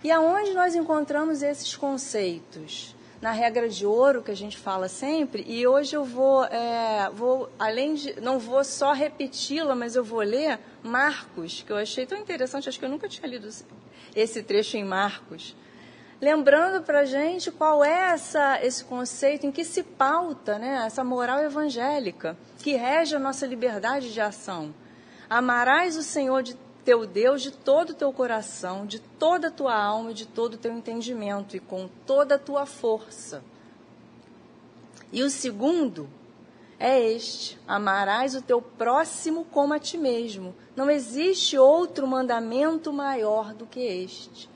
E 0.03 0.11
aonde 0.11 0.53
nós 0.53 0.75
encontramos 0.75 1.43
esses 1.43 1.77
conceitos? 1.77 2.97
Na 3.23 3.31
regra 3.31 3.69
de 3.69 3.87
ouro 3.87 4.23
que 4.23 4.31
a 4.31 4.37
gente 4.37 4.57
fala 4.57 4.89
sempre, 4.89 5.45
e 5.47 5.67
hoje 5.67 5.97
eu 5.97 6.05
vou, 6.05 6.45
é, 6.45 7.11
vou 7.13 7.49
além 7.59 7.95
de, 7.95 8.21
não 8.21 8.39
vou 8.39 8.63
só 8.63 8.93
repeti-la, 8.93 9.75
mas 9.75 9.97
eu 9.97 10.05
vou 10.05 10.21
ler 10.21 10.59
Marcos, 10.85 11.63
que 11.65 11.73
eu 11.73 11.77
achei 11.77 12.07
tão 12.07 12.19
interessante, 12.19 12.69
acho 12.69 12.79
que 12.79 12.85
eu 12.85 12.89
nunca 12.89 13.09
tinha 13.09 13.29
lido 13.29 13.49
esse 14.15 14.43
trecho 14.43 14.77
em 14.77 14.85
Marcos 14.85 15.55
lembrando 16.21 16.83
para 16.83 17.01
a 17.01 17.05
gente 17.05 17.51
qual 17.51 17.85
é 17.85 18.13
essa, 18.13 18.59
esse 18.63 18.85
conceito, 18.85 19.47
em 19.47 19.53
que 19.53 19.65
se 19.65 19.83
pauta 19.83 20.59
né, 20.59 20.85
essa 20.87 21.05
moral 21.05 21.41
evangélica 21.41 22.37
que 22.59 22.77
rege 22.77 23.17
a 23.17 23.21
nossa 23.21 23.47
liberdade 23.47 24.13
de 24.13 24.21
ação. 24.21 24.75
Amarás 25.29 25.97
o 25.97 26.03
Senhor 26.03 26.43
de 26.43 26.57
teu 26.85 27.07
Deus 27.07 27.43
de 27.43 27.51
todo 27.51 27.91
o 27.91 27.95
teu 27.95 28.11
coração, 28.13 28.87
de 28.87 28.99
toda 28.99 29.49
a 29.49 29.51
tua 29.51 29.75
alma, 29.75 30.15
de 30.15 30.27
todo 30.27 30.55
o 30.55 30.59
teu 30.59 30.73
entendimento 30.73 31.55
e 31.55 31.61
com 31.61 31.89
toda 32.07 32.37
a 32.37 32.39
tua 32.39 32.65
força. 32.65 33.45
E 35.13 35.23
o 35.23 35.29
segundo 35.29 36.09
é 36.79 36.99
este: 36.99 37.59
amarás 37.69 38.35
o 38.35 38.41
teu 38.41 38.63
próximo 38.63 39.45
como 39.51 39.75
a 39.75 39.79
ti 39.79 39.99
mesmo. 39.99 40.55
Não 40.75 40.91
existe 40.91 41.59
outro 41.59 42.07
mandamento 42.07 42.91
maior 42.91 43.53
do 43.53 43.67
que 43.67 43.81
este. 43.81 44.49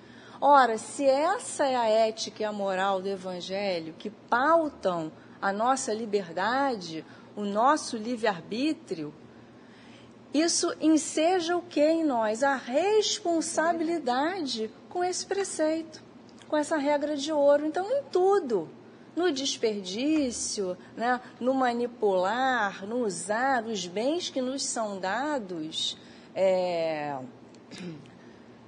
Ora, 0.44 0.76
se 0.76 1.04
essa 1.04 1.66
é 1.66 1.76
a 1.76 1.88
ética 1.88 2.42
e 2.42 2.44
a 2.44 2.50
moral 2.50 3.00
do 3.00 3.08
Evangelho 3.08 3.94
que 3.96 4.10
pautam 4.10 5.12
a 5.40 5.52
nossa 5.52 5.94
liberdade, 5.94 7.06
o 7.36 7.44
nosso 7.44 7.96
livre-arbítrio, 7.96 9.14
isso 10.34 10.74
enseja 10.80 11.56
o 11.56 11.62
que 11.62 11.80
em 11.80 12.02
nós? 12.02 12.42
A 12.42 12.56
responsabilidade 12.56 14.68
com 14.88 15.04
esse 15.04 15.24
preceito, 15.24 16.02
com 16.48 16.56
essa 16.56 16.76
regra 16.76 17.16
de 17.16 17.32
ouro. 17.32 17.64
Então, 17.64 17.88
em 17.88 18.02
tudo. 18.10 18.68
No 19.14 19.30
desperdício, 19.30 20.76
né? 20.96 21.20
no 21.38 21.54
manipular, 21.54 22.84
no 22.84 23.06
usar 23.06 23.64
os 23.64 23.86
bens 23.86 24.28
que 24.28 24.42
nos 24.42 24.64
são 24.64 24.98
dados. 24.98 25.96
É 26.34 27.16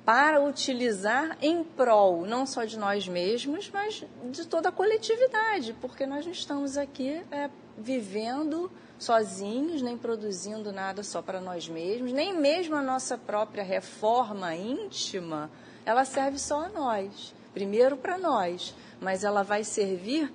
para 0.04 0.42
utilizar 0.42 1.36
em 1.40 1.64
prol 1.64 2.26
não 2.26 2.44
só 2.44 2.64
de 2.64 2.78
nós 2.78 3.08
mesmos, 3.08 3.70
mas 3.72 4.04
de 4.30 4.46
toda 4.46 4.68
a 4.68 4.72
coletividade, 4.72 5.74
porque 5.80 6.06
nós 6.06 6.26
não 6.26 6.32
estamos 6.32 6.76
aqui 6.76 7.22
é, 7.30 7.48
vivendo 7.78 8.70
sozinhos, 8.98 9.80
nem 9.80 9.96
produzindo 9.96 10.72
nada 10.72 11.02
só 11.02 11.22
para 11.22 11.40
nós 11.40 11.68
mesmos, 11.68 12.12
nem 12.12 12.34
mesmo 12.34 12.76
a 12.76 12.82
nossa 12.82 13.16
própria 13.16 13.64
reforma 13.64 14.54
íntima, 14.54 15.50
ela 15.86 16.04
serve 16.04 16.38
só 16.38 16.66
a 16.66 16.68
nós, 16.68 17.34
primeiro 17.52 17.96
para 17.96 18.18
nós, 18.18 18.74
mas 19.00 19.24
ela 19.24 19.42
vai 19.42 19.64
servir 19.64 20.32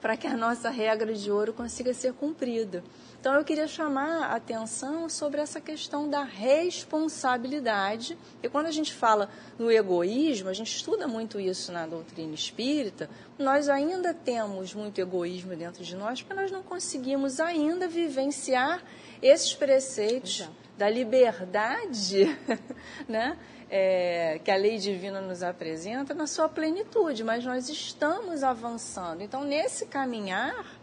para 0.00 0.16
que 0.16 0.26
a 0.26 0.36
nossa 0.36 0.70
regra 0.70 1.12
de 1.12 1.30
ouro 1.30 1.52
consiga 1.52 1.92
ser 1.92 2.14
cumprida. 2.14 2.82
Então, 3.20 3.34
eu 3.34 3.44
queria 3.44 3.68
chamar 3.68 4.30
a 4.30 4.36
atenção 4.36 5.06
sobre 5.06 5.42
essa 5.42 5.60
questão 5.60 6.08
da 6.08 6.22
responsabilidade. 6.24 8.16
E 8.42 8.48
quando 8.48 8.64
a 8.64 8.70
gente 8.70 8.94
fala 8.94 9.28
no 9.58 9.70
egoísmo, 9.70 10.48
a 10.48 10.54
gente 10.54 10.74
estuda 10.74 11.06
muito 11.06 11.38
isso 11.38 11.70
na 11.70 11.86
doutrina 11.86 12.32
espírita, 12.34 13.10
nós 13.38 13.68
ainda 13.68 14.14
temos 14.14 14.72
muito 14.72 14.98
egoísmo 14.98 15.54
dentro 15.54 15.84
de 15.84 15.94
nós, 15.94 16.22
porque 16.22 16.32
nós 16.32 16.50
não 16.50 16.62
conseguimos 16.62 17.40
ainda 17.40 17.86
vivenciar 17.86 18.82
esses 19.20 19.52
preceitos 19.52 20.40
Exato. 20.40 20.54
da 20.78 20.88
liberdade, 20.88 22.24
né? 23.06 23.36
É, 23.72 24.40
que 24.42 24.50
a 24.50 24.56
lei 24.56 24.78
divina 24.78 25.20
nos 25.20 25.44
apresenta 25.44 26.12
na 26.12 26.26
sua 26.26 26.48
plenitude, 26.48 27.22
mas 27.22 27.44
nós 27.44 27.68
estamos 27.68 28.42
avançando. 28.42 29.22
Então, 29.22 29.44
nesse 29.44 29.86
caminhar, 29.86 30.79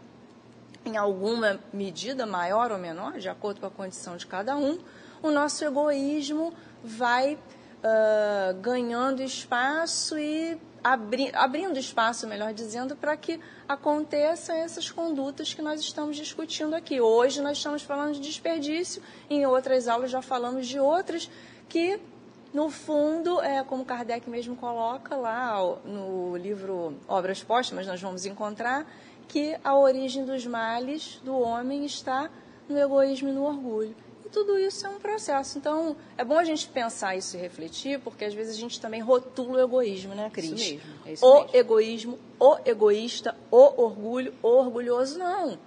em 0.88 0.96
alguma 0.96 1.60
medida 1.72 2.26
maior 2.26 2.72
ou 2.72 2.78
menor, 2.78 3.18
de 3.18 3.28
acordo 3.28 3.60
com 3.60 3.66
a 3.66 3.70
condição 3.70 4.16
de 4.16 4.26
cada 4.26 4.56
um, 4.56 4.78
o 5.22 5.30
nosso 5.30 5.64
egoísmo 5.64 6.52
vai 6.82 7.34
uh, 7.34 8.54
ganhando 8.60 9.22
espaço 9.22 10.18
e 10.18 10.58
abri 10.82 11.30
abrindo 11.34 11.78
espaço, 11.78 12.26
melhor 12.26 12.54
dizendo, 12.54 12.96
para 12.96 13.16
que 13.16 13.38
aconteçam 13.68 14.56
essas 14.56 14.90
condutas 14.90 15.52
que 15.52 15.60
nós 15.60 15.80
estamos 15.80 16.16
discutindo 16.16 16.74
aqui. 16.74 17.00
Hoje 17.00 17.42
nós 17.42 17.58
estamos 17.58 17.82
falando 17.82 18.14
de 18.14 18.20
desperdício, 18.20 19.02
em 19.28 19.44
outras 19.44 19.88
aulas 19.88 20.10
já 20.10 20.22
falamos 20.22 20.66
de 20.66 20.78
outras 20.78 21.30
que 21.68 22.00
no 22.52 22.70
fundo, 22.70 23.42
é, 23.42 23.62
como 23.62 23.84
Kardec 23.84 24.28
mesmo 24.30 24.56
coloca 24.56 25.14
lá 25.14 25.58
no 25.84 26.34
livro 26.36 26.96
Obras 27.06 27.42
Póstumas, 27.42 27.86
nós 27.86 28.00
vamos 28.00 28.24
encontrar 28.24 28.86
que 29.28 29.56
a 29.62 29.76
origem 29.76 30.24
dos 30.24 30.46
males 30.46 31.20
do 31.22 31.38
homem 31.38 31.84
está 31.84 32.30
no 32.68 32.78
egoísmo 32.78 33.28
e 33.28 33.32
no 33.32 33.44
orgulho. 33.44 33.94
E 34.24 34.28
tudo 34.28 34.58
isso 34.58 34.86
é 34.86 34.90
um 34.90 34.98
processo. 34.98 35.58
Então, 35.58 35.96
é 36.16 36.24
bom 36.24 36.38
a 36.38 36.44
gente 36.44 36.66
pensar 36.68 37.16
isso 37.16 37.36
e 37.36 37.40
refletir, 37.40 38.00
porque 38.00 38.24
às 38.24 38.34
vezes 38.34 38.56
a 38.56 38.58
gente 38.58 38.80
também 38.80 39.00
rotula 39.00 39.58
o 39.58 39.60
egoísmo, 39.60 40.14
né, 40.14 40.30
Cris? 40.30 40.50
Isso 40.50 40.74
mesmo. 40.74 40.90
É 41.06 41.12
isso 41.12 41.26
o 41.26 41.34
mesmo. 41.42 41.56
egoísmo, 41.56 42.18
o 42.40 42.58
egoísta, 42.64 43.36
o 43.50 43.82
orgulho, 43.82 44.34
o 44.42 44.48
orgulhoso, 44.48 45.18
não 45.18 45.58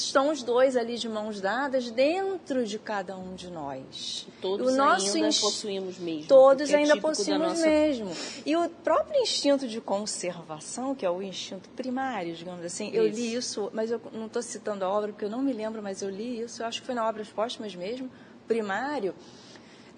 estão 0.00 0.30
os 0.30 0.42
dois 0.42 0.76
ali 0.76 0.96
de 0.98 1.08
mãos 1.08 1.40
dadas 1.40 1.90
dentro 1.90 2.64
de 2.64 2.78
cada 2.78 3.16
um 3.16 3.34
de 3.34 3.50
nós. 3.50 4.26
Todos 4.40 4.72
o 4.72 4.76
nosso 4.76 5.16
ainda 5.16 5.28
possuímos 5.28 5.98
mesmo. 5.98 6.28
Todos 6.28 6.70
é 6.70 6.76
ainda 6.76 6.94
é 6.94 7.00
possuímos 7.00 7.48
nossa... 7.48 7.66
mesmo. 7.66 8.10
E 8.44 8.56
o 8.56 8.68
próprio 8.68 9.20
instinto 9.20 9.66
de 9.68 9.80
conservação, 9.80 10.94
que 10.94 11.04
é 11.04 11.10
o 11.10 11.22
instinto 11.22 11.68
primário, 11.70 12.34
digamos 12.34 12.64
assim, 12.64 12.88
isso. 12.88 12.96
eu 12.96 13.06
li 13.06 13.34
isso, 13.34 13.70
mas 13.72 13.90
eu 13.90 14.00
não 14.12 14.26
estou 14.26 14.42
citando 14.42 14.84
a 14.84 14.88
obra 14.88 15.12
porque 15.12 15.24
eu 15.24 15.30
não 15.30 15.42
me 15.42 15.52
lembro, 15.52 15.82
mas 15.82 16.02
eu 16.02 16.10
li 16.10 16.40
isso, 16.40 16.62
eu 16.62 16.66
acho 16.66 16.80
que 16.80 16.86
foi 16.86 16.94
na 16.94 17.08
Obras 17.08 17.28
Póstumas 17.28 17.74
mesmo, 17.74 18.10
primário, 18.46 19.14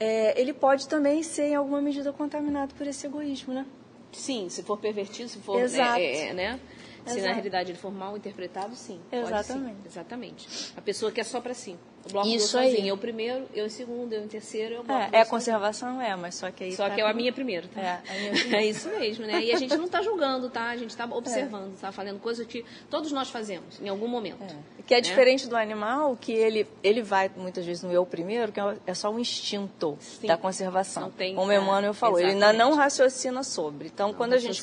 é, 0.01 0.41
ele 0.41 0.53
pode 0.53 0.87
também 0.89 1.23
ser 1.23 1.49
em 1.49 1.55
alguma 1.55 1.81
medida 1.81 2.13
contaminado 2.13 2.75
por 2.75 2.87
esse 2.87 3.07
egoísmo, 3.07 3.53
né? 3.53 3.67
Sim, 4.13 4.49
se 4.49 4.63
for 4.63 4.79
pervertido, 4.79 5.29
se 5.29 5.39
for 5.39 5.61
Exato. 5.61 5.99
É, 5.99 6.29
é, 6.29 6.33
né? 6.33 6.61
Se 7.09 7.21
na 7.21 7.33
realidade 7.33 7.71
ele 7.71 7.79
for 7.79 7.91
mal 7.93 8.17
interpretado, 8.17 8.75
sim. 8.75 9.01
Exatamente. 9.11 9.77
Sim. 9.83 9.87
Exatamente. 9.87 10.73
A 10.77 10.81
pessoa 10.81 11.11
que 11.13 11.21
é 11.21 11.25
só 11.25 11.41
para 11.41 11.55
si. 11.55 11.77
O 12.09 12.13
bloco 12.13 12.29
Isso 12.29 12.57
aí. 12.59 12.89
Eu 12.89 12.97
primeiro, 12.97 13.47
eu 13.55 13.67
em 13.67 13.71
segundo, 13.71 14.13
eu 14.13 14.25
em 14.25 14.29
terceiro, 14.29 14.77
eu 14.77 14.85
bloco. 14.85 15.15
É, 15.15 15.19
é 15.19 15.21
a 15.21 15.27
conservação, 15.27 16.01
é, 16.01 16.15
mas 16.17 16.35
só 16.35 16.51
que 16.51 16.65
aí. 16.65 16.73
Só 16.75 16.89
tá 16.89 16.95
que 16.95 17.01
é 17.01 17.09
a 17.09 17.13
minha 17.13 17.33
primeiro, 17.33 17.69
tá? 17.69 17.81
É, 17.81 18.03
a 18.09 18.15
minha 18.15 18.31
primeiro. 18.33 18.57
é 18.57 18.67
isso 18.67 18.89
mesmo, 18.89 19.27
né? 19.27 19.43
E 19.43 19.53
a 19.53 19.57
gente 19.57 19.77
não 19.77 19.85
está 19.85 20.03
julgando, 20.03 20.49
tá? 20.49 20.69
A 20.69 20.77
gente 20.77 20.91
está 20.91 21.05
observando, 21.05 21.75
está 21.75 21.89
é. 21.89 21.93
fazendo 21.93 22.19
coisas 22.19 22.47
que 22.47 22.65
todos 22.91 23.13
nós 23.13 23.31
fazemos 23.31 23.81
em 23.81 23.89
algum 23.89 24.09
momento. 24.09 24.43
É. 24.43 24.83
Que 24.87 24.95
é 24.95 24.97
né? 24.99 25.01
diferente 25.03 25.47
do 25.47 25.57
animal, 25.57 26.17
que 26.17 26.33
ele, 26.33 26.67
ele 26.83 27.03
vai 27.03 27.31
muitas 27.37 27.67
vezes 27.67 27.83
no 27.83 27.93
eu 27.93 28.07
primeiro, 28.07 28.51
que 28.51 28.61
é 28.87 28.95
só 28.95 29.11
um 29.11 29.19
instinto 29.19 29.99
Sim. 30.01 30.27
da 30.27 30.37
conservação. 30.37 31.05
Não 31.05 31.11
tem, 31.11 31.35
Como 31.35 31.51
o 31.51 31.53
Emmanuel 31.53 31.93
falou, 31.93 32.19
exatamente. 32.19 32.43
ele 32.43 32.47
ainda 32.47 32.65
não 32.65 32.75
raciocina 32.75 33.43
sobre. 33.43 33.89
Então, 33.89 34.15
quando 34.15 34.33
a, 34.33 34.39
gente, 34.39 34.63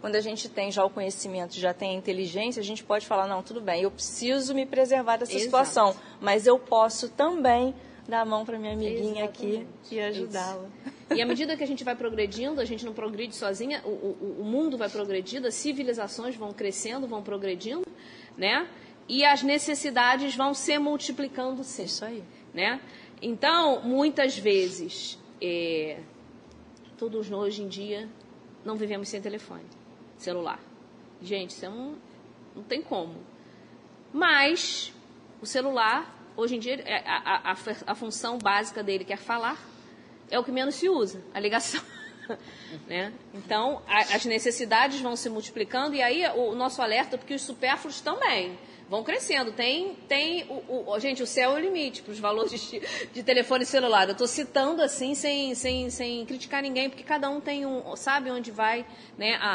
quando 0.00 0.14
a 0.14 0.20
gente 0.20 0.48
tem 0.48 0.70
já 0.70 0.84
o 0.84 0.90
conhecimento, 0.90 1.58
já 1.58 1.74
tem 1.74 1.90
a 1.90 1.94
inteligência, 1.94 2.60
a 2.60 2.64
gente 2.64 2.84
pode 2.84 3.06
falar, 3.06 3.26
não, 3.26 3.42
tudo 3.42 3.60
bem, 3.60 3.82
eu 3.82 3.90
preciso 3.90 4.54
me 4.54 4.64
preservar 4.64 5.16
dessa 5.16 5.32
Exato. 5.32 5.44
situação, 5.44 5.96
mas 6.20 6.46
eu 6.46 6.58
posso 6.58 6.83
também 7.08 7.74
dar 8.08 8.20
a 8.20 8.24
mão 8.24 8.44
para 8.44 8.58
minha 8.58 8.72
amiguinha 8.72 9.24
Exatamente. 9.24 9.66
aqui 9.66 9.94
e 9.94 10.00
ajudá-la. 10.00 10.68
E 11.14 11.20
à 11.22 11.26
medida 11.26 11.56
que 11.56 11.62
a 11.64 11.66
gente 11.66 11.84
vai 11.84 11.94
progredindo, 11.94 12.60
a 12.60 12.64
gente 12.64 12.84
não 12.84 12.92
progride 12.92 13.34
sozinha, 13.34 13.82
o, 13.84 13.88
o, 13.88 14.36
o 14.40 14.44
mundo 14.44 14.76
vai 14.76 14.88
progredindo, 14.88 15.46
as 15.46 15.54
civilizações 15.54 16.36
vão 16.36 16.52
crescendo, 16.52 17.06
vão 17.06 17.22
progredindo, 17.22 17.86
né? 18.36 18.68
E 19.08 19.24
as 19.24 19.42
necessidades 19.42 20.34
vão 20.34 20.54
se 20.54 20.78
multiplicando 20.78 21.62
sim. 21.62 21.84
Isso 21.84 22.04
aí. 22.04 22.22
Né? 22.52 22.80
Então, 23.20 23.82
muitas 23.82 24.38
vezes, 24.38 25.18
é, 25.40 25.98
todos 26.96 27.28
nós 27.28 27.44
hoje 27.44 27.62
em 27.62 27.68
dia 27.68 28.08
não 28.64 28.76
vivemos 28.76 29.08
sem 29.08 29.20
telefone, 29.20 29.64
celular. 30.16 30.60
Gente, 31.20 31.50
isso 31.50 31.66
é 31.66 31.68
um, 31.68 31.96
não 32.54 32.62
tem 32.62 32.80
como. 32.80 33.16
Mas 34.12 34.92
o 35.42 35.46
celular, 35.46 36.14
hoje 36.36 36.56
em 36.56 36.58
dia, 36.58 36.80
é, 36.84 37.02
a, 37.06 37.52
a, 37.52 37.56
a 37.86 37.94
função 37.94 38.38
básica 38.38 38.82
dele, 38.82 39.04
que 39.04 39.12
é 39.12 39.16
falar, 39.16 39.58
é 40.30 40.38
o 40.38 40.44
que 40.44 40.52
menos 40.52 40.74
se 40.74 40.88
usa, 40.88 41.22
a 41.32 41.40
ligação. 41.40 41.80
né? 42.86 43.12
Então, 43.34 43.82
a, 43.86 44.14
as 44.14 44.24
necessidades 44.24 45.00
vão 45.00 45.16
se 45.16 45.28
multiplicando 45.28 45.94
e 45.94 46.02
aí 46.02 46.26
o, 46.34 46.50
o 46.50 46.54
nosso 46.54 46.82
alerta, 46.82 47.18
porque 47.18 47.34
os 47.34 47.42
supérfluos 47.42 48.00
também 48.00 48.58
vão 48.88 49.02
crescendo. 49.02 49.52
Tem, 49.52 49.94
tem 50.08 50.44
o, 50.44 50.90
o, 50.90 50.98
gente, 51.00 51.22
o 51.22 51.26
céu 51.26 51.52
é 51.52 51.54
o 51.54 51.58
limite 51.58 52.02
para 52.02 52.12
os 52.12 52.18
valores 52.18 52.60
de, 52.70 52.80
de, 53.12 53.22
telefone 53.22 53.64
celular. 53.64 54.06
Eu 54.08 54.12
estou 54.12 54.26
citando 54.26 54.82
assim, 54.82 55.14
sem, 55.14 55.54
sem, 55.54 55.90
sem 55.90 56.24
criticar 56.26 56.62
ninguém, 56.62 56.88
porque 56.88 57.02
cada 57.02 57.28
um 57.28 57.40
tem 57.40 57.66
um, 57.66 57.96
sabe 57.96 58.30
onde 58.30 58.50
vai, 58.50 58.86
né, 59.16 59.34
a, 59.40 59.50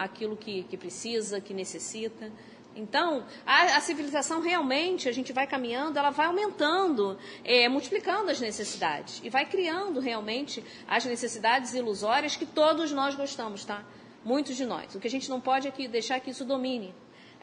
a, 0.00 0.04
aquilo 0.04 0.36
que, 0.36 0.64
que 0.64 0.76
precisa, 0.76 1.40
que 1.40 1.54
necessita. 1.54 2.30
Então, 2.76 3.24
a, 3.46 3.76
a, 3.76 3.80
civilização 3.80 4.40
realmente, 4.40 5.08
a 5.08 5.12
gente 5.12 5.32
vai 5.32 5.46
caminhando, 5.46 5.98
ela 5.98 6.10
vai 6.10 6.26
aumentando, 6.26 7.16
é, 7.44 7.68
multiplicando 7.68 8.30
as 8.30 8.40
necessidades 8.40 9.20
e 9.22 9.30
vai 9.30 9.46
criando 9.46 10.00
realmente 10.00 10.64
as 10.88 11.04
necessidades 11.04 11.72
ilusórias 11.72 12.34
que 12.34 12.44
todos 12.44 12.90
nós 12.90 13.14
gostamos, 13.14 13.64
tá? 13.64 13.84
Muitos 14.24 14.56
de 14.56 14.64
nós. 14.64 14.94
O 14.94 15.00
que 15.00 15.06
a 15.06 15.10
gente 15.10 15.30
não 15.30 15.40
pode 15.40 15.68
é 15.68 15.70
que 15.70 15.86
deixar 15.86 16.18
que 16.18 16.30
isso 16.30 16.44
domine 16.44 16.92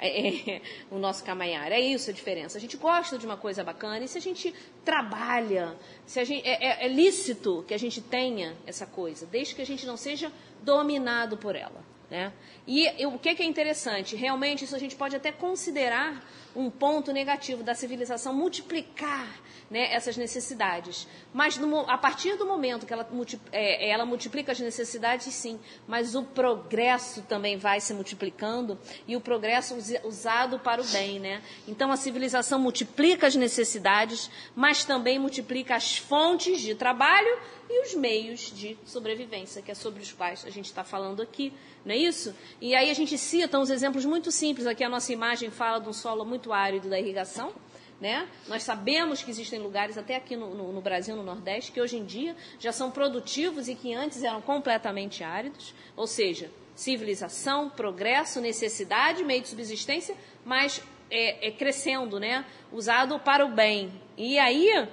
é, 0.01 0.55
é, 0.55 0.61
o 0.89 0.97
nosso 0.97 1.23
caminhar. 1.23 1.71
É 1.71 1.79
isso 1.79 2.09
a 2.09 2.13
diferença. 2.13 2.57
A 2.57 2.61
gente 2.61 2.75
gosta 2.75 3.17
de 3.17 3.25
uma 3.25 3.37
coisa 3.37 3.63
bacana 3.63 4.03
e 4.03 4.07
se 4.07 4.17
a 4.17 4.21
gente 4.21 4.53
trabalha, 4.83 5.77
se 6.05 6.19
a 6.19 6.23
gente, 6.23 6.45
é, 6.45 6.65
é, 6.65 6.85
é 6.85 6.87
lícito 6.89 7.63
que 7.67 7.73
a 7.73 7.77
gente 7.77 8.01
tenha 8.01 8.57
essa 8.65 8.85
coisa, 8.85 9.27
desde 9.27 9.53
que 9.53 9.61
a 9.61 9.65
gente 9.65 9.85
não 9.85 9.95
seja 9.95 10.31
dominado 10.61 11.37
por 11.37 11.55
ela. 11.55 11.85
Né? 12.11 12.33
E, 12.67 13.01
e 13.01 13.05
o 13.05 13.17
que, 13.17 13.33
que 13.33 13.41
é 13.41 13.45
interessante? 13.45 14.17
Realmente, 14.17 14.65
isso 14.65 14.75
a 14.75 14.79
gente 14.79 14.97
pode 14.97 15.15
até 15.15 15.31
considerar 15.31 16.21
um 16.55 16.69
ponto 16.69 17.11
negativo 17.11 17.63
da 17.63 17.73
civilização 17.73 18.33
multiplicar 18.33 19.27
né, 19.71 19.93
essas 19.93 20.17
necessidades. 20.17 21.07
Mas 21.33 21.57
no, 21.57 21.89
a 21.89 21.97
partir 21.97 22.35
do 22.35 22.45
momento 22.45 22.85
que 22.85 22.91
ela, 22.91 23.07
é, 23.53 23.89
ela 23.89 24.05
multiplica 24.05 24.51
as 24.51 24.59
necessidades, 24.59 25.33
sim, 25.33 25.57
mas 25.87 26.13
o 26.13 26.23
progresso 26.23 27.21
também 27.21 27.57
vai 27.57 27.79
se 27.79 27.93
multiplicando 27.93 28.77
e 29.07 29.15
o 29.15 29.21
progresso 29.21 29.75
usado 30.03 30.59
para 30.59 30.81
o 30.81 30.85
bem. 30.87 31.19
Né? 31.19 31.41
Então 31.67 31.91
a 31.91 31.95
civilização 31.95 32.59
multiplica 32.59 33.27
as 33.27 33.35
necessidades, 33.35 34.29
mas 34.53 34.83
também 34.83 35.17
multiplica 35.17 35.75
as 35.75 35.97
fontes 35.97 36.59
de 36.59 36.75
trabalho 36.75 37.39
e 37.69 37.85
os 37.85 37.95
meios 37.95 38.51
de 38.53 38.77
sobrevivência, 38.85 39.61
que 39.61 39.71
é 39.71 39.73
sobre 39.73 40.01
os 40.01 40.11
quais 40.11 40.45
a 40.45 40.49
gente 40.49 40.65
está 40.65 40.83
falando 40.83 41.21
aqui, 41.21 41.53
não 41.85 41.93
é 41.93 41.97
isso? 41.97 42.35
E 42.59 42.75
aí 42.75 42.89
a 42.91 42.93
gente 42.93 43.17
cita 43.17 43.57
uns 43.57 43.69
exemplos 43.69 44.03
muito 44.03 44.31
simples. 44.31 44.67
Aqui 44.67 44.83
a 44.83 44.89
nossa 44.89 45.13
imagem 45.13 45.49
fala 45.49 45.79
de 45.79 45.87
um 45.87 45.93
solo 45.93 46.25
muito 46.25 46.40
árido 46.49 46.89
da 46.89 46.97
irrigação. 46.97 47.53
Né? 47.99 48.27
Nós 48.47 48.63
sabemos 48.63 49.21
que 49.21 49.29
existem 49.29 49.59
lugares, 49.59 49.97
até 49.97 50.15
aqui 50.15 50.35
no, 50.35 50.55
no, 50.55 50.71
no, 50.71 50.81
Brasil, 50.81 51.15
no 51.15 51.21
Nordeste, 51.21 51.71
que 51.71 51.79
hoje 51.79 51.97
em 51.97 52.05
dia 52.05 52.35
já 52.57 52.71
são 52.71 52.89
produtivos 52.89 53.67
e 53.67 53.75
que 53.75 53.93
antes 53.93 54.23
eram 54.23 54.41
completamente 54.41 55.23
áridos. 55.23 55.75
Ou 55.95 56.07
seja, 56.07 56.49
civilização, 56.73 57.69
progresso, 57.69 58.41
necessidade, 58.41 59.23
meio 59.23 59.41
de 59.41 59.49
subsistência, 59.49 60.15
mas 60.43 60.81
é, 61.11 61.49
é 61.49 61.51
crescendo, 61.51 62.19
né? 62.19 62.43
usado 62.71 63.19
para 63.19 63.45
o 63.45 63.49
bem. 63.49 63.91
E 64.17 64.39
aí, 64.39 64.87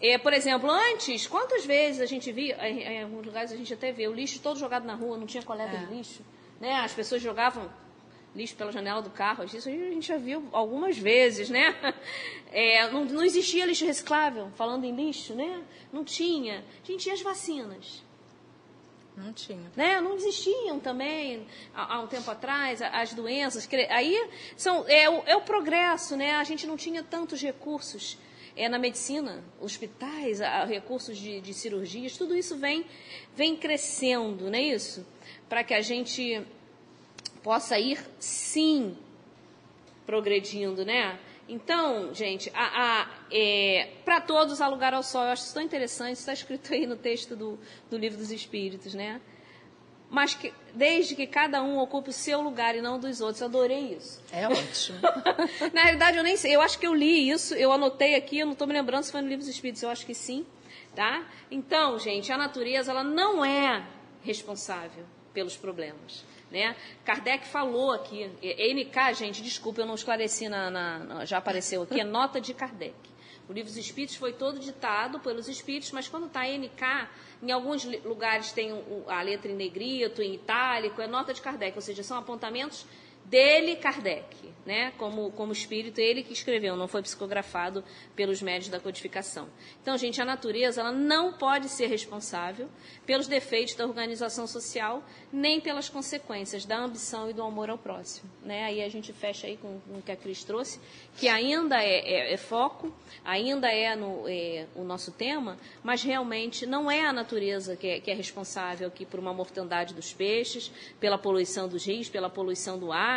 é, 0.00 0.18
por 0.18 0.32
exemplo, 0.32 0.70
antes, 0.70 1.26
quantas 1.26 1.64
vezes 1.64 2.00
a 2.00 2.06
gente 2.06 2.30
via, 2.32 2.56
em, 2.68 3.02
alguns 3.02 3.24
lugares 3.24 3.52
a 3.52 3.56
gente 3.56 3.72
até 3.72 3.92
vê 3.92 4.08
o 4.08 4.12
lixo 4.12 4.40
todo 4.40 4.58
jogado 4.58 4.84
na 4.84 4.94
rua, 4.94 5.16
não 5.16 5.26
tinha 5.26 5.42
coleta 5.42 5.76
é. 5.76 5.78
de 5.78 5.94
lixo. 5.94 6.22
Né? 6.60 6.72
As 6.72 6.92
pessoas 6.92 7.22
jogavam 7.22 7.70
lixo 8.34 8.54
pela 8.56 8.72
janela 8.72 9.02
do 9.02 9.10
carro. 9.10 9.44
Isso 9.44 9.68
a 9.68 9.72
gente 9.72 10.06
já 10.06 10.16
viu 10.16 10.48
algumas 10.52 10.98
vezes, 10.98 11.48
né? 11.50 11.74
É, 12.52 12.90
não, 12.90 13.04
não, 13.04 13.22
existia 13.22 13.64
lixo 13.64 13.86
reciclável, 13.86 14.50
falando 14.56 14.84
em 14.84 14.92
lixo, 14.92 15.36
né? 15.36 15.62
Não 15.92 16.02
tinha. 16.02 16.64
A 16.82 16.84
gente 16.84 17.04
tinha 17.04 17.14
as 17.14 17.22
vacinas. 17.22 18.02
Não 19.16 19.32
tinha. 19.32 19.70
Né? 19.76 20.00
Não 20.00 20.16
existiam 20.16 20.80
também, 20.80 21.46
há, 21.72 21.94
há 21.94 22.00
um 22.00 22.08
tempo 22.08 22.28
atrás, 22.28 22.82
as 22.82 23.14
doenças. 23.14 23.68
Aí 23.88 24.30
são, 24.56 24.84
é, 24.88 25.08
o, 25.08 25.22
é 25.26 25.36
o 25.36 25.42
progresso, 25.42 26.16
né? 26.16 26.32
A 26.32 26.42
gente 26.42 26.66
não 26.66 26.76
tinha 26.76 27.04
tantos 27.04 27.40
recursos 27.40 28.18
é, 28.56 28.68
na 28.68 28.80
medicina, 28.80 29.44
hospitais, 29.60 30.40
recursos 30.68 31.16
de, 31.16 31.40
de 31.40 31.54
cirurgias, 31.54 32.16
tudo 32.16 32.36
isso 32.36 32.56
vem, 32.56 32.84
vem 33.34 33.56
crescendo, 33.56 34.50
não 34.50 34.58
é 34.58 34.62
isso? 34.62 35.06
Para 35.48 35.62
que 35.62 35.72
a 35.72 35.80
gente 35.80 36.44
possa 37.42 37.78
ir, 37.78 37.98
sim, 38.18 38.96
progredindo, 40.06 40.84
né? 40.84 41.18
Então, 41.48 42.14
gente, 42.14 42.52
é, 43.30 43.88
para 44.04 44.20
todos 44.20 44.60
há 44.60 44.68
lugar 44.68 44.94
ao 44.94 45.02
sol. 45.02 45.24
Eu 45.24 45.30
acho 45.30 45.42
isso 45.42 45.54
tão 45.54 45.62
interessante, 45.62 46.16
está 46.16 46.32
escrito 46.32 46.72
aí 46.72 46.86
no 46.86 46.96
texto 46.96 47.34
do, 47.34 47.58
do 47.90 47.98
Livro 47.98 48.18
dos 48.18 48.30
Espíritos, 48.30 48.94
né? 48.94 49.20
Mas 50.08 50.34
que, 50.34 50.52
desde 50.74 51.14
que 51.16 51.26
cada 51.26 51.62
um 51.62 51.78
ocupe 51.78 52.10
o 52.10 52.12
seu 52.12 52.40
lugar 52.40 52.76
e 52.76 52.80
não 52.80 52.98
dos 52.98 53.20
outros. 53.20 53.40
Eu 53.40 53.48
adorei 53.48 53.94
isso. 53.94 54.22
É 54.32 54.46
ótimo. 54.46 54.98
Na 55.74 55.82
realidade, 55.82 56.16
eu 56.16 56.22
nem 56.22 56.36
sei. 56.36 56.54
Eu 56.54 56.60
acho 56.60 56.78
que 56.78 56.86
eu 56.86 56.94
li 56.94 57.28
isso, 57.30 57.54
eu 57.54 57.72
anotei 57.72 58.14
aqui, 58.14 58.38
eu 58.38 58.46
não 58.46 58.52
estou 58.52 58.66
me 58.66 58.72
lembrando 58.72 59.02
se 59.02 59.12
foi 59.12 59.20
no 59.20 59.28
Livro 59.28 59.44
dos 59.44 59.52
Espíritos, 59.52 59.82
eu 59.82 59.90
acho 59.90 60.06
que 60.06 60.14
sim. 60.14 60.46
Tá? 60.94 61.24
Então, 61.50 61.98
gente, 61.98 62.32
a 62.32 62.36
natureza 62.36 62.90
ela 62.90 63.04
não 63.04 63.44
é 63.44 63.84
responsável 64.22 65.04
pelos 65.32 65.56
problemas. 65.56 66.24
Né? 66.50 66.74
Kardec 67.04 67.46
falou 67.46 67.92
aqui, 67.92 68.26
NK, 68.42 69.14
gente, 69.14 69.42
desculpa, 69.42 69.82
eu 69.82 69.86
não 69.86 69.94
esclareci, 69.94 70.48
na, 70.48 70.68
na, 70.68 71.24
já 71.24 71.38
apareceu 71.38 71.82
aqui, 71.82 72.00
é 72.00 72.04
nota 72.04 72.40
de 72.40 72.52
Kardec. 72.52 72.94
O 73.48 73.52
livro 73.52 73.68
dos 73.68 73.78
Espíritos 73.78 74.16
foi 74.16 74.32
todo 74.32 74.60
ditado 74.60 75.18
pelos 75.18 75.48
Espíritos, 75.48 75.90
mas 75.90 76.08
quando 76.08 76.26
está 76.26 76.42
NK, 76.42 77.08
em 77.42 77.50
alguns 77.50 77.84
lugares 78.04 78.52
tem 78.52 78.70
a 79.08 79.22
letra 79.22 79.50
em 79.50 79.56
negrito, 79.56 80.22
em 80.22 80.34
itálico, 80.34 81.00
é 81.00 81.06
nota 81.06 81.34
de 81.34 81.40
Kardec, 81.40 81.76
ou 81.76 81.82
seja, 81.82 82.02
são 82.02 82.16
apontamentos 82.16 82.86
dele, 83.24 83.76
Kardec 83.76 84.40
né, 84.64 84.92
como, 84.98 85.30
como 85.32 85.52
espírito, 85.52 85.98
ele 85.98 86.22
que 86.22 86.32
escreveu, 86.32 86.76
não 86.76 86.86
foi 86.86 87.02
psicografado 87.02 87.82
pelos 88.14 88.42
médios 88.42 88.68
da 88.68 88.78
codificação. 88.78 89.48
Então, 89.82 89.96
gente, 89.96 90.20
a 90.20 90.24
natureza 90.24 90.80
ela 90.80 90.92
não 90.92 91.32
pode 91.32 91.68
ser 91.68 91.86
responsável 91.86 92.68
pelos 93.06 93.26
defeitos 93.26 93.74
da 93.74 93.84
organização 93.84 94.46
social, 94.46 95.02
nem 95.32 95.60
pelas 95.60 95.88
consequências 95.88 96.64
da 96.64 96.78
ambição 96.78 97.28
e 97.28 97.32
do 97.32 97.42
amor 97.42 97.70
ao 97.70 97.78
próximo. 97.78 98.30
Né? 98.44 98.64
Aí 98.64 98.82
a 98.82 98.88
gente 98.88 99.12
fecha 99.12 99.46
aí 99.46 99.56
com, 99.56 99.80
com 99.80 99.98
o 99.98 100.02
que 100.02 100.12
a 100.12 100.16
Cris 100.16 100.44
trouxe, 100.44 100.80
que 101.16 101.26
ainda 101.26 101.82
é, 101.82 102.30
é, 102.30 102.32
é 102.34 102.36
foco, 102.36 102.94
ainda 103.24 103.68
é, 103.68 103.96
no, 103.96 104.24
é, 104.28 104.66
o 104.74 104.84
nosso 104.84 105.10
tema, 105.10 105.58
mas 105.82 106.02
realmente 106.02 106.64
não 106.64 106.90
é 106.90 107.04
a 107.04 107.12
natureza 107.12 107.76
que 107.76 107.88
é, 107.88 108.00
que 108.00 108.10
é 108.10 108.14
responsável 108.14 108.88
aqui 108.88 109.04
por 109.04 109.18
uma 109.18 109.32
mortandade 109.32 109.94
dos 109.94 110.12
peixes, 110.12 110.70
pela 111.00 111.18
poluição 111.18 111.68
dos 111.68 111.84
rios, 111.84 112.08
pela 112.08 112.30
poluição 112.30 112.78
do 112.78 112.92
ar, 112.92 113.09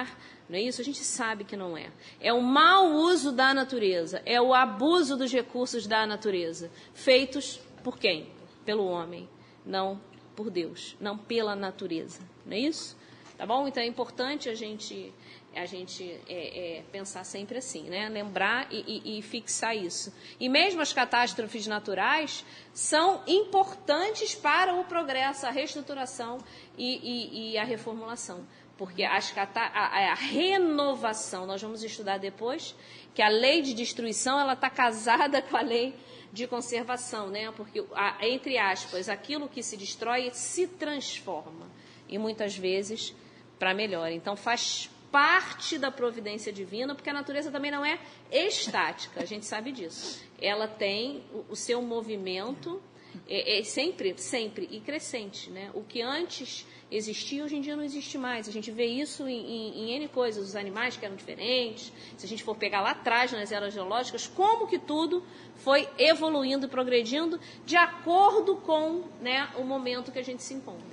não 0.49 0.57
é 0.57 0.61
isso? 0.61 0.81
A 0.81 0.83
gente 0.83 1.03
sabe 1.03 1.43
que 1.43 1.55
não 1.55 1.77
é. 1.77 1.89
É 2.19 2.33
o 2.33 2.41
mau 2.41 2.91
uso 2.91 3.31
da 3.31 3.53
natureza, 3.53 4.21
é 4.25 4.41
o 4.41 4.53
abuso 4.53 5.17
dos 5.17 5.31
recursos 5.31 5.87
da 5.87 6.05
natureza, 6.05 6.69
feitos 6.93 7.59
por 7.83 7.97
quem? 7.97 8.29
Pelo 8.65 8.85
homem, 8.85 9.29
não 9.65 9.99
por 10.35 10.49
Deus, 10.49 10.95
não 10.99 11.17
pela 11.17 11.55
natureza. 11.55 12.21
Não 12.45 12.53
é 12.53 12.59
isso? 12.59 12.97
Tá 13.37 13.45
bom? 13.45 13.67
Então 13.67 13.81
é 13.81 13.85
importante 13.85 14.47
a 14.47 14.53
gente 14.53 15.13
a 15.55 15.65
gente 15.67 16.03
é, 16.27 16.77
é, 16.77 16.83
pensar 16.91 17.23
sempre 17.23 17.59
assim, 17.59 17.83
né? 17.83 18.09
Lembrar 18.09 18.67
e, 18.71 19.01
e, 19.05 19.19
e, 19.19 19.21
fixar 19.21 19.75
isso. 19.75 20.11
E 20.39 20.49
mesmo 20.49 20.81
as 20.81 20.91
catástrofes 20.91 21.67
naturais 21.67 22.43
são 22.73 23.21
importantes 23.27 24.33
para 24.33 24.73
o 24.73 24.83
progresso, 24.85 25.45
a 25.45 25.51
reestruturação 25.51 26.39
e, 26.75 27.51
e 27.51 27.57
a 27.57 27.63
reformulação 27.63 28.43
porque 28.77 29.03
a, 29.03 29.17
a, 29.17 30.13
renovação, 30.15 31.45
nós 31.45 31.61
vamos 31.61 31.83
estudar 31.83 32.17
depois, 32.17 32.75
que 33.13 33.21
a 33.21 33.29
lei 33.29 33.61
de 33.61 33.73
destruição 33.73 34.39
ela 34.39 34.53
está 34.53 34.69
casada 34.69 35.41
com 35.41 35.55
a 35.55 35.61
lei 35.61 35.95
de 36.31 36.47
conservação, 36.47 37.29
né? 37.29 37.51
Porque, 37.51 37.85
entre 38.21 38.57
aspas, 38.57 39.07
aquilo 39.07 39.47
que 39.47 39.61
se 39.61 39.77
destrói 39.77 40.31
se 40.33 40.67
transforma 40.67 41.67
e 42.09 42.17
muitas 42.17 42.57
vezes 42.57 43.15
para 43.59 43.73
melhor. 43.73 44.11
Então 44.11 44.35
faz 44.35 44.89
parte 45.11 45.77
da 45.77 45.91
providência 45.91 46.51
divina, 46.51 46.95
porque 46.95 47.09
a 47.09 47.13
natureza 47.13 47.51
também 47.51 47.69
não 47.69 47.85
é 47.85 47.99
estática, 48.31 49.21
a 49.21 49.25
gente 49.25 49.45
sabe 49.45 49.71
disso. 49.71 50.23
Ela 50.41 50.67
tem 50.67 51.23
o, 51.31 51.51
o 51.51 51.55
seu 51.55 51.79
movimento 51.83 52.81
é, 53.27 53.59
é, 53.59 53.63
sempre, 53.63 54.17
sempre 54.17 54.67
e 54.71 54.79
crescente, 54.79 55.51
né? 55.51 55.69
O 55.75 55.83
que 55.83 56.01
antes 56.01 56.65
existia, 56.95 57.43
hoje 57.43 57.55
em 57.55 57.61
dia 57.61 57.75
não 57.75 57.83
existe 57.83 58.17
mais. 58.17 58.47
A 58.47 58.51
gente 58.51 58.69
vê 58.69 58.85
isso 58.85 59.27
em, 59.27 59.39
em, 59.39 59.79
em 59.79 59.95
N 59.95 60.07
coisas, 60.07 60.49
os 60.49 60.55
animais 60.55 60.95
que 60.95 61.05
eram 61.05 61.15
diferentes. 61.15 61.91
Se 62.17 62.25
a 62.25 62.29
gente 62.29 62.43
for 62.43 62.55
pegar 62.55 62.81
lá 62.81 62.91
atrás 62.91 63.31
nas 63.31 63.51
eras 63.51 63.73
geológicas, 63.73 64.27
como 64.27 64.67
que 64.67 64.77
tudo 64.77 65.23
foi 65.57 65.89
evoluindo 65.97 66.67
e 66.67 66.69
progredindo 66.69 67.39
de 67.65 67.75
acordo 67.75 68.55
com 68.57 69.05
né, 69.19 69.49
o 69.57 69.63
momento 69.63 70.11
que 70.11 70.19
a 70.19 70.23
gente 70.23 70.43
se 70.43 70.53
encontra. 70.53 70.83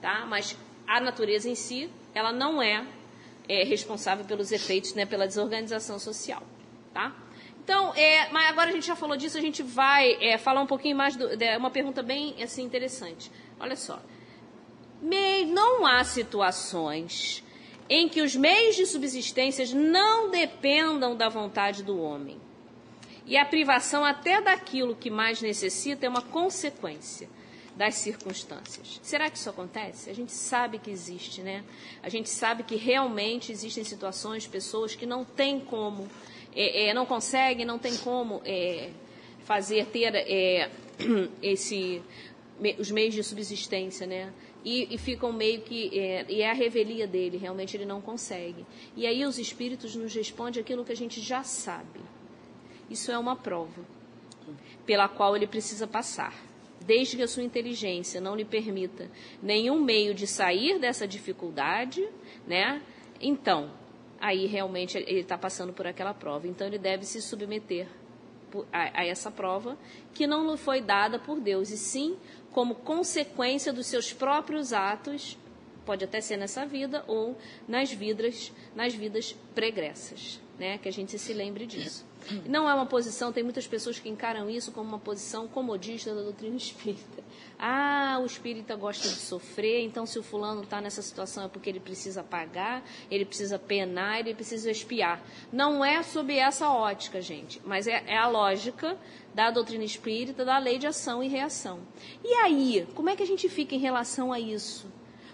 Tá? 0.00 0.26
Mas 0.26 0.56
a 0.86 1.00
natureza 1.00 1.48
em 1.48 1.54
si, 1.54 1.90
ela 2.14 2.32
não 2.32 2.60
é, 2.60 2.86
é 3.48 3.64
responsável 3.64 4.24
pelos 4.24 4.52
efeitos, 4.52 4.94
né, 4.94 5.06
pela 5.06 5.26
desorganização 5.26 5.98
social. 5.98 6.42
Tá? 6.92 7.16
Então, 7.62 7.94
é, 7.94 8.28
mas 8.30 8.48
agora 8.48 8.70
a 8.70 8.72
gente 8.72 8.86
já 8.86 8.96
falou 8.96 9.16
disso, 9.16 9.38
a 9.38 9.40
gente 9.40 9.62
vai 9.62 10.12
é, 10.20 10.36
falar 10.36 10.60
um 10.60 10.66
pouquinho 10.66 10.96
mais 10.96 11.16
de 11.16 11.24
uma 11.56 11.70
pergunta 11.70 12.02
bem 12.02 12.34
assim 12.42 12.62
interessante. 12.62 13.30
Olha 13.60 13.76
só, 13.76 14.00
não 15.00 15.86
há 15.86 16.04
situações 16.04 17.42
em 17.88 18.08
que 18.08 18.22
os 18.22 18.36
meios 18.36 18.76
de 18.76 18.86
subsistência 18.86 19.66
não 19.74 20.30
dependam 20.30 21.16
da 21.16 21.28
vontade 21.28 21.82
do 21.82 22.00
homem. 22.00 22.40
E 23.26 23.36
a 23.36 23.44
privação 23.44 24.04
até 24.04 24.40
daquilo 24.40 24.94
que 24.94 25.10
mais 25.10 25.42
necessita 25.42 26.06
é 26.06 26.08
uma 26.08 26.22
consequência 26.22 27.28
das 27.76 27.94
circunstâncias. 27.94 29.00
Será 29.02 29.30
que 29.30 29.38
isso 29.38 29.48
acontece? 29.48 30.10
A 30.10 30.14
gente 30.14 30.32
sabe 30.32 30.78
que 30.78 30.90
existe, 30.90 31.40
né? 31.40 31.64
A 32.02 32.08
gente 32.08 32.28
sabe 32.28 32.62
que 32.62 32.76
realmente 32.76 33.50
existem 33.50 33.84
situações, 33.84 34.46
pessoas 34.46 34.94
que 34.94 35.06
não 35.06 35.24
têm 35.24 35.58
como, 35.60 36.08
é, 36.54 36.88
é, 36.88 36.94
não 36.94 37.06
conseguem, 37.06 37.64
não 37.64 37.78
tem 37.78 37.96
como 37.98 38.42
é, 38.44 38.90
fazer 39.44 39.86
ter 39.86 40.14
é, 40.14 40.70
esse, 41.42 42.02
os 42.78 42.90
meios 42.90 43.14
de 43.14 43.22
subsistência, 43.22 44.06
né? 44.06 44.32
E, 44.64 44.94
e 44.94 44.98
ficam 44.98 45.32
meio 45.32 45.62
que. 45.62 45.98
É, 45.98 46.26
e 46.28 46.42
é 46.42 46.50
a 46.50 46.54
revelia 46.54 47.06
dele, 47.06 47.36
realmente 47.36 47.76
ele 47.76 47.84
não 47.84 48.00
consegue. 48.00 48.64
E 48.96 49.06
aí 49.06 49.24
os 49.24 49.38
espíritos 49.38 49.94
nos 49.96 50.14
respondem 50.14 50.60
aquilo 50.60 50.84
que 50.84 50.92
a 50.92 50.96
gente 50.96 51.20
já 51.20 51.42
sabe. 51.42 52.00
Isso 52.88 53.10
é 53.12 53.18
uma 53.18 53.36
prova 53.36 53.84
pela 54.84 55.08
qual 55.08 55.36
ele 55.36 55.46
precisa 55.46 55.86
passar. 55.86 56.34
Desde 56.84 57.16
que 57.16 57.22
a 57.22 57.28
sua 57.28 57.42
inteligência 57.42 58.20
não 58.20 58.34
lhe 58.34 58.44
permita 58.44 59.10
nenhum 59.42 59.78
meio 59.80 60.14
de 60.14 60.26
sair 60.26 60.78
dessa 60.78 61.06
dificuldade, 61.06 62.06
né? 62.46 62.82
Então, 63.20 63.70
aí 64.18 64.46
realmente 64.46 64.98
ele 64.98 65.20
está 65.20 65.38
passando 65.38 65.72
por 65.72 65.86
aquela 65.86 66.14
prova. 66.14 66.48
Então 66.48 66.66
ele 66.66 66.78
deve 66.78 67.04
se 67.04 67.20
submeter 67.20 67.86
a, 68.72 69.04
essa 69.04 69.30
prova 69.30 69.78
que 70.12 70.26
não 70.26 70.56
foi 70.56 70.80
dada 70.80 71.18
por 71.18 71.40
Deus, 71.40 71.70
e 71.70 71.78
sim 71.78 72.16
como 72.52 72.74
consequência 72.74 73.72
dos 73.72 73.86
seus 73.86 74.12
próprios 74.12 74.72
atos, 74.72 75.38
pode 75.84 76.04
até 76.04 76.20
ser 76.20 76.36
nessa 76.36 76.66
vida 76.66 77.04
ou 77.06 77.36
nas 77.66 77.92
vidas, 77.92 78.52
nas 78.74 78.94
vidas 78.94 79.34
pregressas, 79.54 80.40
né? 80.58 80.78
Que 80.78 80.88
a 80.88 80.92
gente 80.92 81.18
se 81.18 81.32
lembre 81.32 81.66
disso. 81.66 82.04
Não 82.46 82.68
é 82.68 82.74
uma 82.74 82.86
posição, 82.86 83.32
tem 83.32 83.42
muitas 83.42 83.66
pessoas 83.66 83.98
que 83.98 84.08
encaram 84.08 84.48
isso 84.50 84.72
como 84.72 84.88
uma 84.88 84.98
posição 84.98 85.48
comodista 85.48 86.14
da 86.14 86.22
doutrina 86.22 86.56
espírita. 86.56 87.24
Ah, 87.62 88.18
o 88.22 88.24
espírita 88.24 88.74
gosta 88.74 89.06
de 89.06 89.16
sofrer, 89.16 89.82
então 89.82 90.06
se 90.06 90.18
o 90.18 90.22
fulano 90.22 90.62
está 90.62 90.80
nessa 90.80 91.02
situação 91.02 91.44
é 91.44 91.48
porque 91.48 91.68
ele 91.68 91.78
precisa 91.78 92.22
pagar, 92.24 92.82
ele 93.10 93.26
precisa 93.26 93.58
penar, 93.58 94.18
ele 94.18 94.34
precisa 94.34 94.70
espiar. 94.70 95.22
Não 95.52 95.84
é 95.84 96.02
sob 96.02 96.34
essa 96.34 96.70
ótica, 96.70 97.20
gente, 97.20 97.60
mas 97.62 97.86
é, 97.86 98.02
é 98.06 98.16
a 98.16 98.26
lógica 98.26 98.96
da 99.34 99.50
doutrina 99.50 99.84
espírita, 99.84 100.42
da 100.42 100.56
lei 100.56 100.78
de 100.78 100.86
ação 100.86 101.22
e 101.22 101.28
reação. 101.28 101.80
E 102.24 102.32
aí, 102.32 102.88
como 102.94 103.10
é 103.10 103.16
que 103.16 103.22
a 103.22 103.26
gente 103.26 103.46
fica 103.46 103.74
em 103.74 103.78
relação 103.78 104.32
a 104.32 104.40
isso? 104.40 104.90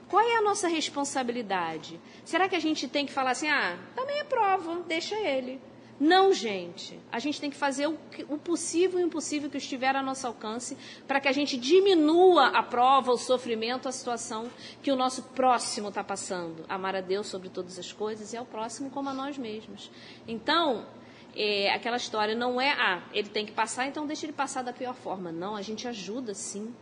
Qual 0.08 0.20
é 0.20 0.34
a 0.34 0.42
nossa 0.42 0.66
responsabilidade? 0.66 2.00
Será 2.24 2.48
que 2.48 2.56
a 2.56 2.60
gente 2.60 2.88
tem 2.88 3.06
que 3.06 3.12
falar 3.12 3.30
assim, 3.30 3.48
ah, 3.48 3.78
também 3.94 4.18
é 4.18 4.24
prova, 4.24 4.82
deixa 4.88 5.14
ele? 5.14 5.60
Não, 5.98 6.32
gente. 6.32 6.98
A 7.10 7.18
gente 7.18 7.40
tem 7.40 7.48
que 7.48 7.56
fazer 7.56 7.86
o, 7.86 8.38
possível 8.38 9.00
e 9.00 9.02
o 9.02 9.06
impossível 9.06 9.48
que 9.48 9.56
estiver 9.56 9.96
a 9.96 10.02
nosso 10.02 10.26
alcance 10.26 10.76
para 11.06 11.20
que 11.20 11.28
a 11.28 11.32
gente 11.32 11.56
diminua 11.56 12.48
a 12.48 12.62
prova, 12.62 13.12
o 13.12 13.16
sofrimento, 13.16 13.88
a 13.88 13.92
situação 13.92 14.50
que 14.82 14.92
o 14.92 14.96
nosso 14.96 15.22
próximo 15.22 15.88
está 15.88 16.04
passando. 16.04 16.64
Amar 16.68 16.94
a 16.94 17.00
Deus 17.00 17.26
sobre 17.28 17.48
todas 17.48 17.78
as 17.78 17.92
coisas 17.92 18.32
e 18.32 18.36
ao 18.36 18.44
próximo 18.44 18.90
como 18.90 19.08
a 19.08 19.14
nós 19.14 19.38
mesmos. 19.38 19.90
Então, 20.28 20.86
é, 21.34 21.72
aquela 21.72 21.96
história 21.96 22.34
não 22.34 22.60
é, 22.60 22.72
ah, 22.72 23.02
ele 23.12 23.30
tem 23.30 23.46
que 23.46 23.52
passar, 23.52 23.86
então 23.86 24.06
deixa 24.06 24.26
ele 24.26 24.34
passar 24.34 24.62
da 24.62 24.74
pior 24.74 24.94
forma. 24.94 25.32
Não, 25.32 25.56
a 25.56 25.62
gente 25.62 25.88
ajuda 25.88 26.34
sim. 26.34 26.74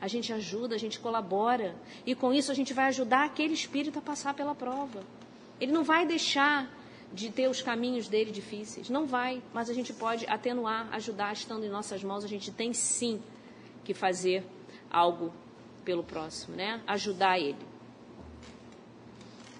A 0.00 0.08
gente 0.08 0.32
ajuda, 0.32 0.74
a 0.74 0.78
gente 0.78 0.98
colabora. 1.00 1.76
E 2.06 2.14
com 2.14 2.32
isso 2.32 2.50
a 2.50 2.54
gente 2.54 2.72
vai 2.72 2.86
ajudar 2.86 3.24
aquele 3.24 3.54
espírito 3.54 3.98
a 3.98 4.02
passar 4.02 4.34
pela 4.34 4.54
prova. 4.54 5.02
Ele 5.60 5.70
não 5.70 5.84
vai 5.84 6.04
deixar 6.04 6.68
de 7.12 7.30
ter 7.30 7.48
os 7.48 7.60
caminhos 7.60 8.08
dele 8.08 8.30
difíceis. 8.30 8.88
Não 8.88 9.06
vai, 9.06 9.42
mas 9.52 9.68
a 9.68 9.74
gente 9.74 9.92
pode 9.92 10.26
atenuar, 10.26 10.88
ajudar, 10.92 11.32
estando 11.32 11.64
em 11.64 11.68
nossas 11.68 12.02
mãos. 12.02 12.24
A 12.24 12.28
gente 12.28 12.50
tem 12.50 12.72
sim 12.72 13.22
que 13.84 13.92
fazer 13.92 14.44
algo 14.90 15.32
pelo 15.84 16.02
próximo, 16.02 16.56
né? 16.56 16.80
Ajudar 16.86 17.38
ele. 17.38 17.58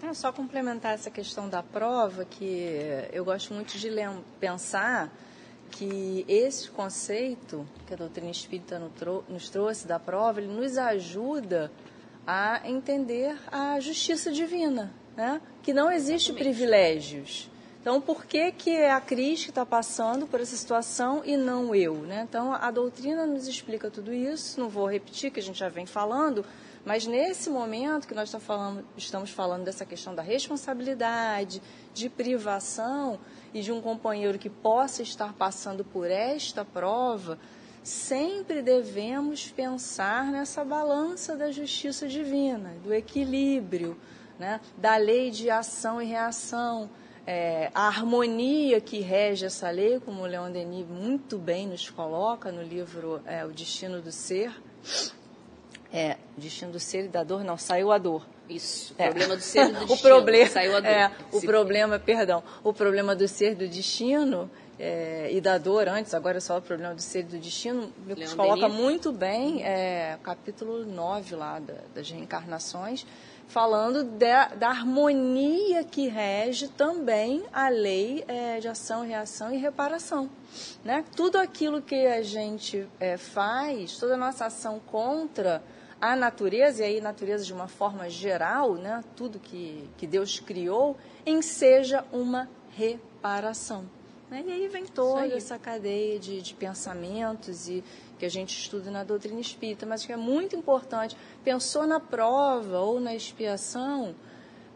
É 0.02 0.12
só 0.14 0.32
complementar 0.32 0.94
essa 0.94 1.10
questão 1.10 1.48
da 1.48 1.62
prova, 1.62 2.24
que 2.24 3.08
eu 3.12 3.24
gosto 3.24 3.54
muito 3.54 3.78
de 3.78 3.88
pensar 4.40 5.12
que 5.70 6.24
esse 6.28 6.68
conceito 6.70 7.66
que 7.86 7.94
a 7.94 7.96
doutrina 7.96 8.30
espírita 8.30 8.80
nos 9.28 9.48
trouxe 9.48 9.86
da 9.86 9.98
prova, 10.00 10.40
ele 10.40 10.52
nos 10.52 10.76
ajuda 10.76 11.70
a 12.26 12.68
entender 12.68 13.38
a 13.50 13.78
justiça 13.80 14.32
divina, 14.32 14.92
né? 15.16 15.40
que 15.62 15.72
não 15.72 15.90
existe 15.90 16.32
privilégios. 16.32 17.50
Então, 17.82 18.00
por 18.00 18.24
que, 18.24 18.52
que 18.52 18.70
é 18.70 18.92
a 18.92 19.00
Cris 19.00 19.42
que 19.42 19.50
está 19.50 19.66
passando 19.66 20.24
por 20.24 20.40
essa 20.40 20.54
situação 20.54 21.22
e 21.24 21.36
não 21.36 21.74
eu? 21.74 21.96
Né? 21.96 22.24
Então, 22.28 22.52
a 22.54 22.70
doutrina 22.70 23.26
nos 23.26 23.48
explica 23.48 23.90
tudo 23.90 24.12
isso, 24.12 24.60
não 24.60 24.68
vou 24.68 24.86
repetir, 24.86 25.32
que 25.32 25.40
a 25.40 25.42
gente 25.42 25.58
já 25.58 25.68
vem 25.68 25.84
falando, 25.84 26.44
mas 26.84 27.08
nesse 27.08 27.50
momento 27.50 28.06
que 28.06 28.14
nós 28.14 28.30
tá 28.30 28.38
falando, 28.38 28.84
estamos 28.96 29.30
falando 29.30 29.64
dessa 29.64 29.84
questão 29.84 30.14
da 30.14 30.22
responsabilidade, 30.22 31.60
de 31.92 32.08
privação 32.08 33.18
e 33.52 33.62
de 33.62 33.72
um 33.72 33.80
companheiro 33.80 34.38
que 34.38 34.48
possa 34.48 35.02
estar 35.02 35.32
passando 35.32 35.84
por 35.84 36.08
esta 36.08 36.64
prova, 36.64 37.36
sempre 37.82 38.62
devemos 38.62 39.50
pensar 39.50 40.30
nessa 40.30 40.64
balança 40.64 41.34
da 41.34 41.50
justiça 41.50 42.06
divina, 42.06 42.76
do 42.84 42.94
equilíbrio 42.94 43.96
né, 44.42 44.60
da 44.76 44.96
lei 44.96 45.30
de 45.30 45.48
ação 45.48 46.02
e 46.02 46.04
reação, 46.04 46.90
é, 47.24 47.70
a 47.72 47.86
harmonia 47.86 48.80
que 48.80 48.98
rege 48.98 49.46
essa 49.46 49.70
lei, 49.70 50.00
como 50.00 50.22
o 50.22 50.26
Leon 50.26 50.50
Denis 50.50 50.84
muito 50.84 51.38
bem 51.38 51.68
nos 51.68 51.88
coloca 51.88 52.50
no 52.50 52.60
livro 52.60 53.22
é, 53.24 53.44
O 53.44 53.52
Destino 53.52 54.02
do 54.02 54.10
Ser. 54.10 54.52
É, 55.92 56.16
Destino 56.36 56.72
do 56.72 56.80
Ser 56.80 57.04
e 57.04 57.08
da 57.08 57.22
Dor, 57.22 57.44
não, 57.44 57.56
saiu 57.56 57.92
a 57.92 57.98
dor. 57.98 58.26
Isso, 58.48 58.92
o 58.98 59.00
é. 59.00 59.04
problema 59.06 59.36
do 59.36 59.42
ser 59.42 59.60
e 59.60 59.72
do 59.72 59.72
destino. 59.86 59.94
o 59.94 59.98
problema, 59.98 60.50
saiu 60.50 60.76
a 60.76 60.80
dor. 60.80 60.90
É, 60.90 61.12
o 61.30 61.40
problema, 61.40 61.98
perdão, 62.00 62.42
o 62.64 62.72
problema 62.72 63.14
do 63.14 63.28
ser 63.28 63.54
do 63.54 63.68
destino 63.68 64.50
é, 64.78 65.30
e 65.32 65.40
da 65.40 65.58
dor 65.58 65.88
antes, 65.88 66.12
agora 66.12 66.38
é 66.38 66.40
só 66.40 66.58
o 66.58 66.62
problema 66.62 66.92
do 66.92 67.00
ser 67.00 67.20
e 67.20 67.22
do 67.22 67.38
destino, 67.38 67.92
Leon 68.04 68.34
coloca 68.34 68.62
Denis. 68.62 68.76
muito 68.76 69.12
bem, 69.12 69.62
é, 69.62 70.18
capítulo 70.24 70.84
9 70.84 71.36
lá 71.36 71.60
da, 71.60 71.74
das 71.94 72.10
reencarnações, 72.10 73.06
falando 73.48 74.04
de, 74.04 74.56
da 74.56 74.68
harmonia 74.68 75.84
que 75.84 76.08
rege 76.08 76.68
também 76.68 77.44
a 77.52 77.68
lei 77.68 78.24
é, 78.26 78.58
de 78.60 78.68
ação, 78.68 79.02
reação 79.02 79.52
e 79.52 79.56
reparação. 79.56 80.30
Né? 80.84 81.04
Tudo 81.14 81.38
aquilo 81.38 81.82
que 81.82 82.06
a 82.06 82.22
gente 82.22 82.88
é, 82.98 83.16
faz, 83.16 83.98
toda 83.98 84.14
a 84.14 84.16
nossa 84.16 84.46
ação 84.46 84.80
contra 84.80 85.62
a 86.00 86.16
natureza, 86.16 86.82
e 86.82 86.86
aí 86.86 87.00
natureza 87.00 87.44
de 87.44 87.52
uma 87.52 87.68
forma 87.68 88.10
geral, 88.10 88.74
né? 88.74 89.04
tudo 89.14 89.38
que, 89.38 89.88
que 89.96 90.06
Deus 90.06 90.40
criou, 90.40 90.96
enseja 91.24 92.04
uma 92.12 92.48
reparação. 92.70 93.88
Né? 94.28 94.42
E 94.46 94.50
aí 94.50 94.68
vem 94.68 94.86
toda 94.86 95.26
essa 95.26 95.58
cadeia 95.58 96.18
de, 96.18 96.40
de 96.40 96.54
pensamentos 96.54 97.68
e 97.68 97.84
que 98.22 98.26
a 98.26 98.30
gente 98.30 98.56
estuda 98.56 98.88
na 98.88 99.02
doutrina 99.02 99.40
espírita, 99.40 99.84
mas 99.84 100.06
que 100.06 100.12
é 100.12 100.16
muito 100.16 100.54
importante. 100.54 101.16
Pensou 101.42 101.88
na 101.88 101.98
prova 101.98 102.78
ou 102.78 103.00
na 103.00 103.16
expiação, 103.16 104.14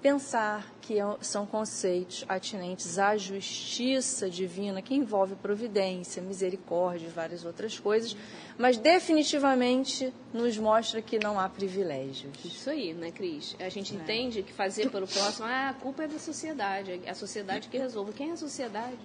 pensar 0.03 0.69
que 0.81 0.99
é 0.99 1.17
são 1.21 1.47
conceitos 1.47 2.25
atinentes 2.29 2.99
à 2.99 3.17
justiça 3.17 4.29
divina, 4.29 4.83
que 4.83 4.97
envolve 4.97 5.37
providência, 5.37 6.21
misericórdia 6.21 7.07
e 7.07 7.09
várias 7.09 7.45
outras 7.45 7.79
coisas, 7.79 8.17
mas 8.59 8.79
definitivamente 8.79 10.13
nos 10.35 10.59
mostra 10.59 11.01
que 11.01 11.17
não 11.17 11.39
há 11.39 11.49
privilégios. 11.49 12.33
Isso 12.45 12.69
aí, 12.69 12.95
né, 12.95 13.13
Cris? 13.13 13.55
A 13.61 13.69
gente 13.69 13.95
é. 13.95 13.97
entende 13.97 14.43
que 14.43 14.53
fazer 14.53 14.91
para 14.91 15.05
o 15.05 15.09
próximo, 15.09 15.47
ah, 15.47 15.69
a 15.69 15.75
culpa 15.75 16.03
é 16.03 16.09
da 16.09 16.19
sociedade, 16.19 17.01
é 17.05 17.11
a 17.11 17.15
sociedade 17.15 17.69
que 17.69 17.79
resolve. 17.79 18.13
Quem 18.13 18.31
é 18.31 18.33
a 18.33 18.37
sociedade? 18.37 18.99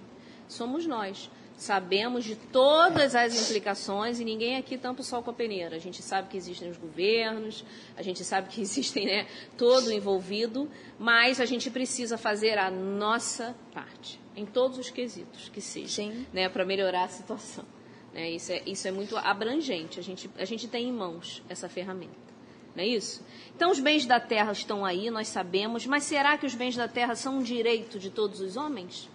Somos 0.48 0.84
nós. 0.84 1.30
Sabemos 1.56 2.24
de 2.24 2.34
todas 2.34 3.14
as 3.14 3.40
implicações 3.40 4.18
e 4.18 4.24
ninguém 4.24 4.56
aqui 4.56 4.76
tampa 4.76 5.00
o 5.00 5.04
sol 5.04 5.22
com 5.22 5.30
a 5.30 5.34
peneira. 5.34 5.76
A 5.76 5.78
gente 5.78 6.02
sabe 6.02 6.28
que 6.28 6.36
existem 6.36 6.68
os 6.70 6.76
governos, 6.76 7.64
a 7.96 8.02
gente 8.02 8.24
sabe 8.24 8.48
que 8.48 8.60
existem 8.62 9.06
né, 9.06 9.26
todo 9.56 9.92
envolvido, 9.92 10.68
mas 10.98 11.40
a 11.40 11.44
gente 11.44 11.70
precisa 11.70 12.18
fazer 12.18 12.58
a 12.58 12.70
nossa 12.70 13.54
parte, 13.72 14.20
em 14.34 14.44
todos 14.44 14.78
os 14.78 14.90
quesitos 14.90 15.48
que 15.50 15.60
seja, 15.60 16.12
né, 16.32 16.48
para 16.48 16.64
melhorar 16.64 17.04
a 17.04 17.08
situação. 17.08 17.64
Né? 18.12 18.30
Isso, 18.30 18.52
é, 18.52 18.62
isso 18.66 18.88
é 18.88 18.90
muito 18.90 19.16
abrangente, 19.16 20.00
a 20.00 20.02
gente, 20.02 20.28
a 20.36 20.44
gente 20.44 20.66
tem 20.68 20.88
em 20.88 20.92
mãos 20.92 21.42
essa 21.48 21.68
ferramenta. 21.68 22.32
Não 22.74 22.82
é 22.82 22.86
isso? 22.86 23.22
Então, 23.54 23.70
os 23.70 23.78
bens 23.78 24.06
da 24.06 24.18
terra 24.18 24.52
estão 24.52 24.84
aí, 24.84 25.10
nós 25.10 25.28
sabemos, 25.28 25.86
mas 25.86 26.04
será 26.04 26.38
que 26.38 26.46
os 26.46 26.54
bens 26.54 26.74
da 26.74 26.88
terra 26.88 27.14
são 27.14 27.38
um 27.38 27.42
direito 27.42 27.98
de 27.98 28.10
todos 28.10 28.40
os 28.40 28.56
homens? 28.56 29.10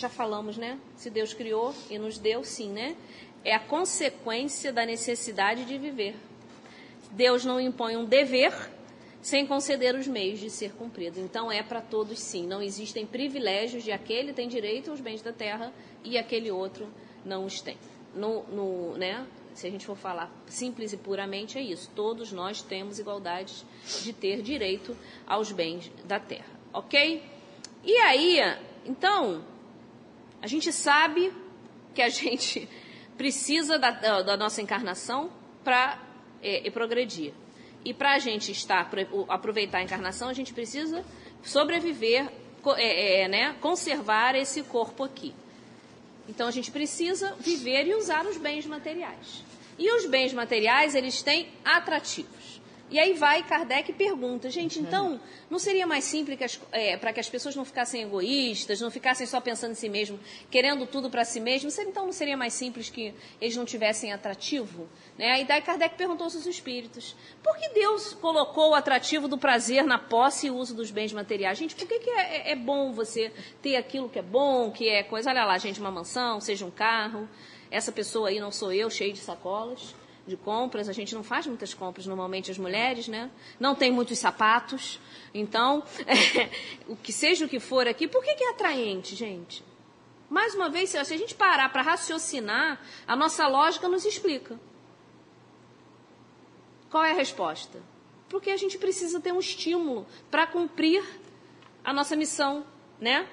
Já 0.00 0.08
falamos, 0.08 0.56
né? 0.56 0.78
Se 0.96 1.10
Deus 1.10 1.34
criou 1.34 1.74
e 1.90 1.98
nos 1.98 2.18
deu, 2.18 2.42
sim, 2.42 2.70
né? 2.70 2.96
É 3.44 3.54
a 3.54 3.60
consequência 3.60 4.72
da 4.72 4.84
necessidade 4.84 5.64
de 5.64 5.78
viver. 5.78 6.14
Deus 7.12 7.44
não 7.44 7.60
impõe 7.60 7.96
um 7.96 8.04
dever 8.04 8.52
sem 9.22 9.46
conceder 9.46 9.94
os 9.94 10.06
meios 10.06 10.38
de 10.38 10.48
ser 10.48 10.72
cumprido. 10.72 11.20
Então 11.20 11.50
é 11.52 11.62
para 11.62 11.80
todos 11.80 12.18
sim. 12.18 12.46
Não 12.46 12.62
existem 12.62 13.06
privilégios 13.06 13.84
de 13.84 13.92
aquele 13.92 14.32
tem 14.32 14.48
direito 14.48 14.90
aos 14.90 15.00
bens 15.00 15.20
da 15.22 15.32
terra 15.32 15.72
e 16.02 16.16
aquele 16.16 16.50
outro 16.50 16.88
não 17.24 17.44
os 17.44 17.60
tem. 17.60 17.76
No, 18.14 18.42
no, 18.44 18.96
né? 18.96 19.26
Se 19.54 19.66
a 19.66 19.70
gente 19.70 19.84
for 19.84 19.96
falar 19.96 20.32
simples 20.46 20.92
e 20.92 20.96
puramente 20.96 21.58
é 21.58 21.62
isso. 21.62 21.90
Todos 21.94 22.32
nós 22.32 22.62
temos 22.62 22.98
igualdade 22.98 23.64
de 24.02 24.12
ter 24.12 24.40
direito 24.42 24.96
aos 25.26 25.52
bens 25.52 25.90
da 26.04 26.18
terra, 26.18 26.48
ok? 26.72 27.22
E 27.84 27.96
aí, 27.96 28.38
então, 28.86 29.42
a 30.42 30.46
gente 30.46 30.72
sabe 30.72 31.32
que 31.94 32.02
a 32.02 32.08
gente 32.10 32.68
precisa 33.16 33.78
da, 33.78 34.22
da 34.22 34.36
nossa 34.36 34.62
encarnação 34.62 35.30
para 35.62 35.98
é, 36.42 36.70
progredir. 36.70 37.32
E 37.84 37.94
para 37.94 38.14
a 38.14 38.18
gente 38.18 38.52
estar, 38.52 38.90
aproveitar 39.28 39.78
a 39.78 39.82
encarnação, 39.82 40.28
a 40.28 40.32
gente 40.32 40.52
precisa 40.52 41.04
sobreviver, 41.42 42.30
é, 42.76 43.22
é, 43.22 43.28
né, 43.28 43.56
conservar 43.60 44.34
esse 44.34 44.62
corpo 44.62 45.04
aqui. 45.04 45.34
Então 46.28 46.46
a 46.46 46.50
gente 46.50 46.70
precisa 46.70 47.34
viver 47.40 47.86
e 47.86 47.94
usar 47.94 48.26
os 48.26 48.36
bens 48.36 48.66
materiais. 48.66 49.42
E 49.78 49.90
os 49.96 50.06
bens 50.06 50.32
materiais, 50.32 50.94
eles 50.94 51.22
têm 51.22 51.48
atrativos. 51.64 52.39
E 52.90 52.98
aí 52.98 53.14
vai 53.14 53.44
Kardec 53.44 53.92
e 53.92 53.94
pergunta, 53.94 54.50
gente, 54.50 54.80
então 54.80 55.20
não 55.48 55.60
seria 55.60 55.86
mais 55.86 56.02
simples 56.02 56.60
é, 56.72 56.96
para 56.96 57.12
que 57.12 57.20
as 57.20 57.30
pessoas 57.30 57.54
não 57.54 57.64
ficassem 57.64 58.02
egoístas, 58.02 58.80
não 58.80 58.90
ficassem 58.90 59.28
só 59.28 59.40
pensando 59.40 59.72
em 59.72 59.76
si 59.76 59.88
mesmo, 59.88 60.18
querendo 60.50 60.84
tudo 60.86 61.08
para 61.08 61.24
si 61.24 61.38
mesmo? 61.38 61.70
Então 61.80 62.06
não 62.06 62.12
seria 62.12 62.36
mais 62.36 62.52
simples 62.52 62.90
que 62.90 63.14
eles 63.40 63.56
não 63.56 63.64
tivessem 63.64 64.12
atrativo? 64.12 64.88
Né? 65.16 65.30
Aí 65.30 65.44
daí 65.44 65.62
Kardec 65.62 65.94
perguntou 65.94 66.24
aos 66.24 66.34
espíritos, 66.46 67.14
por 67.44 67.56
que 67.56 67.68
Deus 67.68 68.12
colocou 68.14 68.70
o 68.70 68.74
atrativo 68.74 69.28
do 69.28 69.38
prazer 69.38 69.84
na 69.84 69.98
posse 69.98 70.48
e 70.48 70.50
uso 70.50 70.74
dos 70.74 70.90
bens 70.90 71.12
materiais? 71.12 71.58
Gente, 71.58 71.76
por 71.76 71.86
que, 71.86 72.00
que 72.00 72.10
é, 72.10 72.48
é, 72.48 72.52
é 72.52 72.56
bom 72.56 72.90
você 72.92 73.32
ter 73.62 73.76
aquilo 73.76 74.08
que 74.08 74.18
é 74.18 74.22
bom, 74.22 74.72
que 74.72 74.88
é 74.88 75.04
coisa, 75.04 75.30
olha 75.30 75.44
lá, 75.44 75.56
gente, 75.58 75.78
uma 75.78 75.92
mansão, 75.92 76.40
seja 76.40 76.66
um 76.66 76.72
carro, 76.72 77.28
essa 77.70 77.92
pessoa 77.92 78.30
aí 78.30 78.40
não 78.40 78.50
sou 78.50 78.72
eu, 78.72 78.90
cheio 78.90 79.12
de 79.12 79.20
sacolas 79.20 79.94
de 80.26 80.36
compras, 80.36 80.88
a 80.88 80.92
gente 80.92 81.14
não 81.14 81.22
faz 81.22 81.46
muitas 81.46 81.74
compras 81.74 82.06
normalmente 82.06 82.50
as 82.50 82.58
mulheres, 82.58 83.08
né? 83.08 83.30
Não 83.58 83.74
tem 83.74 83.90
muitos 83.90 84.18
sapatos. 84.18 85.00
Então, 85.34 85.82
é, 86.06 86.50
o 86.86 86.96
que 86.96 87.12
seja 87.12 87.44
o 87.44 87.48
que 87.48 87.60
for 87.60 87.86
aqui, 87.86 88.06
por 88.06 88.22
que, 88.22 88.34
que 88.34 88.44
é 88.44 88.50
atraente, 88.50 89.14
gente? 89.14 89.64
Mais 90.28 90.54
uma 90.54 90.68
vez, 90.68 90.90
se 90.90 90.98
a 90.98 91.04
gente 91.04 91.34
parar 91.34 91.72
para 91.72 91.82
raciocinar, 91.82 92.80
a 93.06 93.16
nossa 93.16 93.48
lógica 93.48 93.88
nos 93.88 94.04
explica. 94.04 94.58
Qual 96.88 97.04
é 97.04 97.10
a 97.10 97.14
resposta? 97.14 97.82
Porque 98.28 98.50
a 98.50 98.56
gente 98.56 98.78
precisa 98.78 99.20
ter 99.20 99.32
um 99.32 99.40
estímulo 99.40 100.06
para 100.30 100.46
cumprir 100.46 101.02
a 101.82 101.92
nossa 101.92 102.14
missão, 102.14 102.64
né? 103.00 103.28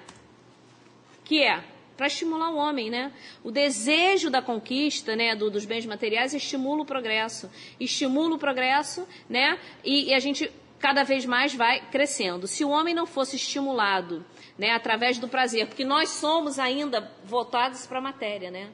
Que 1.23 1.43
é 1.43 1.63
para 1.97 2.07
estimular 2.07 2.51
o 2.51 2.55
homem, 2.55 2.89
né? 2.89 3.11
O 3.43 3.51
desejo 3.51 4.29
da 4.29 4.41
conquista, 4.41 5.15
né, 5.15 5.35
do, 5.35 5.49
dos 5.49 5.65
bens 5.65 5.85
materiais 5.85 6.33
estimula 6.33 6.83
o 6.83 6.85
progresso, 6.85 7.49
estimula 7.79 8.35
o 8.35 8.39
progresso, 8.39 9.07
né? 9.27 9.59
E, 9.83 10.09
e, 10.09 10.13
a 10.13 10.19
gente 10.19 10.49
cada 10.79 11.03
vez 11.03 11.25
mais 11.25 11.55
vai 11.55 11.81
crescendo. 11.89 12.45
Se 12.45 12.63
o 12.63 12.69
homem 12.69 12.93
não 12.93 13.07
fosse 13.07 13.35
estimulado, 13.35 14.23
né, 14.57 14.71
através 14.71 15.17
do 15.17 15.27
prazer, 15.27 15.67
porque 15.67 15.83
nós 15.83 16.09
somos 16.09 16.59
ainda 16.59 17.11
voltados 17.25 17.87
para 17.87 17.97
a 17.97 18.01
matéria, 18.01 18.51
né? 18.51 18.69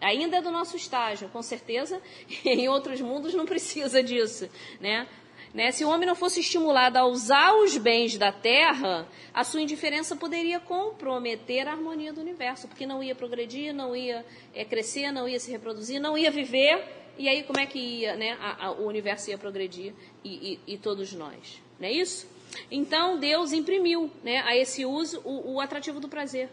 Ainda 0.00 0.36
é 0.36 0.40
do 0.40 0.52
nosso 0.52 0.76
estágio, 0.76 1.28
com 1.28 1.42
certeza. 1.42 2.00
Em 2.44 2.68
outros 2.68 3.00
mundos 3.00 3.34
não 3.34 3.44
precisa 3.44 4.02
disso, 4.02 4.48
né? 4.80 5.08
Né? 5.58 5.72
Se 5.72 5.84
o 5.84 5.88
homem 5.88 6.06
não 6.06 6.14
fosse 6.14 6.38
estimulado 6.38 6.98
a 6.98 7.04
usar 7.04 7.52
os 7.52 7.76
bens 7.76 8.16
da 8.16 8.30
terra, 8.30 9.08
a 9.34 9.42
sua 9.42 9.60
indiferença 9.60 10.14
poderia 10.14 10.60
comprometer 10.60 11.66
a 11.66 11.72
harmonia 11.72 12.12
do 12.12 12.20
universo, 12.20 12.68
porque 12.68 12.86
não 12.86 13.02
ia 13.02 13.12
progredir, 13.12 13.74
não 13.74 13.96
ia 13.96 14.24
é, 14.54 14.64
crescer, 14.64 15.10
não 15.10 15.28
ia 15.28 15.40
se 15.40 15.50
reproduzir, 15.50 16.00
não 16.00 16.16
ia 16.16 16.30
viver. 16.30 16.80
E 17.18 17.28
aí, 17.28 17.42
como 17.42 17.58
é 17.58 17.66
que 17.66 17.76
ia, 17.76 18.14
né? 18.14 18.38
A, 18.40 18.66
a, 18.66 18.70
o 18.70 18.86
universo 18.86 19.30
ia 19.30 19.36
progredir 19.36 19.92
e, 20.22 20.60
e, 20.68 20.74
e, 20.74 20.78
todos 20.78 21.12
nós? 21.12 21.60
Não 21.80 21.88
é 21.88 21.90
isso? 21.90 22.28
Então, 22.70 23.18
Deus 23.18 23.52
imprimiu 23.52 24.12
né, 24.22 24.40
a 24.46 24.56
esse 24.56 24.86
uso 24.86 25.20
o, 25.24 25.54
o 25.54 25.60
atrativo 25.60 25.98
do 25.98 26.08
prazer. 26.08 26.48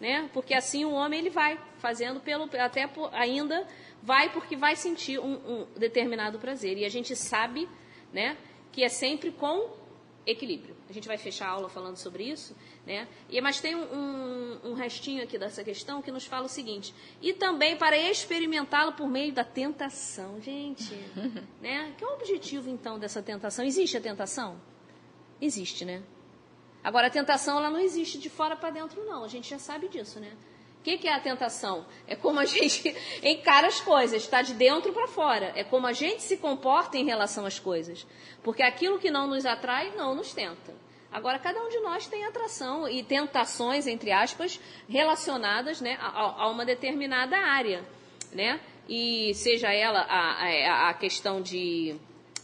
Né? 0.00 0.28
Porque 0.32 0.52
assim 0.52 0.84
o 0.84 0.90
homem 0.90 1.20
ele 1.20 1.30
vai 1.30 1.56
fazendo 1.78 2.18
pelo 2.18 2.50
até 2.58 2.88
por, 2.88 3.08
ainda 3.14 3.64
vai 4.02 4.32
porque 4.32 4.56
vai 4.56 4.74
sentir 4.74 5.20
um, 5.20 5.34
um 5.34 5.66
determinado 5.76 6.40
prazer. 6.40 6.76
E 6.76 6.84
a 6.84 6.88
gente 6.88 7.14
sabe 7.14 7.68
né? 8.12 8.36
Que 8.70 8.84
é 8.84 8.88
sempre 8.88 9.30
com 9.30 9.70
equilíbrio. 10.26 10.76
A 10.88 10.92
gente 10.92 11.08
vai 11.08 11.18
fechar 11.18 11.48
a 11.48 11.50
aula 11.50 11.68
falando 11.68 11.96
sobre 11.96 12.24
isso, 12.24 12.56
né? 12.86 13.08
E, 13.28 13.40
mas 13.40 13.60
tem 13.60 13.74
um, 13.74 13.82
um, 13.82 14.70
um 14.70 14.74
restinho 14.74 15.22
aqui 15.22 15.38
dessa 15.38 15.64
questão 15.64 16.02
que 16.02 16.10
nos 16.12 16.26
fala 16.26 16.46
o 16.46 16.48
seguinte: 16.48 16.94
e 17.20 17.32
também 17.32 17.76
para 17.76 17.96
experimentá-lo 17.96 18.92
por 18.92 19.08
meio 19.08 19.32
da 19.32 19.44
tentação, 19.44 20.40
gente, 20.40 20.94
né? 21.60 21.94
Que 21.96 22.04
é 22.04 22.06
o 22.06 22.14
objetivo 22.14 22.68
então 22.68 22.98
dessa 22.98 23.22
tentação? 23.22 23.64
Existe 23.64 23.96
a 23.96 24.00
tentação? 24.00 24.60
Existe, 25.40 25.84
né? 25.84 26.02
Agora 26.84 27.06
a 27.06 27.10
tentação 27.10 27.58
ela 27.58 27.70
não 27.70 27.78
existe 27.78 28.18
de 28.18 28.28
fora 28.28 28.56
para 28.56 28.70
dentro, 28.70 29.04
não. 29.04 29.24
A 29.24 29.28
gente 29.28 29.48
já 29.48 29.58
sabe 29.58 29.88
disso, 29.88 30.18
né? 30.20 30.36
O 30.82 30.84
que, 30.84 30.98
que, 30.98 31.06
é 31.06 31.14
a 31.14 31.20
tentação? 31.20 31.86
É 32.08 32.16
como 32.16 32.40
a 32.40 32.44
gente 32.44 32.92
encara 33.22 33.68
as 33.68 33.80
coisas, 33.80 34.20
está 34.20 34.42
de 34.42 34.52
dentro 34.52 34.92
para 34.92 35.06
fora. 35.06 35.52
É 35.54 35.62
como 35.62 35.86
a 35.86 35.92
gente 35.92 36.24
se 36.24 36.36
comporta 36.36 36.98
em 36.98 37.04
relação 37.04 37.46
às 37.46 37.56
coisas. 37.56 38.04
Porque 38.42 38.64
aquilo 38.64 38.98
que 38.98 39.08
não 39.08 39.28
nos 39.28 39.46
atrai, 39.46 39.92
não 39.94 40.12
nos 40.12 40.34
tenta. 40.34 40.74
Agora, 41.12 41.38
cada 41.38 41.62
um 41.62 41.68
de 41.68 41.78
nós 41.78 42.08
tem 42.08 42.24
atração 42.24 42.88
e 42.88 43.04
tentações, 43.04 43.86
entre 43.86 44.10
aspas, 44.10 44.58
relacionadas 44.88 45.80
né, 45.80 45.96
a, 46.00 46.42
a 46.42 46.50
uma 46.50 46.64
determinada 46.64 47.38
área. 47.38 47.84
Né? 48.32 48.58
E 48.88 49.32
seja 49.34 49.72
ela 49.72 50.00
a, 50.00 50.42
a, 50.42 50.90
a 50.90 50.94
questão 50.94 51.40
de 51.40 51.94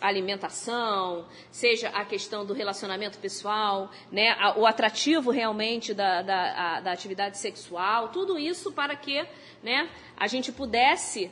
alimentação, 0.00 1.26
seja 1.50 1.88
a 1.88 2.04
questão 2.04 2.44
do 2.44 2.54
relacionamento 2.54 3.18
pessoal, 3.18 3.90
né, 4.12 4.34
o 4.56 4.66
atrativo 4.66 5.30
realmente 5.30 5.92
da, 5.92 6.22
da, 6.22 6.80
da 6.80 6.92
atividade 6.92 7.38
sexual, 7.38 8.08
tudo 8.08 8.38
isso 8.38 8.72
para 8.72 8.94
que 8.94 9.26
né, 9.62 9.90
a 10.16 10.26
gente 10.26 10.52
pudesse 10.52 11.30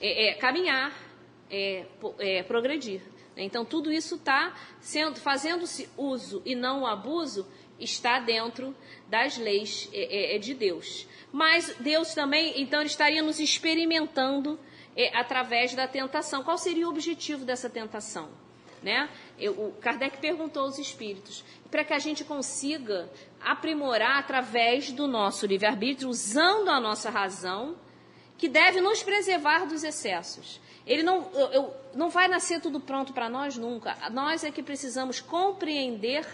é, 0.00 0.30
é, 0.30 0.34
caminhar, 0.34 0.92
é, 1.50 1.86
é 2.18 2.42
progredir. 2.42 3.00
Então, 3.36 3.64
tudo 3.64 3.92
isso 3.92 4.16
está 4.16 4.54
sendo, 4.80 5.20
fazendo-se 5.20 5.88
uso 5.96 6.42
e 6.44 6.56
não 6.56 6.84
abuso, 6.84 7.46
está 7.78 8.18
dentro 8.18 8.74
das 9.08 9.38
leis 9.38 9.88
é, 9.92 10.34
é, 10.34 10.38
de 10.38 10.54
Deus. 10.54 11.06
Mas 11.30 11.74
Deus 11.78 12.14
também, 12.14 12.60
então, 12.60 12.82
estaria 12.82 13.22
nos 13.22 13.38
experimentando 13.38 14.58
através 15.14 15.74
da 15.74 15.86
tentação. 15.86 16.42
Qual 16.42 16.58
seria 16.58 16.86
o 16.86 16.90
objetivo 16.90 17.44
dessa 17.44 17.70
tentação? 17.70 18.28
Né? 18.82 19.08
Eu, 19.38 19.52
o 19.52 19.72
Kardec 19.80 20.18
perguntou 20.18 20.62
aos 20.62 20.78
espíritos 20.78 21.44
para 21.70 21.84
que 21.84 21.92
a 21.92 21.98
gente 21.98 22.24
consiga 22.24 23.10
aprimorar 23.40 24.18
através 24.18 24.92
do 24.92 25.06
nosso 25.06 25.46
livre-arbítrio, 25.46 26.08
usando 26.08 26.68
a 26.68 26.80
nossa 26.80 27.10
razão, 27.10 27.76
que 28.36 28.48
deve 28.48 28.80
nos 28.80 29.02
preservar 29.02 29.66
dos 29.66 29.82
excessos. 29.82 30.60
Ele 30.86 31.02
não, 31.02 31.28
eu, 31.34 31.46
eu, 31.48 31.74
não 31.94 32.08
vai 32.08 32.28
nascer 32.28 32.60
tudo 32.60 32.80
pronto 32.80 33.12
para 33.12 33.28
nós 33.28 33.56
nunca. 33.58 33.96
Nós 34.10 34.44
é 34.44 34.50
que 34.50 34.62
precisamos 34.62 35.20
compreender 35.20 36.24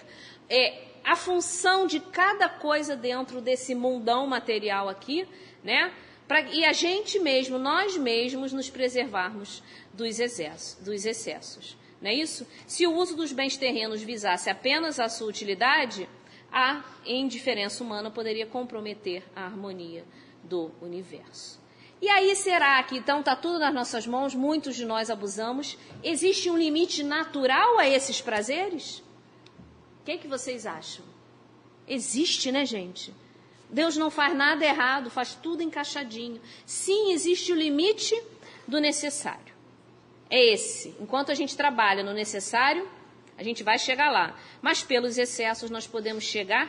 é, 0.48 0.84
a 1.02 1.16
função 1.16 1.86
de 1.86 1.98
cada 1.98 2.48
coisa 2.48 2.94
dentro 2.94 3.40
desse 3.40 3.74
mundão 3.74 4.26
material 4.26 4.88
aqui, 4.88 5.26
né? 5.62 5.92
Pra, 6.26 6.40
e 6.40 6.64
a 6.64 6.72
gente 6.72 7.18
mesmo, 7.18 7.58
nós 7.58 7.96
mesmos, 7.96 8.52
nos 8.52 8.70
preservarmos 8.70 9.62
dos 9.92 10.18
excessos. 10.18 10.74
Dos 10.82 11.04
excessos 11.04 11.76
não 12.04 12.10
é 12.10 12.14
isso? 12.14 12.46
Se 12.66 12.86
o 12.86 12.94
uso 12.94 13.16
dos 13.16 13.32
bens 13.32 13.56
terrenos 13.56 14.02
visasse 14.02 14.50
apenas 14.50 15.00
a 15.00 15.08
sua 15.08 15.26
utilidade, 15.26 16.06
a 16.52 16.84
indiferença 17.06 17.82
humana 17.82 18.10
poderia 18.10 18.44
comprometer 18.44 19.24
a 19.34 19.46
harmonia 19.46 20.04
do 20.42 20.70
universo. 20.82 21.58
E 22.02 22.08
aí 22.10 22.36
será 22.36 22.82
que 22.82 22.98
então 22.98 23.20
está 23.20 23.34
tudo 23.34 23.58
nas 23.58 23.72
nossas 23.72 24.06
mãos, 24.06 24.34
muitos 24.34 24.76
de 24.76 24.84
nós 24.84 25.08
abusamos? 25.08 25.78
Existe 26.02 26.50
um 26.50 26.58
limite 26.58 27.02
natural 27.02 27.78
a 27.78 27.88
esses 27.88 28.20
prazeres? 28.20 28.98
O 30.02 30.04
que, 30.04 30.12
é 30.12 30.18
que 30.18 30.28
vocês 30.28 30.66
acham? 30.66 31.06
Existe, 31.88 32.52
né, 32.52 32.66
gente? 32.66 33.14
Deus 33.74 33.96
não 33.96 34.10
faz 34.10 34.34
nada 34.34 34.64
errado, 34.64 35.10
faz 35.10 35.34
tudo 35.34 35.62
encaixadinho. 35.62 36.40
Sim, 36.64 37.12
existe 37.12 37.52
o 37.52 37.56
limite 37.56 38.14
do 38.66 38.80
necessário 38.80 39.54
é 40.34 40.52
esse. 40.52 40.94
Enquanto 41.00 41.30
a 41.30 41.34
gente 41.34 41.56
trabalha 41.56 42.02
no 42.02 42.12
necessário, 42.12 42.88
a 43.38 43.42
gente 43.44 43.62
vai 43.62 43.78
chegar 43.78 44.10
lá. 44.10 44.36
Mas 44.60 44.82
pelos 44.82 45.16
excessos 45.16 45.70
nós 45.70 45.86
podemos 45.86 46.24
chegar 46.24 46.68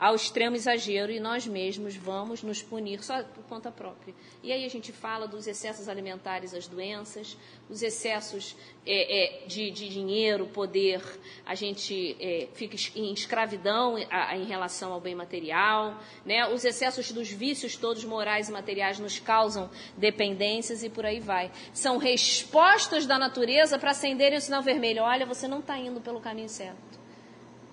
ao 0.00 0.14
extremo 0.14 0.56
exagero 0.56 1.12
e 1.12 1.20
nós 1.20 1.46
mesmos 1.46 1.94
vamos 1.94 2.42
nos 2.42 2.62
punir 2.62 3.04
só 3.04 3.22
por 3.22 3.44
conta 3.44 3.70
própria. 3.70 4.14
E 4.42 4.50
aí 4.50 4.64
a 4.64 4.68
gente 4.70 4.92
fala 4.92 5.28
dos 5.28 5.46
excessos 5.46 5.90
alimentares, 5.90 6.54
as 6.54 6.66
doenças, 6.66 7.36
os 7.68 7.82
excessos 7.82 8.56
é, 8.86 9.42
é, 9.42 9.46
de, 9.46 9.70
de, 9.70 9.90
dinheiro, 9.90 10.46
poder, 10.46 11.02
a 11.44 11.54
gente 11.54 12.16
é, 12.18 12.48
fica 12.54 12.78
em 12.96 13.12
escravidão 13.12 13.98
em 13.98 14.44
relação 14.46 14.90
ao 14.90 15.02
bem 15.02 15.14
material, 15.14 16.00
né? 16.24 16.48
os 16.48 16.64
excessos 16.64 17.12
dos 17.12 17.30
vícios 17.30 17.76
todos 17.76 18.02
morais 18.02 18.48
e 18.48 18.52
materiais 18.52 18.98
nos 18.98 19.18
causam 19.18 19.68
dependências 19.98 20.82
e 20.82 20.88
por 20.88 21.04
aí 21.04 21.20
vai. 21.20 21.52
São 21.74 21.98
respostas 21.98 23.04
da 23.04 23.18
natureza 23.18 23.78
para 23.78 23.90
acenderem 23.90 24.38
o 24.38 24.40
sinal 24.40 24.62
vermelho. 24.62 25.02
Olha, 25.02 25.26
você 25.26 25.46
não 25.46 25.58
está 25.58 25.76
indo 25.76 26.00
pelo 26.00 26.22
caminho 26.22 26.48
certo. 26.48 26.98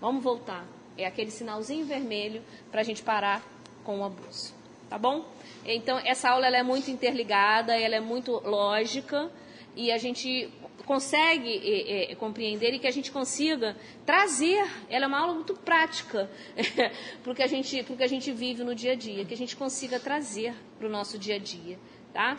Vamos 0.02 0.22
voltar. 0.22 0.77
É 0.98 1.06
aquele 1.06 1.32
sinalzinho 1.32 1.86
vermelho 1.86 2.42
para 2.72 2.82
a 2.82 2.84
gente 2.84 3.04
parar 3.04 3.44
com 3.84 4.00
o 4.00 4.04
abuso. 4.04 4.54
Tá 4.90 4.98
bom? 4.98 5.26
Então, 5.66 6.00
essa 6.04 6.30
aula 6.30 6.48
ela 6.48 6.58
é 6.58 6.64
muito 6.64 6.90
interligada, 6.90 7.78
ela 7.78 7.96
é 7.96 8.00
muito 8.00 8.32
lógica 8.46 9.30
e 9.76 9.92
a 9.92 9.98
gente 9.98 10.50
consegue 10.86 11.62
é, 11.64 12.12
é, 12.12 12.16
compreender 12.16 12.74
e 12.74 12.80
que 12.80 12.88
a 12.88 12.92
gente 12.92 13.12
consiga 13.12 13.76
trazer. 14.06 14.66
Ela 14.90 15.06
é 15.06 15.08
uma 15.08 15.20
aula 15.20 15.34
muito 15.34 15.54
prática 15.54 16.30
para 17.22 17.34
o 17.34 17.44
a 17.44 17.48
gente, 17.48 17.84
que 17.84 18.04
a 18.04 18.08
gente 18.08 18.32
vive 18.32 18.64
no 18.64 18.74
dia 18.74 18.94
a 18.94 18.96
dia, 18.96 19.26
que 19.26 19.34
a 19.34 19.38
gente 19.38 19.56
consiga 19.58 20.00
trazer 20.00 20.56
para 20.80 20.88
o 20.88 20.90
nosso 20.90 21.20
dia 21.20 21.36
a 21.36 21.40
dia. 21.40 21.78
Tá? 22.14 22.38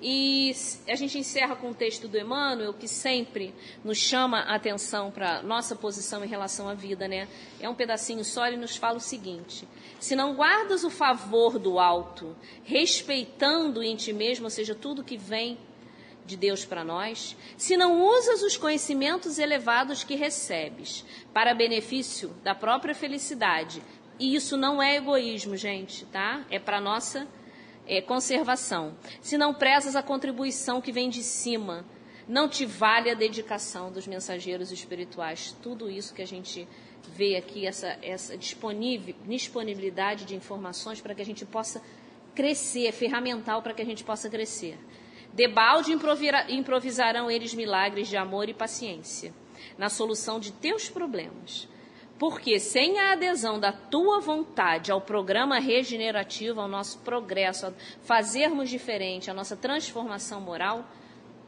E 0.00 0.54
a 0.88 0.94
gente 0.94 1.18
encerra 1.18 1.56
com 1.56 1.70
o 1.70 1.74
texto 1.74 2.06
do 2.06 2.18
Emmanuel, 2.18 2.74
que 2.74 2.86
sempre 2.86 3.54
nos 3.82 3.96
chama 3.96 4.40
a 4.40 4.54
atenção 4.54 5.10
para 5.10 5.42
nossa 5.42 5.74
posição 5.74 6.22
em 6.22 6.28
relação 6.28 6.68
à 6.68 6.74
vida, 6.74 7.08
né? 7.08 7.26
É 7.58 7.68
um 7.68 7.74
pedacinho 7.74 8.22
só, 8.22 8.46
ele 8.46 8.58
nos 8.58 8.76
fala 8.76 8.98
o 8.98 9.00
seguinte: 9.00 9.66
se 9.98 10.14
não 10.14 10.34
guardas 10.34 10.84
o 10.84 10.90
favor 10.90 11.58
do 11.58 11.78
alto, 11.78 12.36
respeitando 12.62 13.82
em 13.82 13.96
ti 13.96 14.12
mesmo, 14.12 14.44
ou 14.44 14.50
seja, 14.50 14.74
tudo 14.74 15.02
que 15.02 15.16
vem 15.16 15.58
de 16.26 16.36
Deus 16.36 16.64
para 16.64 16.84
nós, 16.84 17.36
se 17.56 17.76
não 17.76 18.02
usas 18.02 18.42
os 18.42 18.56
conhecimentos 18.56 19.38
elevados 19.38 20.04
que 20.04 20.16
recebes 20.16 21.04
para 21.32 21.54
benefício 21.54 22.30
da 22.42 22.54
própria 22.54 22.94
felicidade, 22.94 23.80
e 24.18 24.34
isso 24.34 24.56
não 24.56 24.82
é 24.82 24.96
egoísmo, 24.96 25.56
gente, 25.56 26.04
tá? 26.06 26.44
É 26.50 26.58
para 26.58 26.80
nossa 26.80 27.26
é, 27.86 28.00
conservação. 28.00 28.96
Se 29.20 29.38
não 29.38 29.54
prezas 29.54 29.96
a 29.96 30.02
contribuição 30.02 30.80
que 30.80 30.92
vem 30.92 31.08
de 31.08 31.22
cima, 31.22 31.84
não 32.28 32.48
te 32.48 32.66
vale 32.66 33.10
a 33.10 33.14
dedicação 33.14 33.92
dos 33.92 34.06
mensageiros 34.06 34.72
espirituais. 34.72 35.56
Tudo 35.62 35.88
isso 35.90 36.14
que 36.14 36.22
a 36.22 36.26
gente 36.26 36.66
vê 37.14 37.36
aqui, 37.36 37.66
essa, 37.66 37.96
essa 38.02 38.36
disponibilidade 38.36 40.24
de 40.24 40.34
informações 40.34 41.00
para 41.00 41.14
que 41.14 41.22
a 41.22 41.24
gente 41.24 41.44
possa 41.46 41.80
crescer, 42.34 42.86
é 42.86 42.92
ferramental 42.92 43.62
para 43.62 43.72
que 43.72 43.82
a 43.82 43.86
gente 43.86 44.02
possa 44.02 44.28
crescer. 44.28 44.76
Debalde 45.32 45.92
improvisarão 46.48 47.30
eles 47.30 47.54
milagres 47.54 48.08
de 48.08 48.16
amor 48.16 48.48
e 48.48 48.54
paciência 48.54 49.32
na 49.78 49.88
solução 49.88 50.40
de 50.40 50.52
teus 50.52 50.88
problemas 50.88 51.68
porque 52.18 52.58
sem 52.58 52.98
a 52.98 53.12
adesão 53.12 53.60
da 53.60 53.72
tua 53.72 54.20
vontade 54.20 54.90
ao 54.90 55.00
programa 55.00 55.58
regenerativo, 55.58 56.60
ao 56.60 56.68
nosso 56.68 56.98
progresso, 57.00 57.66
a 57.66 57.72
fazermos 58.02 58.70
diferente, 58.70 59.30
a 59.30 59.34
nossa 59.34 59.56
transformação 59.56 60.40
moral, 60.40 60.84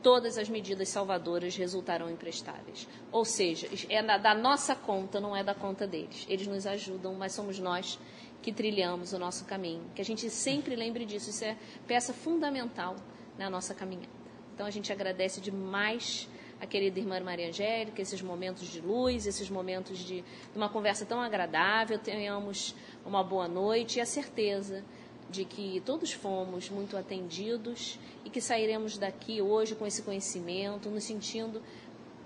todas 0.03 0.37
as 0.39 0.49
medidas 0.49 0.89
salvadoras 0.89 1.57
resultarão 1.57 2.11
imprestáveis. 2.11 2.87
Ou 3.11 3.25
seja, 3.25 3.69
é 3.89 4.03
da 4.19 4.35
nossa 4.35 4.75
conta, 4.75 5.21
não 5.21 5.35
é 5.35 5.43
da 5.43 5.55
conta 5.55 5.87
deles. 5.87 6.27
Eles 6.29 6.47
nos 6.47 6.67
ajudam, 6.67 7.15
mas 7.15 7.33
somos 7.33 7.59
nós 7.59 7.99
que 8.43 8.53
trilhamos 8.53 9.13
o 9.13 9.19
nosso 9.19 9.45
caminho. 9.45 9.83
Que 9.95 10.03
a 10.03 10.05
gente 10.05 10.29
sempre 10.31 10.77
lembre 10.77 11.05
disso, 11.05 11.31
isso 11.31 11.45
é 11.45 11.57
peça 11.87 12.13
fundamental 12.13 12.97
na 13.39 13.49
nossa 13.49 13.75
caminhada. 13.75 14.09
Então 14.55 14.67
a 14.67 14.71
gente 14.71 14.93
agradece 14.93 15.41
demais 15.41 16.29
a 16.61 16.67
querida 16.67 16.99
irmã 16.99 17.21
Maria 17.21 17.49
Angélica, 17.49 18.03
esses 18.03 18.21
momentos 18.21 18.67
de 18.69 18.81
luz, 18.81 19.27
esses 19.27 19.49
momentos 19.49 19.99
de, 19.99 20.23
de 20.23 20.57
uma 20.57 20.69
conversa 20.69 21.07
tão 21.07 21.21
agradável. 21.21 21.99
Tenhamos 21.99 22.75
uma 23.07 23.23
boa 23.23 23.47
noite 23.47 23.99
e 23.99 24.01
a 24.01 24.07
certeza 24.07 24.85
de 25.31 25.45
que 25.45 25.83
todos 25.85 26.13
fomos 26.13 26.71
muito 26.71 26.97
atendidos 26.97 27.99
e 28.25 28.31
que 28.31 28.41
sairemos 28.41 28.97
daqui 28.97 29.43
hoje 29.43 29.75
com 29.75 29.87
esse 29.87 30.03
conhecimento, 30.03 30.89
nos 30.89 31.05
sentindo 31.05 31.63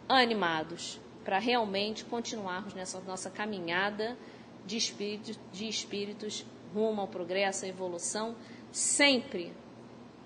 animados 0.09 1.01
para 1.25 1.39
realmente 1.39 2.05
continuarmos 2.05 2.75
nessa 2.75 3.01
nossa 3.01 3.31
caminhada 3.31 4.17
de 4.67 4.79
de 5.53 5.69
espíritos 5.69 6.45
rumo 6.73 7.01
ao 7.01 7.09
progresso, 7.09 7.65
à 7.65 7.69
evolução, 7.69 8.35
sempre 8.71 9.53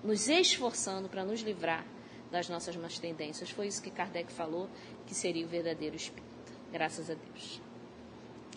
nos 0.03 0.29
esforçando 0.29 1.09
para 1.09 1.25
nos 1.25 1.41
livrar 1.41 1.85
das 2.31 2.49
nossas 2.49 2.75
más 2.75 2.99
tendências. 2.99 3.49
Foi 3.49 3.67
isso 3.67 3.81
que 3.81 3.89
Kardec 3.89 4.31
falou 4.31 4.69
que 5.05 5.15
seria 5.15 5.45
o 5.45 5.49
verdadeiro 5.49 5.95
espírito. 5.95 6.51
Graças 6.71 7.09
a 7.09 7.13
Deus. 7.13 7.61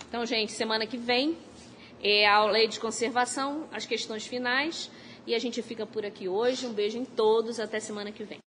Então, 0.08 0.26
gente, 0.26 0.52
semana 0.52 0.86
que 0.86 0.96
vem 0.96 1.36
é 2.02 2.26
a 2.26 2.44
lei 2.44 2.66
de 2.66 2.80
conservação, 2.80 3.68
as 3.72 3.86
questões 3.86 4.26
finais. 4.26 4.90
E 5.26 5.34
a 5.34 5.38
gente 5.38 5.62
fica 5.62 5.86
por 5.86 6.04
aqui 6.04 6.28
hoje. 6.28 6.66
Um 6.66 6.72
beijo 6.72 6.98
em 6.98 7.04
todos. 7.04 7.60
Até 7.60 7.78
semana 7.78 8.10
que 8.10 8.24
vem. 8.24 8.38